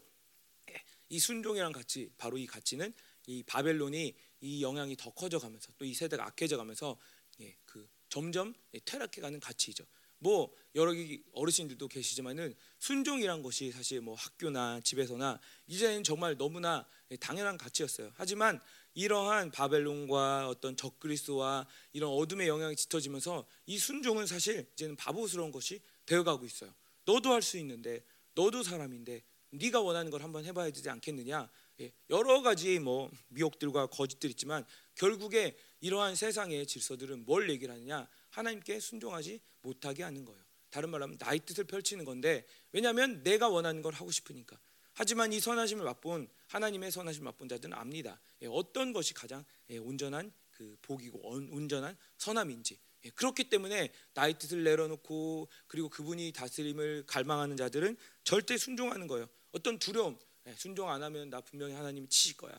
예, 0.71 0.83
이 1.09 1.19
순종이랑 1.19 1.71
같이 1.71 2.09
바로 2.17 2.37
이 2.37 2.47
가치는 2.47 2.93
이 3.27 3.43
바벨론이 3.43 4.15
이 4.41 4.63
영향이 4.63 4.95
더 4.95 5.11
커져가면서 5.11 5.73
또 5.77 5.85
이 5.85 5.93
세대가 5.93 6.25
악해져가면서 6.25 6.97
예, 7.41 7.55
그 7.65 7.87
점점 8.09 8.53
예, 8.73 8.79
퇴락해가는 8.79 9.39
가치이죠. 9.39 9.85
뭐 10.19 10.53
여러 10.75 10.93
어르신들도 11.33 11.87
계시지만은 11.87 12.53
순종이란 12.77 13.41
것이 13.41 13.71
사실 13.71 14.01
뭐 14.01 14.15
학교나 14.15 14.81
집에서나 14.81 15.39
이제는 15.67 16.03
정말 16.03 16.37
너무나 16.37 16.85
당연한 17.19 17.57
가치였어요. 17.57 18.11
하지만 18.15 18.59
이러한 18.93 19.51
바벨론과 19.51 20.49
어떤 20.49 20.75
적그리스와 20.75 21.65
이런 21.93 22.11
어둠의 22.11 22.47
영향이 22.47 22.75
짙어지면서 22.75 23.45
이 23.65 23.77
순종은 23.77 24.27
사실 24.27 24.67
이제는 24.73 24.95
바보스러운 24.95 25.51
것이 25.51 25.81
되어가고 26.05 26.45
있어요. 26.45 26.73
너도 27.05 27.31
할 27.31 27.41
수 27.41 27.57
있는데 27.57 28.03
너도 28.35 28.61
사람인데 28.61 29.23
네가 29.51 29.81
원하는 29.81 30.11
걸 30.11 30.21
한번 30.21 30.45
해봐야 30.45 30.69
되지 30.69 30.89
않겠느냐? 30.89 31.49
예, 31.81 31.91
여러 32.09 32.41
가지 32.41 32.77
뭐 32.77 33.09
미혹들과 33.29 33.87
거짓들 33.87 34.29
있지만 34.31 34.65
결국에 34.95 35.57
이러한 35.81 36.15
세상의 36.15 36.65
질서들은 36.67 37.25
뭘 37.25 37.49
얘기를 37.49 37.73
하느냐? 37.73 38.07
하나님께 38.29 38.79
순종하지 38.79 39.41
못하게 39.61 40.03
하는 40.03 40.25
거예요. 40.25 40.41
다른 40.69 40.89
말로 40.89 41.03
하면 41.03 41.17
나의 41.19 41.39
뜻을 41.39 41.63
펼치는 41.63 42.05
건데 42.05 42.45
왜냐하면 42.71 43.23
내가 43.23 43.49
원하는 43.49 43.81
걸 43.81 43.93
하고 43.93 44.11
싶으니까. 44.11 44.59
하지만 44.93 45.31
이 45.31 45.39
선하심을 45.39 45.83
맛본 45.85 46.27
하나님의 46.47 46.91
선하심 46.91 47.23
맛본 47.23 47.47
자들은 47.47 47.73
압니다. 47.73 48.19
예, 48.41 48.47
어떤 48.47 48.91
것이 48.91 49.13
가장 49.13 49.45
예, 49.69 49.77
온전한 49.77 50.31
그 50.51 50.77
복이고 50.81 51.25
온전한 51.25 51.97
선함인지. 52.17 52.77
예, 53.05 53.09
그렇기 53.11 53.45
때문에 53.45 53.93
나의 54.13 54.37
뜻을 54.37 54.63
내려놓고 54.63 55.47
그리고 55.67 55.89
그분이 55.89 56.33
다스림을 56.33 57.05
갈망하는 57.07 57.55
자들은 57.55 57.97
절대 58.23 58.57
순종하는 58.57 59.07
거예요. 59.07 59.27
어떤 59.51 59.79
두려움, 59.79 60.19
순종 60.55 60.89
안 60.89 61.01
하면 61.01 61.29
나 61.29 61.39
분명히 61.41 61.73
하나님이 61.73 62.09
치실 62.09 62.35
거야. 62.35 62.53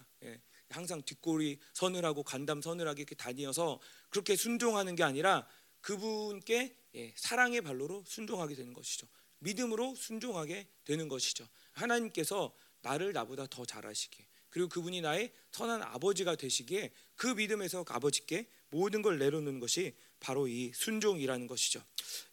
항상 0.70 1.02
뒷골이 1.02 1.58
서늘하고 1.72 2.22
간담 2.22 2.62
서늘하게 2.62 3.02
이렇게 3.02 3.14
다니어서 3.14 3.80
그렇게 4.08 4.36
순종하는 4.36 4.96
게 4.96 5.02
아니라 5.02 5.46
그분께 5.80 6.76
예, 6.94 7.12
사랑의 7.16 7.60
발로로 7.60 8.04
순종하게 8.06 8.54
되는 8.54 8.72
것이죠. 8.72 9.06
믿음으로 9.38 9.94
순종하게 9.94 10.68
되는 10.84 11.08
것이죠. 11.08 11.46
하나님께서 11.72 12.54
나를 12.82 13.12
나보다 13.12 13.46
더 13.46 13.64
잘하시게 13.64 14.26
그리고 14.50 14.68
그분이 14.68 15.00
나의 15.00 15.32
선한 15.52 15.82
아버지가 15.82 16.34
되시기에 16.34 16.90
그 17.14 17.28
믿음에서 17.28 17.84
아버지께 17.88 18.48
모든 18.70 19.02
걸 19.02 19.18
내려놓는 19.18 19.60
것이 19.60 19.94
바로 20.18 20.48
이 20.48 20.72
순종이라는 20.74 21.46
것이죠. 21.46 21.82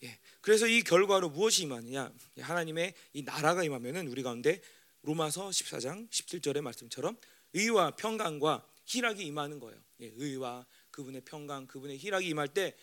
예, 0.03 0.19
그래서 0.41 0.67
이 0.67 0.81
결과로 0.81 1.29
무엇이 1.29 1.63
임하느냐? 1.63 2.11
하나님의 2.39 2.93
이 3.13 3.23
나라가 3.23 3.63
임하면은 3.63 4.07
우리 4.07 4.23
가운데 4.23 4.61
로마서 5.03 5.49
14장 5.49 6.09
17절의 6.09 6.61
말씀처럼 6.61 7.17
의와 7.57 7.95
평강과 7.95 8.65
희락이 8.85 9.25
임하는 9.25 9.59
거예요. 9.59 9.79
예, 10.01 10.11
의와 10.15 10.65
그분의 10.91 11.21
평강, 11.21 11.65
그분의 11.65 11.97
희락이 11.97 12.27
임할 12.27 12.49
때 12.49 12.75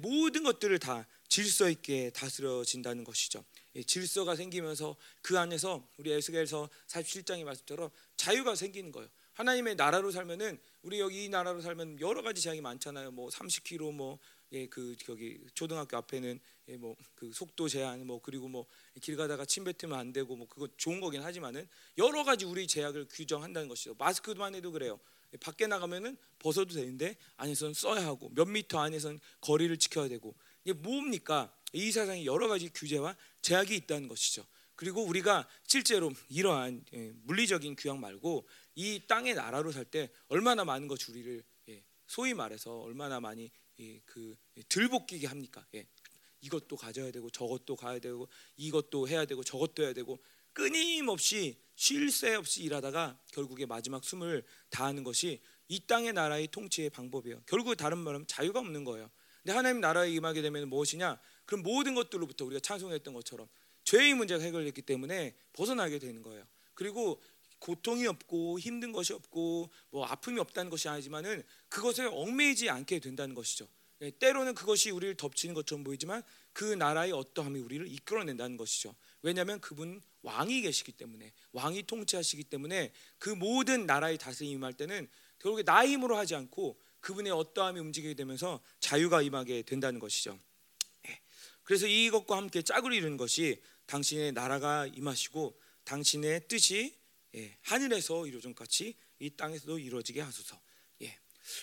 모든 0.00 0.42
것들을 0.42 0.78
다 0.78 1.06
질서 1.28 1.68
있게 1.68 2.10
다스려진다는 2.10 3.04
것이죠. 3.04 3.44
질서가 3.86 4.36
생기면서 4.36 4.96
그 5.20 5.38
안에서 5.38 5.86
우리 5.98 6.12
에스겔서 6.12 6.68
47장의 6.86 7.44
말씀처럼 7.44 7.90
자유가 8.16 8.54
생기는 8.54 8.90
거예요. 8.90 9.08
하나님의 9.34 9.76
나라로 9.76 10.10
살면은 10.10 10.58
우리 10.82 11.00
여기 11.00 11.24
이 11.24 11.28
나라로 11.28 11.60
살면 11.60 12.00
여러 12.00 12.22
가지 12.22 12.40
제약이 12.42 12.60
많잖아요. 12.60 13.10
뭐 13.12 13.28
30km 13.28 13.92
뭐 13.92 14.18
예, 14.52 14.66
그 14.66 14.94
거기 15.06 15.40
초등학교 15.54 15.96
앞에는 15.96 16.38
예, 16.68 16.76
뭐그 16.76 17.32
속도 17.32 17.68
제한 17.68 18.06
뭐 18.06 18.20
그리고 18.20 18.48
뭐 18.48 18.66
길 19.00 19.16
가다가 19.16 19.44
침 19.46 19.64
뱉으면 19.64 19.98
안 19.98 20.12
되고 20.12 20.36
뭐 20.36 20.46
그거 20.46 20.68
좋은 20.76 21.00
거긴 21.00 21.22
하지만은 21.22 21.66
여러 21.96 22.24
가지 22.24 22.44
우리 22.44 22.66
제약을 22.66 23.06
규정한다는 23.08 23.68
것이죠. 23.68 23.94
마스크만 23.98 24.54
해도 24.54 24.70
그래요. 24.70 25.00
예, 25.32 25.38
밖에 25.38 25.66
나가면은 25.66 26.16
벗어도 26.38 26.74
되는데 26.74 27.16
안에서는 27.38 27.72
써야 27.74 28.04
하고 28.06 28.30
몇 28.34 28.46
미터 28.46 28.80
안에서는 28.80 29.18
거리를 29.40 29.76
지켜야 29.78 30.08
되고 30.08 30.34
이게 30.64 30.74
뭡니까? 30.74 31.52
이 31.72 31.90
세상에 31.90 32.26
여러 32.26 32.48
가지 32.48 32.68
규제와 32.68 33.16
제약이 33.40 33.74
있다는 33.74 34.08
것이죠. 34.08 34.44
그리고 34.74 35.02
우리가 35.04 35.48
실제로 35.66 36.12
이러한 36.28 36.84
예, 36.92 37.12
물리적인 37.22 37.76
규약 37.76 37.98
말고 37.98 38.46
이 38.74 39.00
땅의 39.06 39.34
나라로 39.34 39.72
살 39.72 39.86
때 39.86 40.10
얼마나 40.28 40.64
많은 40.64 40.86
것 40.86 41.08
우리를 41.08 41.42
예, 41.70 41.82
소위 42.06 42.34
말해서 42.34 42.80
얼마나 42.80 43.20
많이 43.20 43.50
그 44.04 44.36
들볶이게 44.68 45.26
합니까? 45.26 45.66
이것도 46.40 46.76
가져야 46.76 47.10
되고 47.10 47.30
저것도 47.30 47.76
가야 47.76 47.98
되고 47.98 48.28
이것도 48.56 49.08
해야 49.08 49.24
되고 49.24 49.42
저것도 49.44 49.84
해야 49.84 49.92
되고 49.92 50.18
끊임없이 50.52 51.58
쉴 51.76 52.10
새 52.10 52.34
없이 52.34 52.62
일하다가 52.64 53.18
결국에 53.32 53.64
마지막 53.66 54.04
숨을 54.04 54.44
다하는 54.70 55.02
것이 55.02 55.40
이 55.68 55.80
땅의 55.86 56.12
나라의 56.12 56.48
통치의 56.48 56.90
방법이에요. 56.90 57.42
결국 57.46 57.74
다른 57.76 57.98
말은 57.98 58.26
자유가 58.26 58.60
없는 58.60 58.84
거예요. 58.84 59.10
근데 59.42 59.54
하나님 59.54 59.80
나라에 59.80 60.10
임하게 60.12 60.42
되면 60.42 60.68
무엇이냐? 60.68 61.18
그럼 61.46 61.62
모든 61.62 61.94
것들로부터 61.94 62.44
우리가 62.44 62.60
찬송했던 62.60 63.14
것처럼 63.14 63.48
죄의 63.84 64.14
문제가 64.14 64.42
해결됐기 64.44 64.82
때문에 64.82 65.34
벗어나게 65.52 65.98
되는 65.98 66.22
거예요. 66.22 66.44
그리고 66.74 67.20
고통이 67.62 68.08
없고 68.08 68.58
힘든 68.58 68.90
것이 68.90 69.12
없고 69.12 69.70
뭐 69.90 70.04
아픔이 70.04 70.40
없다는 70.40 70.68
것이 70.68 70.88
아니지만은 70.88 71.44
그것에 71.68 72.04
얽매이지 72.06 72.68
않게 72.68 72.98
된다는 72.98 73.36
것이죠. 73.36 73.68
예, 74.00 74.10
때로는 74.10 74.56
그것이 74.56 74.90
우리를 74.90 75.14
덮치는 75.14 75.54
것처럼 75.54 75.84
보이지만 75.84 76.24
그 76.52 76.64
나라의 76.64 77.12
어떠함이 77.12 77.60
우리를 77.60 77.86
이끌어낸다는 77.86 78.56
것이죠. 78.56 78.96
왜냐하면 79.22 79.60
그분 79.60 80.02
왕이 80.22 80.62
계시기 80.62 80.90
때문에 80.90 81.32
왕이 81.52 81.84
통치하시기 81.84 82.42
때문에 82.44 82.92
그 83.18 83.30
모든 83.30 83.86
나라의 83.86 84.18
다스림이 84.18 84.54
임할 84.54 84.72
때는 84.72 85.08
결국에 85.38 85.62
나 85.62 85.86
힘으로 85.86 86.16
하지 86.16 86.34
않고 86.34 86.80
그분의 86.98 87.30
어떠함이 87.30 87.78
움직이게 87.78 88.14
되면서 88.14 88.60
자유가 88.80 89.22
임하게 89.22 89.62
된다는 89.62 90.00
것이죠. 90.00 90.36
예, 91.06 91.20
그래서 91.62 91.86
이것과 91.86 92.38
함께 92.38 92.62
짝을 92.62 92.92
이루는 92.92 93.16
것이 93.16 93.62
당신의 93.86 94.32
나라가 94.32 94.88
임하시고 94.88 95.56
당신의 95.84 96.48
뜻이 96.48 97.01
예, 97.34 97.56
하늘에서 97.62 98.26
이루어진 98.26 98.54
같이 98.54 98.94
이 99.18 99.30
땅에서도 99.30 99.78
이루어지게 99.78 100.20
하소서. 100.20 100.60
예. 101.02 101.18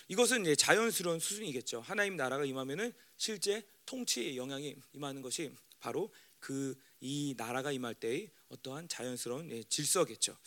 이것은 0.07 0.45
예, 0.45 0.55
자연스러운 0.55 1.19
수준이겠죠. 1.19 1.81
하나님 1.81 2.15
나라가 2.15 2.45
임하면은 2.45 2.93
실제 3.17 3.63
통치의 3.85 4.37
영향이 4.37 4.75
임하는 4.93 5.21
것이 5.21 5.51
바로 5.79 6.13
그 6.39 6.75
이 7.01 7.33
나라가 7.37 7.71
임할 7.71 7.95
때의 7.95 8.29
어떠한 8.49 8.89
자연스러운 8.89 9.49
예, 9.51 9.63
질서겠죠. 9.63 10.37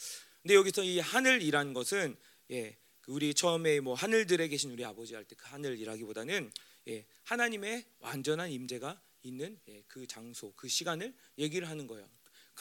근데 0.43 0.55
여기서 0.55 0.83
이 0.83 0.99
하늘이라는 0.99 1.73
것은 1.73 2.17
예, 2.51 2.77
그 3.01 3.13
우리 3.13 3.33
처음에 3.33 3.81
뭐 3.81 3.95
하늘들에 3.95 4.49
계신 4.49 4.71
우리 4.71 4.85
아버지 4.85 5.15
할 5.15 5.25
때 5.25 5.35
그 5.35 5.47
하늘이라기보다는 5.49 6.53
예, 6.89 7.07
하나님의 7.25 7.85
완전한 8.01 8.51
임재가 8.51 9.01
있는 9.23 9.59
예, 9.69 9.83
그 9.87 10.07
장소, 10.07 10.53
그 10.55 10.69
시간을 10.69 11.15
얘기를 11.39 11.69
하는 11.69 11.87
거예요. 11.87 12.09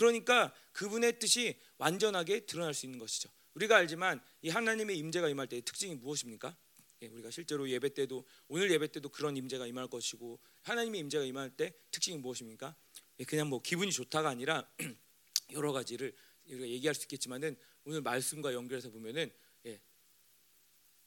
그러니까 0.01 0.51
그분의 0.71 1.19
뜻이 1.19 1.59
완전하게 1.77 2.47
드러날 2.47 2.73
수 2.73 2.87
있는 2.87 2.97
것이죠. 2.97 3.29
우리가 3.53 3.77
알지만 3.77 4.19
이 4.41 4.49
하나님의 4.49 4.97
임재가 4.97 5.29
임할 5.29 5.45
때의 5.45 5.61
특징이 5.61 5.93
무엇입니까? 5.93 6.55
예, 7.03 7.07
우리가 7.07 7.29
실제로 7.29 7.69
예배 7.69 7.93
때도 7.93 8.25
오늘 8.47 8.71
예배 8.71 8.87
때도 8.93 9.09
그런 9.09 9.37
임재가 9.37 9.67
임할 9.67 9.87
것이고 9.87 10.39
하나님의 10.63 11.01
임재가 11.01 11.23
임할 11.25 11.51
때 11.51 11.71
특징이 11.91 12.17
무엇입니까? 12.17 12.75
예, 13.19 13.23
그냥 13.25 13.47
뭐 13.47 13.61
기분이 13.61 13.91
좋다가 13.91 14.29
아니라 14.29 14.67
여러 15.53 15.71
가지를 15.71 16.15
우리가 16.47 16.67
얘기할 16.67 16.95
수 16.95 17.03
있겠지만은 17.03 17.55
오늘 17.83 18.01
말씀과 18.01 18.55
연결해서 18.55 18.89
보면은 18.89 19.31
예, 19.67 19.79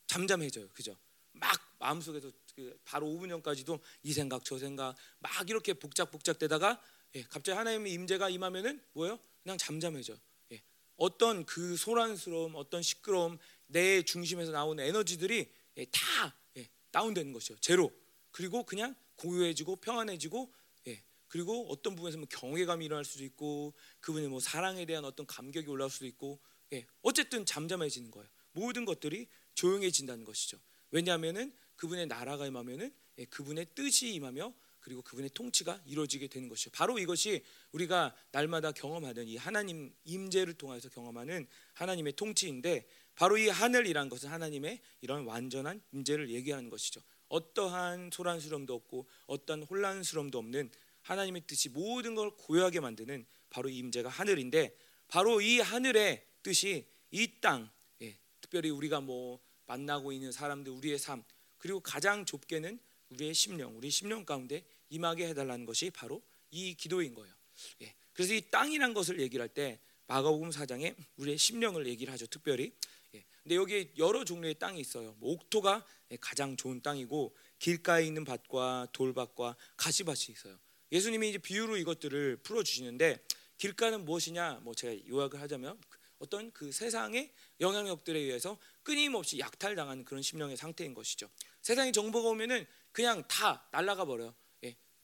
잠잠해져요, 0.07 0.69
그죠? 0.73 0.97
막 1.33 1.51
마음속에서 1.81 2.31
그 2.55 2.79
바로 2.85 3.09
5분 3.09 3.29
전까지도 3.29 3.81
이 4.05 4.13
생각 4.13 4.45
저 4.45 4.57
생각 4.57 4.95
막 5.19 5.51
이렇게 5.51 5.73
복작복작되다가 5.73 6.81
예, 7.17 7.23
갑자기 7.23 7.57
하나님의 7.57 7.93
임재가 7.93 8.29
임하면은 8.29 8.83
뭐예요? 8.93 9.19
그냥 9.43 9.57
잠잠해져. 9.59 10.19
예, 10.53 10.63
어떤 10.97 11.45
그 11.47 11.77
소란스러움, 11.77 12.55
어떤 12.57 12.83
시끄러움, 12.83 13.39
내 13.67 14.03
중심에서 14.03 14.53
나오는 14.53 14.83
에너지들이 14.83 15.51
예, 15.77 15.85
다 15.87 16.37
예, 16.57 16.69
다운되는 16.91 17.33
것이죠. 17.33 17.57
제로. 17.61 17.93
그리고 18.31 18.65
그냥 18.65 18.95
고요해지고 19.17 19.77
평안해지고 19.77 20.53
예, 20.89 21.03
그리고 21.29 21.69
어떤 21.71 21.95
부분에서 21.95 22.19
뭐 22.19 22.27
경외감이 22.29 22.85
일어날 22.85 23.05
수도 23.05 23.25
있고 23.25 23.75
그분의 24.01 24.29
뭐 24.29 24.41
사랑에 24.41 24.85
대한 24.87 25.05
어떤 25.05 25.27
감격이 25.27 25.69
올라올 25.69 25.91
수도 25.91 26.07
있고 26.07 26.41
예, 26.73 26.85
어쨌든 27.03 27.47
잠잠해지는 27.47 28.11
거예요. 28.11 28.29
모든 28.53 28.85
것들이 28.85 29.29
조용해진다는 29.55 30.25
것이죠. 30.25 30.59
왜냐하면은 30.91 31.53
그분의 31.77 32.07
나라가 32.07 32.47
임하면은 32.47 32.93
예, 33.19 33.25
그분의 33.27 33.67
뜻이 33.75 34.13
임하며 34.15 34.53
그리고 34.85 35.01
그분의 35.01 35.31
통치가 35.31 35.81
이루어지게 35.87 36.29
되는 36.29 36.47
것이죠. 36.47 36.69
바로 36.71 36.99
이것이 36.99 37.43
우리가 37.73 38.15
날마다 38.33 38.71
경험하는 38.71 39.27
이 39.29 39.39
하나님 39.39 39.95
임재를 40.05 40.53
통해서 40.55 40.91
경험하는 40.91 41.47
하나님의 41.73 42.13
통치인데 42.13 42.87
바로 43.15 43.39
이 43.39 43.49
하늘이란 43.49 44.11
것은 44.11 44.29
하나님의 44.29 44.83
이런 45.01 45.25
완전한 45.25 45.81
임재를 45.93 46.29
얘기하는 46.29 46.69
것이죠. 46.69 47.01
어떠한 47.29 48.11
소란스러움도 48.13 48.75
없고 48.75 49.09
어떠한 49.27 49.63
혼란스러움도 49.63 50.37
없는 50.37 50.71
하나님의 51.01 51.45
뜻이 51.47 51.71
모든 51.71 52.15
걸 52.15 52.31
고요하게 52.33 52.81
만드는 52.81 53.25
바로 53.49 53.71
이 53.71 53.79
임재가 53.79 54.11
하늘인데 54.11 54.77
바로 55.09 55.41
이 55.41 55.61
하늘의 55.61 56.27
뜻이 56.43 56.87
이 57.11 57.41
땅, 57.41 57.71
예, 58.03 58.19
특별히 58.43 58.69
우리가 58.69 59.01
뭐 59.01 59.41
만나고 59.65 60.13
있는 60.13 60.31
사람들 60.31 60.71
우리의 60.73 60.99
삶 60.99 61.25
그리고 61.57 61.81
가장 61.81 62.27
좁게는 62.27 62.79
우리의 63.11 63.35
심령, 63.35 63.77
우리 63.77 63.91
심령 63.91 64.25
가운데 64.25 64.65
임하게 64.91 65.29
해달라는 65.29 65.67
것이 65.67 65.91
바로 65.91 66.23
이 66.51 66.75
기도인 66.75 67.15
거예요. 67.15 67.35
예. 67.83 67.95
그래서 68.13 68.35
이 68.35 68.41
땅이란 68.51 68.95
것을 68.95 69.21
얘기를 69.21 69.43
할 69.43 69.49
때 69.49 69.81
마가복음 70.07 70.51
4장에 70.51 70.95
우리의 71.17 71.39
심령을 71.39 71.87
얘기를 71.87 72.13
하죠. 72.13 72.27
특별히. 72.27 72.73
예. 73.15 73.25
근데 73.43 73.57
여기 73.57 73.91
여러 73.99 74.25
종류의 74.25 74.55
땅이 74.59 74.81
있어요. 74.81 75.15
뭐 75.19 75.33
옥토가 75.33 75.85
가장 76.21 76.57
좋은 76.57 76.83
땅이고 76.83 77.35
길가에 77.59 78.05
있는 78.05 78.25
밭과 78.25 78.89
돌밭과 78.93 79.57
가시밭이 79.77 80.27
있어요. 80.31 80.59
예수님이 80.93 81.31
이제 81.31 81.39
비유로 81.39 81.77
이것들을 81.79 82.39
풀어 82.43 82.63
주시는데 82.63 83.25
길가는 83.57 84.05
무엇이냐? 84.05 84.61
뭐 84.63 84.75
제가 84.75 85.07
요약을 85.09 85.41
하자면 85.41 85.81
어떤 86.19 86.53
그 86.53 86.71
세상의 86.71 87.33
영향력들에 87.61 88.19
의해서 88.19 88.59
끊임없이 88.83 89.39
약탈당하는 89.39 90.05
그런 90.05 90.23
심령의 90.23 90.57
상태인 90.57 90.95
것이죠. 90.95 91.29
세상에 91.63 91.93
정보가 91.93 92.29
오면은 92.29 92.67
그냥 92.93 93.27
다 93.27 93.67
날아가 93.73 94.05
버려요. 94.05 94.35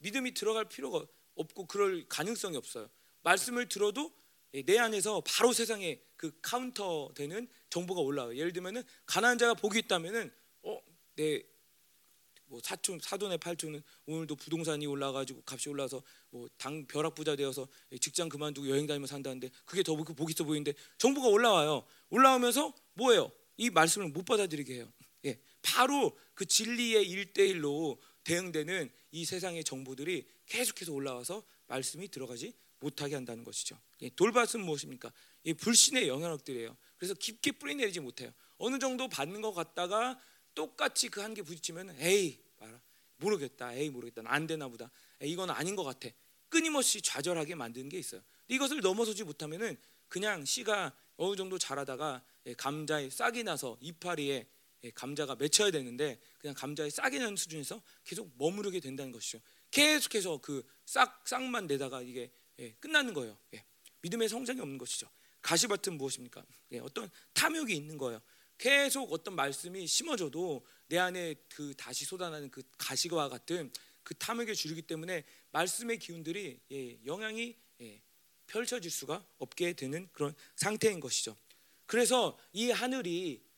믿음이 0.01 0.33
들어갈 0.33 0.65
필요가 0.65 1.05
없고 1.35 1.65
그럴 1.65 2.05
가능성이 2.07 2.57
없어요. 2.57 2.89
말씀을 3.23 3.69
들어도 3.69 4.13
예, 4.53 4.63
내 4.63 4.77
안에서 4.77 5.21
바로 5.25 5.53
세상에 5.53 6.01
그 6.17 6.37
카운터 6.41 7.11
되는 7.15 7.47
정보가 7.69 8.01
올라와요. 8.01 8.35
예를 8.37 8.51
들면은 8.51 8.83
가난한 9.05 9.37
자가 9.37 9.53
복이 9.53 9.79
있다면은 9.79 10.31
어 10.61 10.94
내 10.94 11.43
뭐 12.47 12.59
사촌 12.61 12.99
사돈의 12.99 13.37
팔촌은 13.37 13.81
오늘도 14.07 14.35
부동산이 14.35 14.85
올라가지고 14.85 15.43
값이 15.45 15.69
올라서 15.69 16.03
뭐 16.31 16.49
당 16.57 16.85
벼락 16.85 17.15
부자 17.15 17.35
되어서 17.37 17.65
직장 18.01 18.27
그만두고 18.27 18.69
여행 18.69 18.85
다니며 18.87 19.07
산다는데 19.07 19.49
그게 19.65 19.83
더 19.83 19.95
복 19.95 20.29
있어 20.29 20.43
보이는데 20.43 20.73
정보가 20.97 21.27
올라와요. 21.29 21.85
올라오면서 22.09 22.73
뭐예요? 22.95 23.31
이 23.55 23.69
말씀을 23.69 24.09
못 24.09 24.25
받아들이게 24.25 24.73
해요. 24.73 24.91
예, 25.25 25.39
바로 25.61 26.17
그 26.33 26.45
진리의 26.45 27.07
일대일로 27.07 28.01
대응되는 28.23 28.91
이 29.11 29.25
세상의 29.25 29.63
정보들이 29.63 30.27
계속해서 30.45 30.91
올라와서 30.93 31.43
말씀이 31.67 32.07
들어가지 32.09 32.53
못하게 32.79 33.15
한다는 33.15 33.43
것이죠. 33.43 33.79
예, 34.01 34.09
돌밭은 34.09 34.59
무엇입니까? 34.61 35.11
이 35.43 35.53
불신의 35.53 36.07
영향력들이에요. 36.07 36.75
그래서 36.97 37.13
깊게 37.13 37.53
뿌리내리지 37.53 37.99
못해요. 37.99 38.33
어느 38.57 38.79
정도 38.79 39.07
받는 39.07 39.41
것 39.41 39.53
같다가 39.53 40.19
똑같이 40.53 41.09
그 41.09 41.21
한계 41.21 41.41
부딪히면 41.41 41.95
에이 41.99 42.39
봐라 42.57 42.79
모르겠다 43.17 43.73
에이 43.73 43.89
모르겠다 43.89 44.21
안 44.25 44.47
되나 44.47 44.67
보다 44.67 44.91
에이, 45.21 45.31
이건 45.31 45.49
아닌 45.49 45.75
것 45.75 45.83
같아 45.83 46.09
끊임없이 46.49 47.01
좌절하게 47.01 47.55
만드는 47.55 47.89
게 47.89 47.97
있어요. 47.97 48.21
이것을 48.49 48.81
넘어서지 48.81 49.23
못하면은 49.23 49.77
그냥 50.09 50.43
씨가 50.43 50.93
어느 51.15 51.35
정도 51.35 51.57
자라다가 51.57 52.21
예, 52.47 52.53
감자에 52.53 53.09
싹이 53.09 53.43
나서 53.43 53.77
이파리에 53.79 54.35
예, 54.35 54.47
감자가 54.89 55.35
맺혀야 55.35 55.71
되는데 55.71 56.19
그냥 56.39 56.55
감자에 56.55 56.89
싹이 56.89 57.19
나는 57.19 57.35
수준에서 57.35 57.81
계속 58.03 58.31
머무르게 58.37 58.79
된다는 58.79 59.11
것이죠. 59.11 59.39
계속해서 59.69 60.39
그 60.39 60.63
싹 60.91 61.25
싹만 61.25 61.67
내다가 61.67 62.01
이게 62.01 62.29
예, 62.59 62.73
끝나는 62.73 63.13
거예요. 63.13 63.37
예. 63.53 63.63
믿음의 64.01 64.27
성장이 64.27 64.59
없는 64.59 64.77
것이죠. 64.77 65.09
가시밭은 65.41 65.97
무엇입니까? 65.97 66.43
어떤 66.81 67.09
탐욕이 67.33 67.73
있는 67.73 67.97
거예요. 67.97 68.21
계속 68.57 69.13
어떤 69.13 69.35
말씀이 69.35 69.87
심어져도 69.87 70.65
내 70.87 70.97
안에 70.97 71.35
그 71.47 71.73
다시 71.77 72.03
쏟아나는 72.03 72.51
그 72.51 72.61
가시와 72.77 73.29
같은 73.29 73.71
그 74.03 74.13
탐욕의 74.15 74.53
주르기 74.53 74.81
때문에 74.81 75.23
말씀의 75.51 75.97
기운들이 75.97 76.59
예, 76.73 77.05
영향이 77.05 77.55
예, 77.79 78.01
펼쳐질 78.47 78.91
수가 78.91 79.25
없게 79.37 79.71
되는 79.71 80.09
그런 80.11 80.35
상태인 80.57 80.99
것이죠. 80.99 81.37
그래서 81.85 82.37
이 82.51 82.69
하늘이 82.69 83.41
예, 83.41 83.50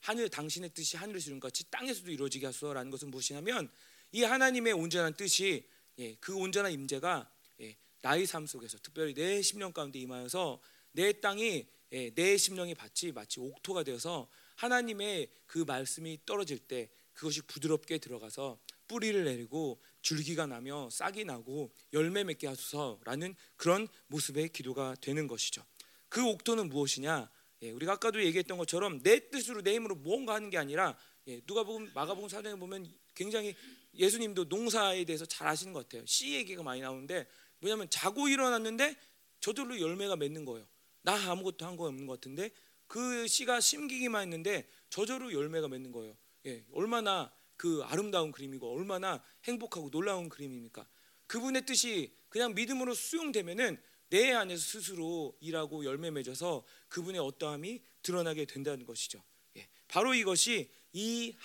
하늘 0.00 0.28
당신의 0.28 0.70
뜻이 0.70 0.96
하늘에서 0.96 1.28
이룬 1.28 1.40
같이 1.40 1.70
땅에서도 1.70 2.10
이루어지게 2.10 2.46
하소서라는 2.46 2.90
것은 2.90 3.10
무엇이냐면 3.10 3.70
이 4.12 4.22
하나님의 4.22 4.72
온전한 4.72 5.14
뜻이 5.14 5.68
예, 5.98 6.14
그 6.16 6.34
온전한 6.34 6.72
임재가 6.72 7.30
예, 7.60 7.76
나의 8.00 8.26
삶 8.26 8.46
속에서 8.46 8.78
특별히 8.78 9.14
내 9.14 9.42
심령 9.42 9.72
가운데 9.72 9.98
임하여서 9.98 10.60
내 10.92 11.12
땅이 11.20 11.66
예, 11.92 12.10
내 12.14 12.36
심령의 12.36 12.74
밭이 12.74 13.12
마치 13.12 13.40
옥토가 13.40 13.82
되어서 13.82 14.28
하나님의 14.56 15.30
그 15.46 15.58
말씀이 15.58 16.20
떨어질 16.24 16.58
때 16.58 16.90
그것이 17.12 17.42
부드럽게 17.42 17.98
들어가서 17.98 18.58
뿌리를 18.86 19.24
내리고 19.24 19.80
줄기가 20.02 20.46
나며 20.46 20.88
싹이 20.90 21.24
나고 21.24 21.72
열매 21.92 22.24
맺게 22.24 22.46
하소서라는 22.46 23.34
그런 23.56 23.88
모습의 24.06 24.50
기도가 24.50 24.94
되는 25.00 25.26
것이죠. 25.26 25.64
그 26.08 26.24
옥토는 26.26 26.68
무엇이냐? 26.68 27.30
예, 27.62 27.70
우리가 27.70 27.94
아까도 27.94 28.22
얘기했던 28.22 28.56
것처럼 28.58 29.02
내 29.02 29.30
뜻으로 29.30 29.62
내 29.62 29.74
힘으로 29.74 29.94
무언가 29.96 30.34
하는 30.34 30.50
게 30.50 30.58
아니라 30.58 30.96
예, 31.26 31.40
누가 31.40 31.64
보면 31.64 31.90
마가복음 31.94 32.28
사장에 32.28 32.56
보면 32.56 32.92
굉장히 33.14 33.54
예수님도 33.94 34.44
농사에 34.44 35.04
대해서 35.04 35.24
잘 35.26 35.48
아시는 35.48 35.72
것 35.72 35.88
같아요. 35.88 36.06
씨 36.06 36.34
얘기가 36.34 36.62
많이 36.62 36.80
나오는데 36.80 37.26
뭐냐면 37.60 37.90
자고 37.90 38.28
일어났는데 38.28 38.96
저절로 39.40 39.80
열매가 39.80 40.16
맺는 40.16 40.44
거예요. 40.44 40.66
나 41.02 41.14
아무것도 41.30 41.66
한 41.66 41.76
거 41.76 41.84
없는 41.86 42.06
것 42.06 42.14
같은데 42.20 42.50
그 42.86 43.26
씨가 43.26 43.60
심기기만 43.60 44.22
했는데 44.22 44.68
저절로 44.88 45.32
열매가 45.32 45.68
맺는 45.68 45.92
거예요. 45.92 46.16
예, 46.46 46.64
얼마나 46.72 47.32
그 47.56 47.82
아름다운 47.84 48.30
그림이고 48.30 48.72
얼마나 48.72 49.22
행복하고 49.44 49.90
놀라운 49.90 50.28
그림입니까? 50.28 50.86
그분의 51.26 51.66
뜻이 51.66 52.14
그냥 52.28 52.54
믿음으로 52.54 52.94
수용되면은 52.94 53.76
내 54.08 54.32
안에서 54.32 54.62
스스로 54.62 55.36
일하고 55.40 55.84
열매 55.84 56.10
맺어서 56.10 56.64
그분의 56.88 57.20
어떠함이 57.20 57.82
드러나게 58.02 58.44
된다는 58.44 58.86
것이죠. 58.86 59.22
예, 59.56 59.68
바로 59.86 60.14
이것이 60.14 60.70
이 60.92 61.36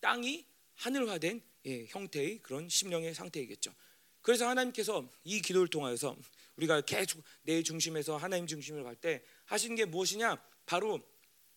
땅이 0.00 0.46
하늘화된 0.74 1.42
예, 1.66 1.86
형태의 1.86 2.38
그런 2.38 2.68
심령의 2.68 3.14
상태이겠죠. 3.14 3.74
그래서 4.22 4.48
하나님께서 4.48 5.08
이 5.24 5.40
기도를 5.40 5.68
통하여서 5.68 6.16
우리가 6.56 6.80
계속 6.80 7.22
내 7.42 7.62
중심에서 7.62 8.16
하나님 8.16 8.46
중심으로 8.46 8.84
갈때 8.84 9.22
하시는 9.44 9.76
게 9.76 9.84
무엇이냐? 9.84 10.42
바로 10.64 11.00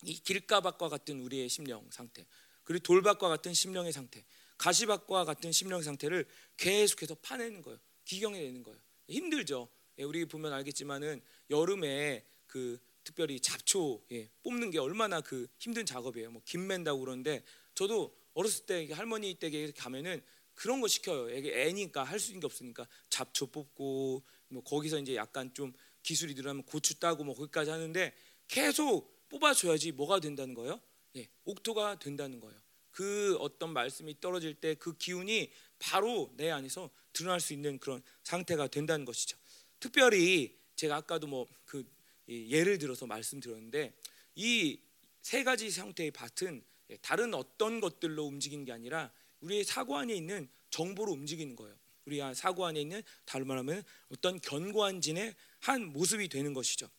이 0.03 0.19
길가밭과 0.21 0.89
같은 0.89 1.19
우리의 1.21 1.49
심령 1.49 1.89
상태, 1.89 2.25
그리고 2.63 2.83
돌밭과 2.83 3.27
같은 3.27 3.53
심령의 3.53 3.91
상태, 3.91 4.23
가시밭과 4.57 5.25
같은 5.25 5.51
심령 5.51 5.81
상태를 5.81 6.25
계속해서 6.57 7.15
파내는 7.15 7.61
거예요. 7.61 7.79
기경해내는 8.05 8.63
거예요. 8.63 8.79
힘들죠. 9.07 9.67
예, 9.99 10.03
우리 10.03 10.25
보면 10.25 10.53
알겠지만은 10.53 11.21
여름에 11.49 12.25
그 12.47 12.79
특별히 13.03 13.39
잡초 13.39 14.03
예, 14.11 14.29
뽑는 14.43 14.71
게 14.71 14.79
얼마나 14.79 15.21
그 15.21 15.47
힘든 15.59 15.85
작업이에요. 15.85 16.31
뭐 16.31 16.41
김 16.45 16.67
맨다고 16.67 16.99
그러는데 17.01 17.43
저도 17.75 18.15
어렸을 18.33 18.65
때 18.65 18.87
할머니 18.91 19.33
댁에 19.35 19.71
가면은 19.71 20.21
그런 20.55 20.81
거 20.81 20.87
시켜요. 20.87 21.29
애게 21.31 21.63
애니까 21.67 22.03
할 22.03 22.19
수 22.19 22.31
있는 22.31 22.41
게 22.41 22.45
없으니까 22.45 22.87
잡초 23.09 23.47
뽑고 23.47 24.23
뭐 24.49 24.63
거기서 24.63 24.99
이제 24.99 25.15
약간 25.15 25.53
좀 25.53 25.73
기술이 26.03 26.35
들어가면 26.35 26.63
고추 26.63 26.99
따고 26.99 27.23
뭐 27.23 27.35
거기까지 27.35 27.69
하는데 27.71 28.13
계속 28.47 29.27
뽑아줘야지 29.29 29.91
뭐가 29.93 30.19
된다는 30.19 30.53
거예요? 30.53 30.79
예, 31.15 31.27
옥토가 31.45 31.99
된다는 31.99 32.39
거예요. 32.39 32.59
그 32.91 33.37
어떤 33.39 33.71
말씀이 33.73 34.19
떨어질 34.19 34.53
때 34.55 34.75
그 34.75 34.97
기운이 34.97 35.51
바로 35.77 36.31
내 36.35 36.49
안에서 36.51 36.89
드러날 37.13 37.39
수 37.39 37.53
있는 37.53 37.79
그런 37.79 38.01
상태가 38.23 38.67
된다는 38.67 39.05
것이죠. 39.05 39.37
특별히 39.79 40.57
제가 40.75 40.97
아까도 40.97 41.27
뭐 41.27 41.47
그 41.65 41.83
예를 42.27 42.77
들어서 42.77 43.05
말씀드렸는데 43.05 43.93
이 44.35 44.79
세 45.21 45.43
가지 45.43 45.69
상태의 45.69 46.11
밭은 46.11 46.63
예, 46.89 46.97
다른 46.97 47.33
어떤 47.33 47.79
것들로 47.81 48.25
움직이는 48.25 48.65
게 48.65 48.71
아니라 48.71 49.11
우리의 49.41 49.63
사고 49.63 49.97
안에 49.97 50.13
있는 50.15 50.49
정보로 50.69 51.11
움직이는 51.11 51.55
거예요. 51.55 51.77
우리 52.05 52.19
사고 52.33 52.65
안에 52.65 52.81
있는 52.81 53.03
다른 53.25 53.45
말하면 53.45 53.83
어떤 54.09 54.41
견고한 54.41 55.01
진의 55.01 55.35
한 55.59 55.85
모습이 55.85 56.29
되는 56.29 56.53
것이죠. 56.53 56.89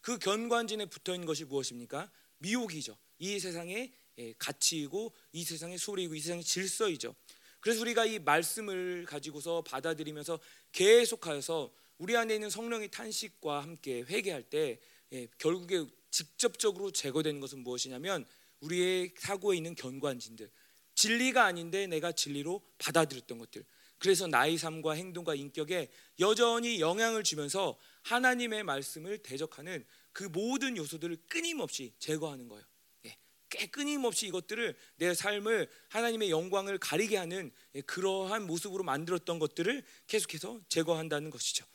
그 0.00 0.18
견고한 0.18 0.66
진에 0.66 0.86
붙어 0.86 1.14
있는 1.14 1.26
것이 1.26 1.44
무엇입니까? 1.44 2.10
미혹이죠. 2.38 2.96
이 3.18 3.38
세상의 3.38 3.92
예, 4.18 4.34
가치이고 4.36 5.12
이 5.32 5.44
세상의 5.44 5.78
소리이고 5.78 6.14
이 6.14 6.20
세상의 6.20 6.44
질서이죠. 6.44 7.14
그래서 7.60 7.80
우리가 7.80 8.04
이 8.04 8.18
말씀을 8.18 9.06
가지고서 9.06 9.62
받아들이면서 9.62 10.38
계속하여서 10.72 11.72
우리 11.98 12.16
안에 12.16 12.34
있는 12.34 12.48
성령의 12.48 12.90
탄식과 12.90 13.62
함께 13.62 14.02
회개할 14.02 14.44
때 14.44 14.78
예, 15.12 15.26
결국에 15.38 15.84
직접적으로 16.10 16.90
제거되는 16.90 17.40
것은 17.40 17.60
무엇이냐면 17.60 18.24
우리의 18.60 19.14
사고에 19.18 19.56
있는 19.56 19.74
견고한 19.74 20.18
진들 20.18 20.50
진리가 20.94 21.44
아닌데 21.44 21.86
내가 21.86 22.12
진리로 22.12 22.62
받아들였던 22.78 23.38
것들 23.38 23.64
그래서 23.98 24.28
나의 24.28 24.58
삶과 24.58 24.92
행동과 24.92 25.34
인격에 25.34 25.90
여전히 26.20 26.80
영향을 26.80 27.24
주면서 27.24 27.76
하나님의 28.02 28.62
말씀을 28.62 29.18
대적하는 29.18 29.84
그 30.12 30.24
모든 30.24 30.76
요소들을 30.76 31.16
끊임없이 31.28 31.92
제거하는 31.98 32.48
거예요. 32.48 32.64
예, 33.06 33.66
끊임없이 33.66 34.26
이것들을 34.26 34.76
내 34.96 35.14
삶을 35.14 35.68
하나님의 35.88 36.30
영광을 36.30 36.78
가리게 36.78 37.16
하는 37.16 37.50
예, 37.74 37.80
그러한 37.80 38.46
모습으로 38.46 38.84
만들었던 38.84 39.38
것들을 39.40 39.82
계속해서 40.06 40.60
제거한다는 40.68 41.30
것이죠. 41.30 41.66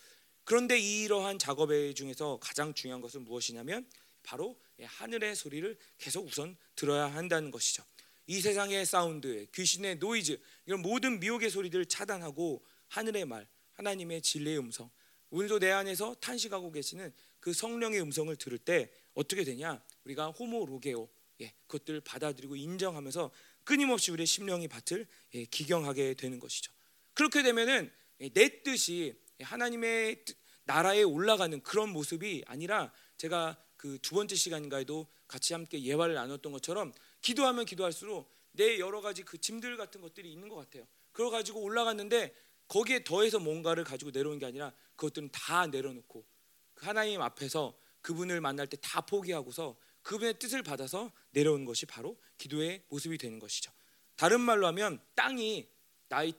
그런데 0.43 0.79
이러한 0.79 1.39
작업의 1.39 1.93
중에서 1.95 2.37
가장 2.41 2.73
중요한 2.73 3.01
것은 3.01 3.23
무엇이냐면 3.23 3.87
바로 4.23 4.59
예, 4.79 4.85
하늘의 4.85 5.35
소리를 5.35 5.77
계속 5.97 6.25
우선 6.25 6.57
들어야 6.75 7.05
한다는 7.05 7.51
것이죠. 7.51 7.83
이 8.27 8.39
세상의 8.39 8.85
사운드, 8.85 9.47
귀신의 9.53 9.97
노이즈 9.97 10.39
이런 10.65 10.81
모든 10.81 11.19
미혹의 11.19 11.49
소리들을 11.49 11.85
차단하고 11.85 12.63
하늘의 12.87 13.25
말, 13.25 13.47
하나님의 13.73 14.21
진리의 14.21 14.59
음성, 14.59 14.89
오늘도 15.29 15.59
내 15.59 15.71
안에서 15.71 16.15
탄식하고 16.15 16.71
계시는 16.71 17.11
그 17.39 17.53
성령의 17.53 18.01
음성을 18.01 18.33
들을 18.35 18.57
때 18.57 18.91
어떻게 19.13 19.43
되냐? 19.43 19.83
우리가 20.05 20.27
호모로게오, 20.27 21.09
예, 21.41 21.53
그것들을 21.67 22.01
받아들이고 22.01 22.55
인정하면서 22.55 23.31
끊임없이 23.63 24.11
우리의 24.11 24.27
심령이 24.27 24.67
밭을 24.67 25.07
예, 25.33 25.45
기경하게 25.45 26.13
되는 26.13 26.39
것이죠. 26.39 26.71
그렇게 27.13 27.43
되면은 27.43 27.91
예, 28.21 28.29
내 28.29 28.61
뜻이 28.63 29.19
하나님의 29.43 30.25
나라에 30.65 31.03
올라가는 31.03 31.61
그런 31.61 31.89
모습이 31.89 32.43
아니라 32.47 32.91
제가 33.17 33.57
그 33.77 33.99
두 34.01 34.15
번째 34.15 34.35
시간인가에도 34.35 35.07
같이 35.27 35.53
함께 35.53 35.83
예화를 35.83 36.15
나눴던 36.15 36.53
것처럼 36.53 36.93
기도하면 37.21 37.65
기도할수록 37.65 38.31
내 38.53 38.79
여러 38.79 39.01
가지 39.01 39.23
그 39.23 39.37
짐들 39.37 39.75
같은 39.75 39.99
것들이 39.99 40.31
있는 40.31 40.47
것 40.47 40.55
같아요. 40.55 40.87
그걸 41.11 41.31
가지고 41.31 41.61
올라갔는데 41.61 42.33
거기에 42.69 43.03
더해서 43.03 43.39
뭔가를 43.39 43.83
가지고 43.83 44.11
내려오는 44.11 44.39
게 44.39 44.45
아니라 44.45 44.71
그것들은 44.95 45.29
다 45.33 45.67
내려놓고 45.67 46.25
그 46.73 46.85
하나님 46.85 47.21
앞에서 47.21 47.77
그분을 48.01 48.39
만날 48.39 48.67
때 48.67 48.77
다 48.77 49.01
포기하고서 49.01 49.75
그분의 50.01 50.39
뜻을 50.39 50.63
받아서 50.63 51.11
내려오는 51.31 51.65
것이 51.65 51.85
바로 51.85 52.17
기도의 52.37 52.83
모습이 52.89 53.17
되는 53.17 53.39
것이죠. 53.39 53.71
다른 54.15 54.39
말로 54.39 54.67
하면 54.67 55.01
땅이 55.15 55.67
나의 56.07 56.33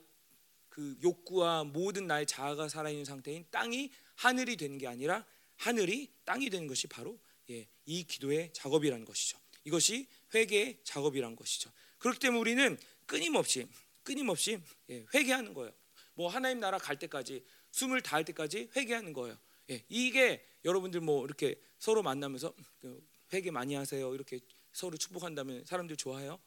그 0.75 0.97
욕구와 1.01 1.63
모든 1.63 2.05
나의 2.05 2.25
자아가 2.25 2.67
살아있는 2.67 3.05
상태인 3.05 3.45
땅이 3.49 3.93
하늘이 4.15 4.57
되는 4.57 4.77
게 4.77 4.87
아니라 4.87 5.25
하늘이 5.55 6.11
땅이 6.25 6.49
되는 6.49 6.67
것이 6.67 6.87
바로 6.87 7.17
예, 7.49 7.65
이 7.85 8.03
기도의 8.03 8.51
작업이라는 8.51 9.05
것이죠. 9.05 9.39
이것이 9.63 10.05
회개의 10.33 10.79
작업이라는 10.83 11.37
것이죠. 11.37 11.71
그렇기 11.97 12.19
때문에 12.19 12.41
우리는 12.41 12.77
끊임없이 13.05 13.65
끊임없이 14.03 14.59
예, 14.89 15.05
회개하는 15.13 15.53
거예요. 15.53 15.71
뭐 16.13 16.27
하나님 16.27 16.59
나라 16.59 16.77
갈 16.77 16.99
때까지 16.99 17.45
숨을 17.71 18.01
다할 18.01 18.25
때까지 18.25 18.71
회개하는 18.75 19.13
거예요. 19.13 19.37
예, 19.69 19.81
이게 19.87 20.45
여러분들 20.65 20.99
뭐 20.99 21.23
이렇게 21.23 21.55
서로 21.79 22.03
만나면서 22.03 22.53
그 22.81 23.01
회개 23.31 23.49
많이 23.49 23.75
하세요. 23.75 24.13
이렇게 24.13 24.41
서로 24.73 24.97
축복한다면 24.97 25.63
사람들 25.63 25.95
좋아해요? 25.95 26.37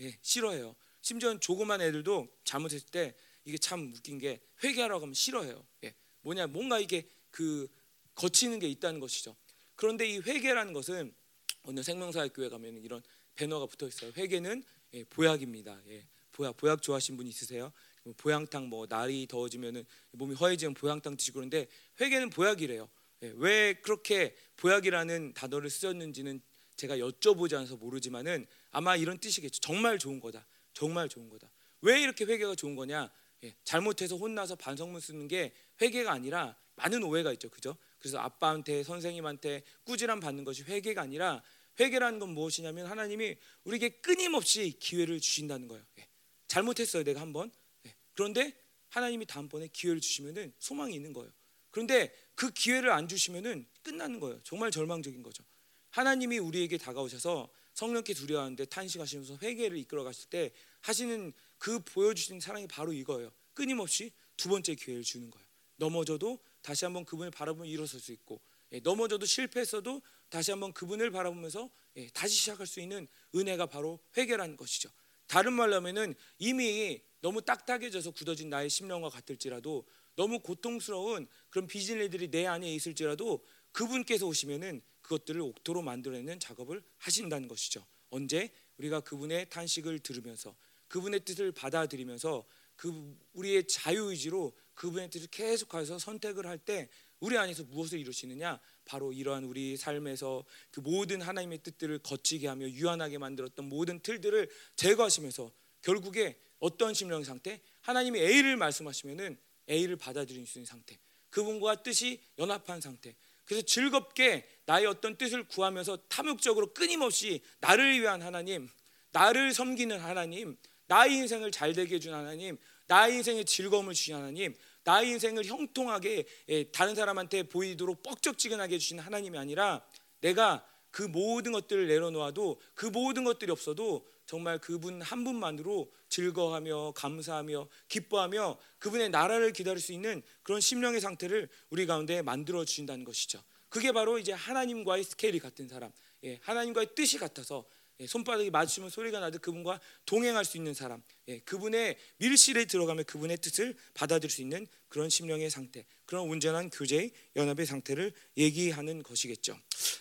예, 0.00 0.18
싫어해요. 0.22 0.74
심지어 1.02 1.38
조그만 1.38 1.80
애들도 1.80 2.26
잘못했을 2.42 2.88
때 2.88 3.14
이게 3.46 3.56
참 3.56 3.92
웃긴 3.94 4.18
게 4.18 4.40
회개하라고 4.62 5.02
하면 5.02 5.14
싫어해요. 5.14 5.64
예. 5.84 5.94
뭐냐 6.20 6.48
뭔가 6.48 6.78
이게 6.78 7.08
그 7.30 7.68
거치는 8.14 8.58
게 8.58 8.68
있다는 8.68 9.00
것이죠. 9.00 9.36
그런데 9.76 10.06
이 10.06 10.18
회개라는 10.18 10.72
것은 10.72 11.14
오늘 11.62 11.84
생명사회교회 11.84 12.48
가면 12.48 12.82
이런 12.82 13.02
배너가 13.36 13.66
붙어 13.66 13.86
있어요. 13.86 14.12
회개는 14.16 14.64
예, 14.94 15.04
보약입니다. 15.04 15.80
예. 15.88 16.06
보약 16.32 16.56
보약 16.56 16.82
좋아하시는 16.82 17.16
분 17.16 17.26
있으세요? 17.26 17.72
뭐 18.02 18.14
보양탕 18.16 18.68
뭐 18.68 18.86
날이 18.88 19.26
더워지면은 19.26 19.86
몸이 20.10 20.34
허해지면 20.34 20.74
보양탕 20.74 21.16
드시고 21.16 21.36
그런데 21.36 21.68
회개는 22.00 22.30
보약이래요. 22.30 22.88
예. 23.22 23.32
왜 23.36 23.74
그렇게 23.74 24.34
보약이라는 24.56 25.34
단어를 25.34 25.70
쓰셨는지는 25.70 26.42
제가 26.74 26.96
여쭤보지 26.98 27.54
않아서 27.54 27.76
모르지만은 27.76 28.46
아마 28.72 28.96
이런 28.96 29.18
뜻이겠죠. 29.18 29.60
정말 29.60 29.98
좋은 29.98 30.18
거다. 30.18 30.46
정말 30.72 31.08
좋은 31.08 31.28
거다. 31.28 31.50
왜 31.82 32.02
이렇게 32.02 32.24
회개가 32.24 32.56
좋은 32.56 32.74
거냐? 32.74 33.10
예, 33.46 33.54
잘못해서 33.64 34.16
혼나서 34.16 34.56
반성문 34.56 35.00
쓰는 35.00 35.28
게 35.28 35.52
회개가 35.80 36.10
아니라 36.12 36.56
많은 36.74 37.02
오해가 37.04 37.32
있죠. 37.34 37.48
그죠? 37.48 37.76
그래서 37.98 38.18
아빠한테 38.18 38.82
선생님한테 38.82 39.62
꾸지람 39.84 40.20
받는 40.20 40.44
것이 40.44 40.62
회개가 40.64 41.02
아니라 41.02 41.42
회개라는 41.78 42.18
건 42.18 42.30
무엇이냐면 42.30 42.86
하나님이 42.86 43.36
우리에게 43.64 44.00
끊임없이 44.00 44.76
기회를 44.78 45.20
주신다는 45.20 45.68
거예요. 45.68 45.84
예, 46.00 46.08
잘못했어요. 46.48 47.04
내가 47.04 47.20
한번. 47.20 47.52
예, 47.86 47.94
그런데 48.14 48.52
하나님이 48.88 49.26
다음번에 49.26 49.68
기회를 49.68 50.00
주시면은 50.00 50.52
소망이 50.58 50.94
있는 50.94 51.12
거예요. 51.12 51.30
그런데 51.70 52.12
그 52.34 52.50
기회를 52.50 52.90
안 52.90 53.06
주시면은 53.06 53.66
끝나는 53.82 54.18
거예요. 54.18 54.40
정말 54.42 54.70
절망적인 54.70 55.22
거죠. 55.22 55.44
하나님이 55.90 56.38
우리에게 56.38 56.78
다가오셔서 56.78 57.48
성령께 57.74 58.14
두려워하는데 58.14 58.64
탄식하시면서 58.64 59.38
회개를 59.42 59.76
이끌어 59.78 60.02
갔을 60.02 60.28
때 60.30 60.52
하시는 60.80 61.32
그 61.58 61.80
보여주신 61.80 62.40
사랑이 62.40 62.66
바로 62.66 62.92
이거예요. 62.92 63.30
끊임없이 63.54 64.12
두 64.36 64.48
번째 64.48 64.74
기회를 64.74 65.02
주는 65.02 65.30
거예요. 65.30 65.46
넘어져도 65.76 66.38
다시 66.62 66.84
한번 66.84 67.04
그분을 67.04 67.30
바라보면 67.30 67.68
일어설 67.68 68.00
수 68.00 68.12
있고 68.12 68.40
예, 68.72 68.80
넘어져도 68.80 69.26
실패했어도 69.26 70.02
다시 70.28 70.50
한번 70.50 70.72
그분을 70.72 71.10
바라보면서 71.10 71.70
예, 71.96 72.08
다시 72.08 72.34
시작할 72.34 72.66
수 72.66 72.80
있는 72.80 73.06
은혜가 73.34 73.66
바로 73.66 74.00
회개라는 74.16 74.56
것이죠. 74.56 74.90
다른 75.26 75.52
말로 75.52 75.76
하면은 75.76 76.14
이미 76.38 77.02
너무 77.20 77.42
딱딱해져서 77.42 78.12
굳어진 78.12 78.50
나의 78.50 78.70
심령과 78.70 79.08
같을지라도 79.10 79.86
너무 80.14 80.40
고통스러운 80.40 81.26
그런 81.50 81.66
비진리들이 81.66 82.30
내 82.30 82.46
안에 82.46 82.72
있을지라도 82.74 83.44
그분께서 83.72 84.26
오시면은 84.26 84.82
그것들을 85.02 85.40
옥토로 85.40 85.82
만들어내는 85.82 86.40
작업을 86.40 86.82
하신다는 86.98 87.48
것이죠. 87.48 87.86
언제 88.10 88.50
우리가 88.78 89.00
그분의 89.00 89.50
탄식을 89.50 89.98
들으면서 90.00 90.56
그분의 90.88 91.24
뜻을 91.24 91.52
받아들이면서 91.52 92.44
그 92.76 93.16
우리의 93.32 93.66
자유의지로 93.66 94.52
그분의 94.74 95.10
뜻을 95.10 95.28
계속해서 95.28 95.98
선택을 95.98 96.46
할 96.46 96.58
때 96.58 96.88
우리 97.20 97.38
안에서 97.38 97.64
무엇을 97.64 97.98
이루시느냐? 97.98 98.60
바로 98.84 99.12
이러한 99.12 99.44
우리 99.44 99.76
삶에서 99.76 100.44
그 100.70 100.80
모든 100.80 101.22
하나님의 101.22 101.58
뜻들을 101.62 101.98
거치게 102.00 102.46
하며 102.46 102.68
유한하게 102.68 103.18
만들었던 103.18 103.68
모든 103.68 104.00
틀들을 104.00 104.48
제거하시면서 104.76 105.50
결국에 105.82 106.38
어떤 106.58 106.94
심령 106.94 107.24
상태? 107.24 107.60
하나님이 107.80 108.20
A를 108.20 108.56
말씀하시면은 108.56 109.38
A를 109.68 109.96
받아들일 109.96 110.46
수 110.46 110.58
있는 110.58 110.66
상태. 110.66 110.98
그분과 111.30 111.82
뜻이 111.82 112.20
연합한 112.38 112.80
상태. 112.80 113.14
그래서 113.44 113.64
즐겁게 113.64 114.46
나의 114.66 114.86
어떤 114.86 115.16
뜻을 115.16 115.44
구하면서 115.44 115.96
탐욕적으로 116.08 116.74
끊임없이 116.74 117.42
나를 117.60 118.00
위한 118.00 118.20
하나님, 118.22 118.68
나를 119.12 119.54
섬기는 119.54 119.98
하나님, 119.98 120.56
나의 120.86 121.14
인생을 121.14 121.50
잘 121.50 121.72
되게 121.72 121.96
해준 121.96 122.14
하나님, 122.14 122.58
나의 122.86 123.16
인생에 123.16 123.44
즐거움을 123.44 123.94
주신 123.94 124.14
하나님, 124.14 124.54
나의 124.84 125.10
인생을 125.10 125.44
형통하게 125.44 126.26
예, 126.48 126.70
다른 126.70 126.94
사람한테 126.94 127.44
보이도록 127.44 128.02
뻑적지근하게 128.02 128.76
해주신 128.76 129.00
하나님이 129.00 129.36
아니라 129.38 129.84
내가 130.20 130.64
그 130.90 131.02
모든 131.02 131.52
것들을 131.52 131.88
내려놓아도 131.88 132.60
그 132.74 132.86
모든 132.86 133.24
것들이 133.24 133.50
없어도 133.50 134.06
정말 134.24 134.58
그분 134.58 135.02
한 135.02 135.24
분만으로 135.24 135.92
즐거워하며 136.08 136.92
감사하며 136.96 137.68
기뻐하며 137.88 138.58
그분의 138.78 139.10
나라를 139.10 139.52
기다릴 139.52 139.80
수 139.80 139.92
있는 139.92 140.22
그런 140.42 140.60
심령의 140.60 141.00
상태를 141.00 141.48
우리 141.70 141.86
가운데 141.86 142.22
만들어 142.22 142.64
주신다는 142.64 143.04
것이죠. 143.04 143.42
그게 143.68 143.92
바로 143.92 144.18
이제 144.18 144.32
하나님과의 144.32 145.04
스케일이 145.04 145.38
같은 145.38 145.68
사람, 145.68 145.92
예, 146.24 146.38
하나님과의 146.42 146.94
뜻이 146.94 147.18
같아서 147.18 147.64
예, 148.00 148.06
손바닥이 148.06 148.50
맞추면 148.50 148.90
소리가 148.90 149.20
나듯 149.20 149.40
그분과 149.40 149.80
동행할 150.04 150.44
수 150.44 150.56
있는 150.56 150.74
사람, 150.74 151.02
예, 151.28 151.38
그분의 151.40 151.96
밀실에 152.18 152.66
들어가면 152.66 153.04
그분의 153.04 153.38
뜻을 153.38 153.74
받아들일 153.94 154.30
수 154.30 154.42
있는 154.42 154.66
그런 154.88 155.08
심령의 155.08 155.48
상태, 155.48 155.86
그런 156.04 156.28
온전한 156.28 156.68
교제의 156.68 157.10
연합의 157.36 157.64
상태를 157.64 158.12
얘기하는 158.36 159.02
것이겠죠. 159.02 159.58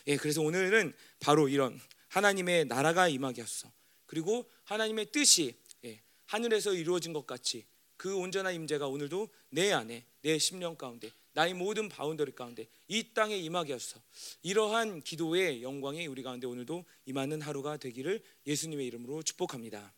예, 0.07 0.17
그래서 0.17 0.41
오늘은 0.41 0.93
바로 1.19 1.47
이런 1.47 1.79
하나님의 2.09 2.65
나라가 2.65 3.07
임하게 3.07 3.41
하소서. 3.41 3.71
그리고 4.05 4.49
하나님의 4.65 5.11
뜻이 5.11 5.55
예, 5.85 6.01
하늘에서 6.25 6.73
이루어진 6.73 7.13
것 7.13 7.25
같이 7.25 7.65
그 7.97 8.15
온전한 8.17 8.53
임재가 8.55 8.87
오늘도 8.87 9.29
내 9.49 9.71
안에 9.71 10.05
내 10.21 10.37
심령 10.37 10.75
가운데 10.75 11.11
나의 11.35 11.53
모든 11.53 11.89
boundary 11.89 12.31
가운데 12.31 12.65
이 12.87 13.13
땅에 13.13 13.35
임하게 13.37 13.73
하소서. 13.73 14.01
이러한 14.41 15.01
기도의 15.01 15.63
영광이 15.63 16.07
우리 16.07 16.23
가운데 16.23 16.47
오늘도 16.47 16.85
임하는 17.05 17.41
하루가 17.41 17.75
되기를 17.75 18.23
예수님의 18.47 18.87
이름으로 18.87 19.21
축복합니다. 19.21 19.93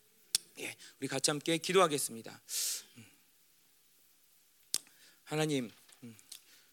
예, 0.58 0.76
우리 0.98 1.06
같이 1.06 1.30
함께 1.30 1.56
기도하겠습니다. 1.58 2.42
음. 2.96 3.04
하나님, 5.22 5.70
음, 6.02 6.16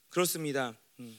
그렇습니다. 0.09 0.75
음, 0.99 1.15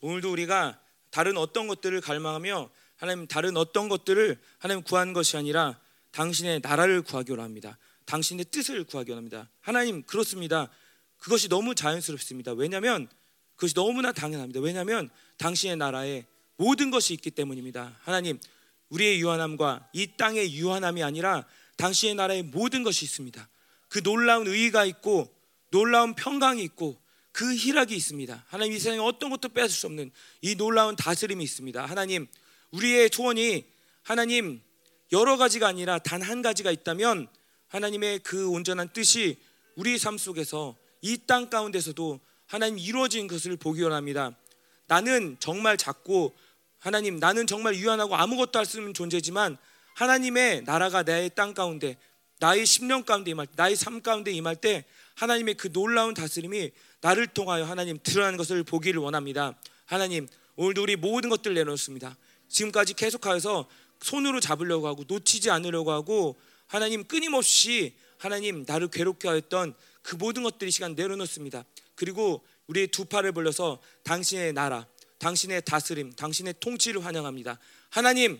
오늘도 0.00 0.32
우리가 0.32 0.80
다른 1.10 1.36
어떤 1.36 1.66
것들을 1.66 2.00
갈망하며 2.00 2.70
하나님 2.96 3.26
다른 3.26 3.58
어떤 3.58 3.90
것들을 3.90 4.40
하나님 4.56 4.82
구한 4.82 5.12
것이 5.12 5.36
아니라 5.36 5.78
당신의 6.12 6.60
나라를 6.60 7.02
구하기 7.02 7.30
원합니다. 7.32 7.76
당신의 8.06 8.46
뜻을 8.46 8.84
구하기 8.84 9.10
원합니다. 9.10 9.50
하나님 9.60 10.02
그렇습니다. 10.04 10.70
그것이 11.18 11.48
너무 11.48 11.74
자연스럽습니다. 11.74 12.52
왜냐하면 12.52 13.08
그것이 13.54 13.74
너무나 13.74 14.12
당연합니다. 14.12 14.60
왜냐하면 14.60 15.10
당신의 15.38 15.76
나라에 15.76 16.24
모든 16.56 16.90
것이 16.90 17.14
있기 17.14 17.30
때문입니다. 17.30 17.96
하나님, 18.02 18.38
우리의 18.90 19.20
유한함과 19.20 19.88
이 19.92 20.08
땅의 20.16 20.54
유한함이 20.54 21.02
아니라 21.02 21.44
당신의 21.76 22.14
나라에 22.14 22.42
모든 22.42 22.82
것이 22.82 23.04
있습니다. 23.04 23.48
그 23.88 24.02
놀라운 24.02 24.46
의의가 24.46 24.84
있고 24.84 25.32
놀라운 25.70 26.14
평강이 26.14 26.62
있고 26.64 27.00
그 27.32 27.54
희락이 27.54 27.94
있습니다. 27.94 28.44
하나님 28.48 28.72
이 28.72 28.78
세상에 28.78 28.98
어떤 28.98 29.30
것도 29.30 29.50
빼앗을 29.50 29.74
수 29.74 29.86
없는 29.86 30.10
이 30.40 30.54
놀라운 30.54 30.96
다스림이 30.96 31.42
있습니다. 31.44 31.84
하나님, 31.84 32.26
우리의 32.70 33.10
초원이 33.10 33.64
하나님 34.02 34.62
여러 35.12 35.36
가지가 35.36 35.66
아니라 35.66 35.98
단 35.98 36.22
한 36.22 36.42
가지가 36.42 36.70
있다면 36.70 37.28
하나님의 37.68 38.20
그 38.20 38.48
온전한 38.48 38.88
뜻이 38.92 39.38
우리 39.74 39.98
삶 39.98 40.16
속에서 40.16 40.76
이 41.06 41.18
땅 41.26 41.48
가운데서도 41.50 42.20
하나님 42.46 42.78
이루어진 42.78 43.28
것을 43.28 43.56
보기 43.56 43.82
원합니다. 43.82 44.36
나는 44.88 45.36
정말 45.38 45.76
작고 45.76 46.34
하나님 46.78 47.18
나는 47.18 47.46
정말 47.46 47.76
유한하고 47.76 48.16
아무것도 48.16 48.58
할 48.58 48.66
수 48.66 48.78
없는 48.78 48.92
존재지만 48.92 49.56
하나님의 49.94 50.64
나라가 50.64 51.02
나의 51.02 51.30
땅 51.34 51.54
가운데 51.54 51.96
나의 52.38 52.66
심령 52.66 53.02
가운데 53.04 53.30
임할 53.30 53.46
때 53.46 53.52
나의 53.56 53.76
삶 53.76 54.02
가운데 54.02 54.30
임할 54.32 54.56
때 54.56 54.84
하나님의 55.14 55.54
그 55.54 55.72
놀라운 55.72 56.12
다스림이 56.12 56.70
나를 57.00 57.28
통하여 57.28 57.64
하나님 57.64 57.98
드러나는 58.02 58.36
것을 58.36 58.62
보기를 58.64 59.00
원합니다. 59.00 59.54
하나님 59.86 60.28
오늘도 60.56 60.82
우리 60.82 60.96
모든 60.96 61.30
것들을 61.30 61.54
내놓습니다. 61.54 62.16
지금까지 62.48 62.94
계속하여서 62.94 63.68
손으로 64.02 64.40
잡으려고 64.40 64.86
하고 64.86 65.04
놓치지 65.06 65.50
않으려고 65.50 65.92
하고 65.92 66.36
하나님 66.66 67.04
끊임없이 67.04 67.94
하나님 68.18 68.64
나를 68.66 68.88
괴롭게 68.88 69.28
하였던 69.28 69.74
그 70.06 70.14
모든 70.14 70.44
것들이 70.44 70.70
시간 70.70 70.94
내려놓습니다. 70.94 71.64
그리고 71.96 72.44
우리의 72.68 72.86
두 72.86 73.06
팔을 73.06 73.32
벌려서 73.32 73.80
당신의 74.04 74.52
나라, 74.52 74.86
당신의 75.18 75.62
다스림, 75.64 76.12
당신의 76.12 76.54
통치를 76.60 77.04
환영합니다. 77.04 77.58
하나님, 77.90 78.38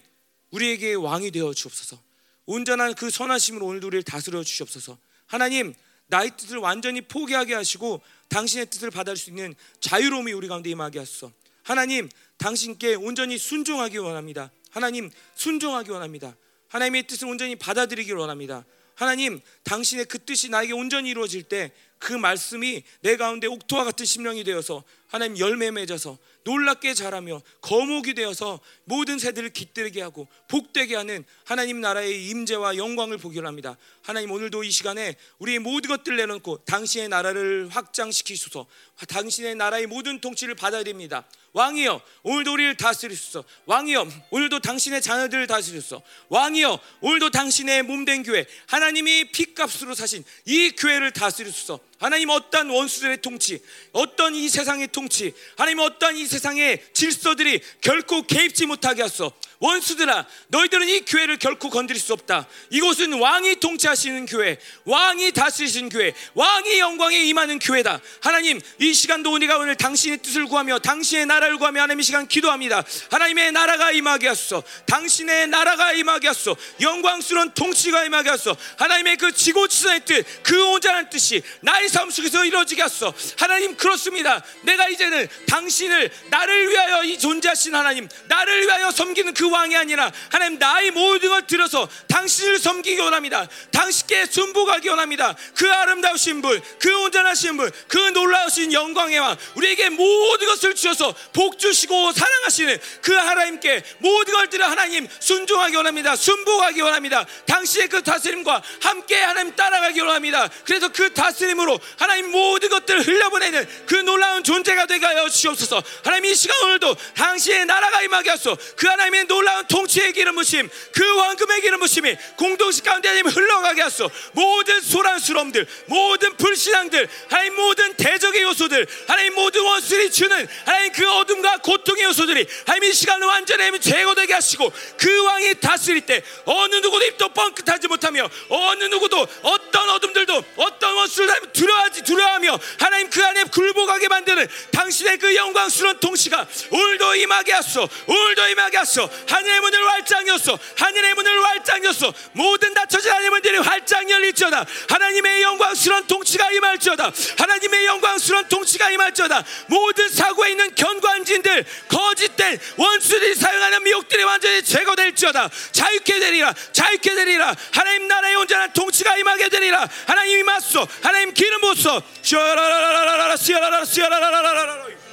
우리에게 0.52 0.94
왕이 0.94 1.32
되어 1.32 1.52
주옵소서. 1.52 2.00
온전한 2.46 2.94
그 2.94 3.10
선하심으로 3.10 3.66
오늘도 3.66 3.88
우리를 3.88 4.04
다스려 4.04 4.44
주시옵소서. 4.44 4.96
하나님, 5.26 5.74
나의 6.06 6.36
뜻을 6.36 6.58
완전히 6.58 7.00
포기하게 7.00 7.54
하시고 7.54 8.00
당신의 8.28 8.66
뜻을 8.66 8.92
받을 8.92 9.16
수 9.16 9.30
있는 9.30 9.52
자유로움이 9.80 10.32
우리 10.32 10.46
가운데 10.46 10.70
임하게 10.70 11.00
하소서. 11.00 11.32
하나님, 11.64 12.08
당신께 12.38 12.94
온전히 12.94 13.38
순종하기 13.38 13.98
원합니다. 13.98 14.52
하나님, 14.70 15.10
순종하기 15.34 15.90
원합니다. 15.90 16.36
하나님의 16.68 17.08
뜻을 17.08 17.26
온전히 17.26 17.56
받아들이기 17.56 18.12
원합니다. 18.12 18.64
하나님, 18.96 19.40
당신의 19.62 20.06
그 20.06 20.18
뜻이 20.18 20.48
나에게 20.48 20.72
온전히 20.72 21.10
이루어질 21.10 21.44
때 21.44 21.70
그 21.98 22.12
말씀이 22.12 22.82
내 23.00 23.16
가운데 23.16 23.46
옥토와 23.46 23.84
같은 23.84 24.04
심령이 24.04 24.44
되어서 24.44 24.84
하나님 25.16 25.38
열매 25.38 25.70
맺어서 25.70 26.18
놀랍게 26.44 26.92
자라며 26.92 27.40
거목이 27.62 28.12
되어서 28.12 28.60
모든 28.84 29.18
새들을 29.18 29.48
깃들게 29.48 30.02
하고 30.02 30.28
복되게 30.46 30.94
하는 30.94 31.24
하나님 31.46 31.80
나라의 31.80 32.28
임재와 32.28 32.76
영광을 32.76 33.16
보기를 33.16 33.48
합니다. 33.48 33.78
하나님 34.02 34.30
오늘도 34.30 34.62
이 34.62 34.70
시간에 34.70 35.16
우리의 35.38 35.58
모든 35.58 35.88
것들을 35.88 36.18
내놓고 36.18 36.64
당신의 36.66 37.08
나라를 37.08 37.68
확장시키소서. 37.70 38.66
당신의 39.08 39.54
나라의 39.54 39.86
모든 39.86 40.20
통치를 40.20 40.54
받아야 40.54 40.84
됩니다. 40.84 41.24
왕이여 41.54 42.02
오늘도 42.22 42.52
우리를 42.52 42.76
다스리소서 42.76 43.42
왕이여 43.64 44.06
오늘도 44.28 44.60
당신의 44.60 45.00
자녀들을 45.00 45.46
다스리소서 45.46 46.02
왕이여 46.28 46.78
오늘도 47.00 47.30
당신의 47.30 47.82
몸된 47.84 48.24
교회 48.24 48.44
하나님이 48.66 49.30
피값으로 49.32 49.94
사신 49.94 50.22
이 50.44 50.72
교회를 50.72 51.12
다스리소서 51.12 51.80
하나님 51.98 52.30
어떤 52.30 52.68
원수들의 52.70 53.22
통치 53.22 53.62
어떤 53.92 54.34
이 54.34 54.48
세상의 54.48 54.88
통치 54.88 55.32
하나님 55.56 55.78
어떤 55.80 56.16
이 56.16 56.26
세상의 56.26 56.82
질서들이 56.92 57.60
결코 57.80 58.22
개입지 58.22 58.66
못하게 58.66 59.02
하소서 59.02 59.32
원수들아 59.58 60.26
너희들은 60.48 60.88
이 60.88 61.00
교회를 61.00 61.38
결코 61.38 61.70
건드릴 61.70 62.00
수 62.00 62.12
없다. 62.12 62.46
이곳은 62.70 63.14
왕이 63.14 63.56
통치하시는 63.56 64.26
교회 64.26 64.58
왕이 64.84 65.32
다스리시는 65.32 65.88
교회 65.88 66.12
왕이 66.34 66.78
영광에 66.78 67.18
임하는 67.24 67.58
교회다. 67.58 68.00
하나님 68.20 68.60
이 68.78 68.94
시간도 68.94 69.32
우리가 69.32 69.58
오늘 69.58 69.74
당신의 69.76 70.18
뜻을 70.18 70.46
구하며 70.46 70.80
당신의 70.80 71.26
나라를 71.26 71.58
구하며 71.58 71.82
하나님 71.82 72.00
이 72.00 72.02
시간 72.02 72.28
기도합니다. 72.28 72.84
하나님의 73.10 73.52
나라가 73.52 73.92
임하게 73.92 74.28
하소서. 74.28 74.62
당신의 74.86 75.48
나라가 75.48 75.92
임하게 75.92 76.28
하소서. 76.28 76.56
영광스러운 76.80 77.52
통치가 77.52 78.04
임하게 78.04 78.30
하소서. 78.30 78.56
하나님의 78.76 79.16
그 79.16 79.32
지고지선의 79.32 80.00
뜻 80.04 80.16
그 80.42 80.64
온전한 80.70 81.10
뜻이 81.10 81.42
나의 81.60 81.88
삶 81.88 82.10
속에서 82.10 82.44
이루어지게 82.44 82.82
하소서. 82.82 83.12
하나님 83.38 83.76
그렇습니다. 83.76 84.42
내가 84.62 84.88
이제는 84.88 85.28
당신을 85.48 86.10
나를 86.30 86.70
위하여 86.70 87.04
이 87.04 87.18
존재하신 87.18 87.74
하나님 87.74 88.08
나를 88.28 88.62
위하여 88.62 88.90
섬기는 88.90 89.34
그 89.34 89.45
왕이 89.52 89.76
아니라 89.76 90.10
하나님 90.30 90.58
나의 90.58 90.90
모든 90.90 91.28
걸 91.28 91.46
들어서 91.46 91.88
당신을 92.08 92.58
섬기기 92.58 93.00
원합니다. 93.00 93.46
당신께 93.70 94.26
순복하기 94.26 94.88
원합니다. 94.88 95.34
그 95.54 95.70
아름다우신 95.70 96.42
분 96.42 96.60
그 96.78 96.96
온전하신 97.02 97.56
분 97.56 97.70
그 97.88 97.98
놀라우신 97.98 98.72
영광의 98.72 99.18
왕 99.18 99.36
우리에게 99.54 99.90
모든 99.90 100.46
것을 100.48 100.74
주셔서 100.74 101.14
복 101.32 101.58
주시고 101.58 102.12
사랑하시는 102.12 102.78
그 103.02 103.14
하나님께 103.14 103.82
모든 103.98 104.34
걸 104.34 104.48
들어 104.48 104.66
하나님 104.66 105.08
순종하기 105.20 105.76
원합니다. 105.76 106.16
순복하기 106.16 106.80
원합니다. 106.80 107.26
당신의 107.46 107.88
그 107.88 108.02
다스림과 108.02 108.62
함께 108.80 109.16
하나님 109.16 109.54
따라가기 109.54 110.00
원합니다. 110.00 110.48
그래서 110.64 110.88
그 110.88 111.12
다스림으로 111.12 111.78
하나님 111.98 112.30
모든 112.30 112.68
것들을 112.68 113.06
흘려보내는 113.06 113.86
그 113.86 113.94
놀라운 113.96 114.42
존재가 114.44 114.86
되게 114.86 115.06
하여 115.06 115.28
주옵소서. 115.28 115.82
하나님 116.04 116.26
이 116.26 116.34
시간 116.34 116.58
오늘도 116.64 116.96
당신의 117.16 117.66
나라가 117.66 118.02
임하게 118.02 118.30
하소 118.30 118.56
그 118.76 118.86
하나님의 118.86 119.24
놀라운 119.36 119.66
통치의 119.66 120.14
기름 120.14 120.34
부심 120.36 120.68
그 120.92 121.04
황금의 121.18 121.60
기름 121.60 121.80
부심이 121.80 122.16
공동식 122.36 122.84
가운데 122.84 123.08
하나님 123.08 123.26
흘러가게 123.26 123.82
하소. 123.82 124.10
모든 124.32 124.80
소란스러움들 124.80 125.66
모든 125.86 126.36
불신앙들 126.36 127.08
하나님 127.28 127.54
모든 127.54 127.94
대적의 127.94 128.42
요소들 128.42 128.86
하나님 129.06 129.34
모든 129.34 129.62
원수들이 129.62 130.10
주는 130.10 130.48
하나님 130.64 130.92
그 130.92 131.10
어둠과 131.10 131.58
고통의 131.58 132.04
요소들이 132.04 132.46
하나님 132.64 132.90
이 132.90 132.92
시간을 132.94 133.26
완전히 133.26 133.78
제거되게 133.78 134.32
하시고 134.32 134.72
그 134.96 135.24
왕이 135.24 135.60
다스릴 135.60 136.00
때 136.02 136.22
어느 136.46 136.76
누구도 136.76 137.04
입도 137.04 137.28
뻥끗하지 137.30 137.88
못하며 137.88 138.28
어느 138.48 138.84
누구도 138.84 139.26
어떤 139.42 139.90
어둠들도 139.90 140.44
어떤 140.56 140.94
원수를 140.94 141.52
두려워하지 141.52 142.02
두려워하며 142.04 142.58
하나님 142.78 143.10
그 143.10 143.22
안에 143.22 143.44
굴복하게 143.44 144.08
만드는 144.08 144.48
당신의 144.72 145.18
그 145.18 145.34
영광스러운 145.34 145.98
통치가 146.00 146.46
오늘도 146.70 147.16
임하게 147.16 147.52
하소 147.52 147.86
오늘도 148.06 148.48
임하게 148.48 148.76
하소 148.78 149.10
하늘의 149.28 149.60
문을 149.60 149.88
활짝 149.88 150.26
여소. 150.28 150.58
하늘의 150.76 151.14
문을 151.14 151.44
활짝 151.44 151.84
여소. 151.84 152.12
모든 152.32 152.74
닫혀진 152.74 153.10
하늘의 153.10 153.30
문들이 153.30 153.58
활짝 153.58 154.08
열릴지어다. 154.08 154.64
하나님의 154.88 155.42
영광스러운 155.42 156.06
통치가 156.06 156.50
임할지어다. 156.50 157.12
하나님의 157.38 157.86
영광스러운 157.86 158.48
통치가 158.48 158.90
임할지어다. 158.90 159.44
모든 159.66 160.08
사고에 160.08 160.50
있는 160.50 160.74
견관진들 160.74 161.64
거짓된 161.88 162.58
원수들이 162.76 163.34
사용하는 163.34 163.82
미혹들이 163.82 164.22
완전히 164.24 164.62
제거될지어다. 164.62 165.50
자유케 165.72 166.18
되리라. 166.18 166.54
자유케 166.72 167.14
되리라. 167.14 167.54
하나님 167.72 168.08
나라의 168.08 168.36
온전한 168.36 168.72
통치가 168.72 169.16
임하게 169.16 169.48
되리라. 169.48 169.88
하나님 170.06 170.38
임하소. 170.38 170.86
하나님 171.02 171.32
기름 171.32 171.60
부소. 171.60 172.02
시라라라라라라 172.22 173.36
시라라라 173.36 173.84
시라라라라라 173.84 175.05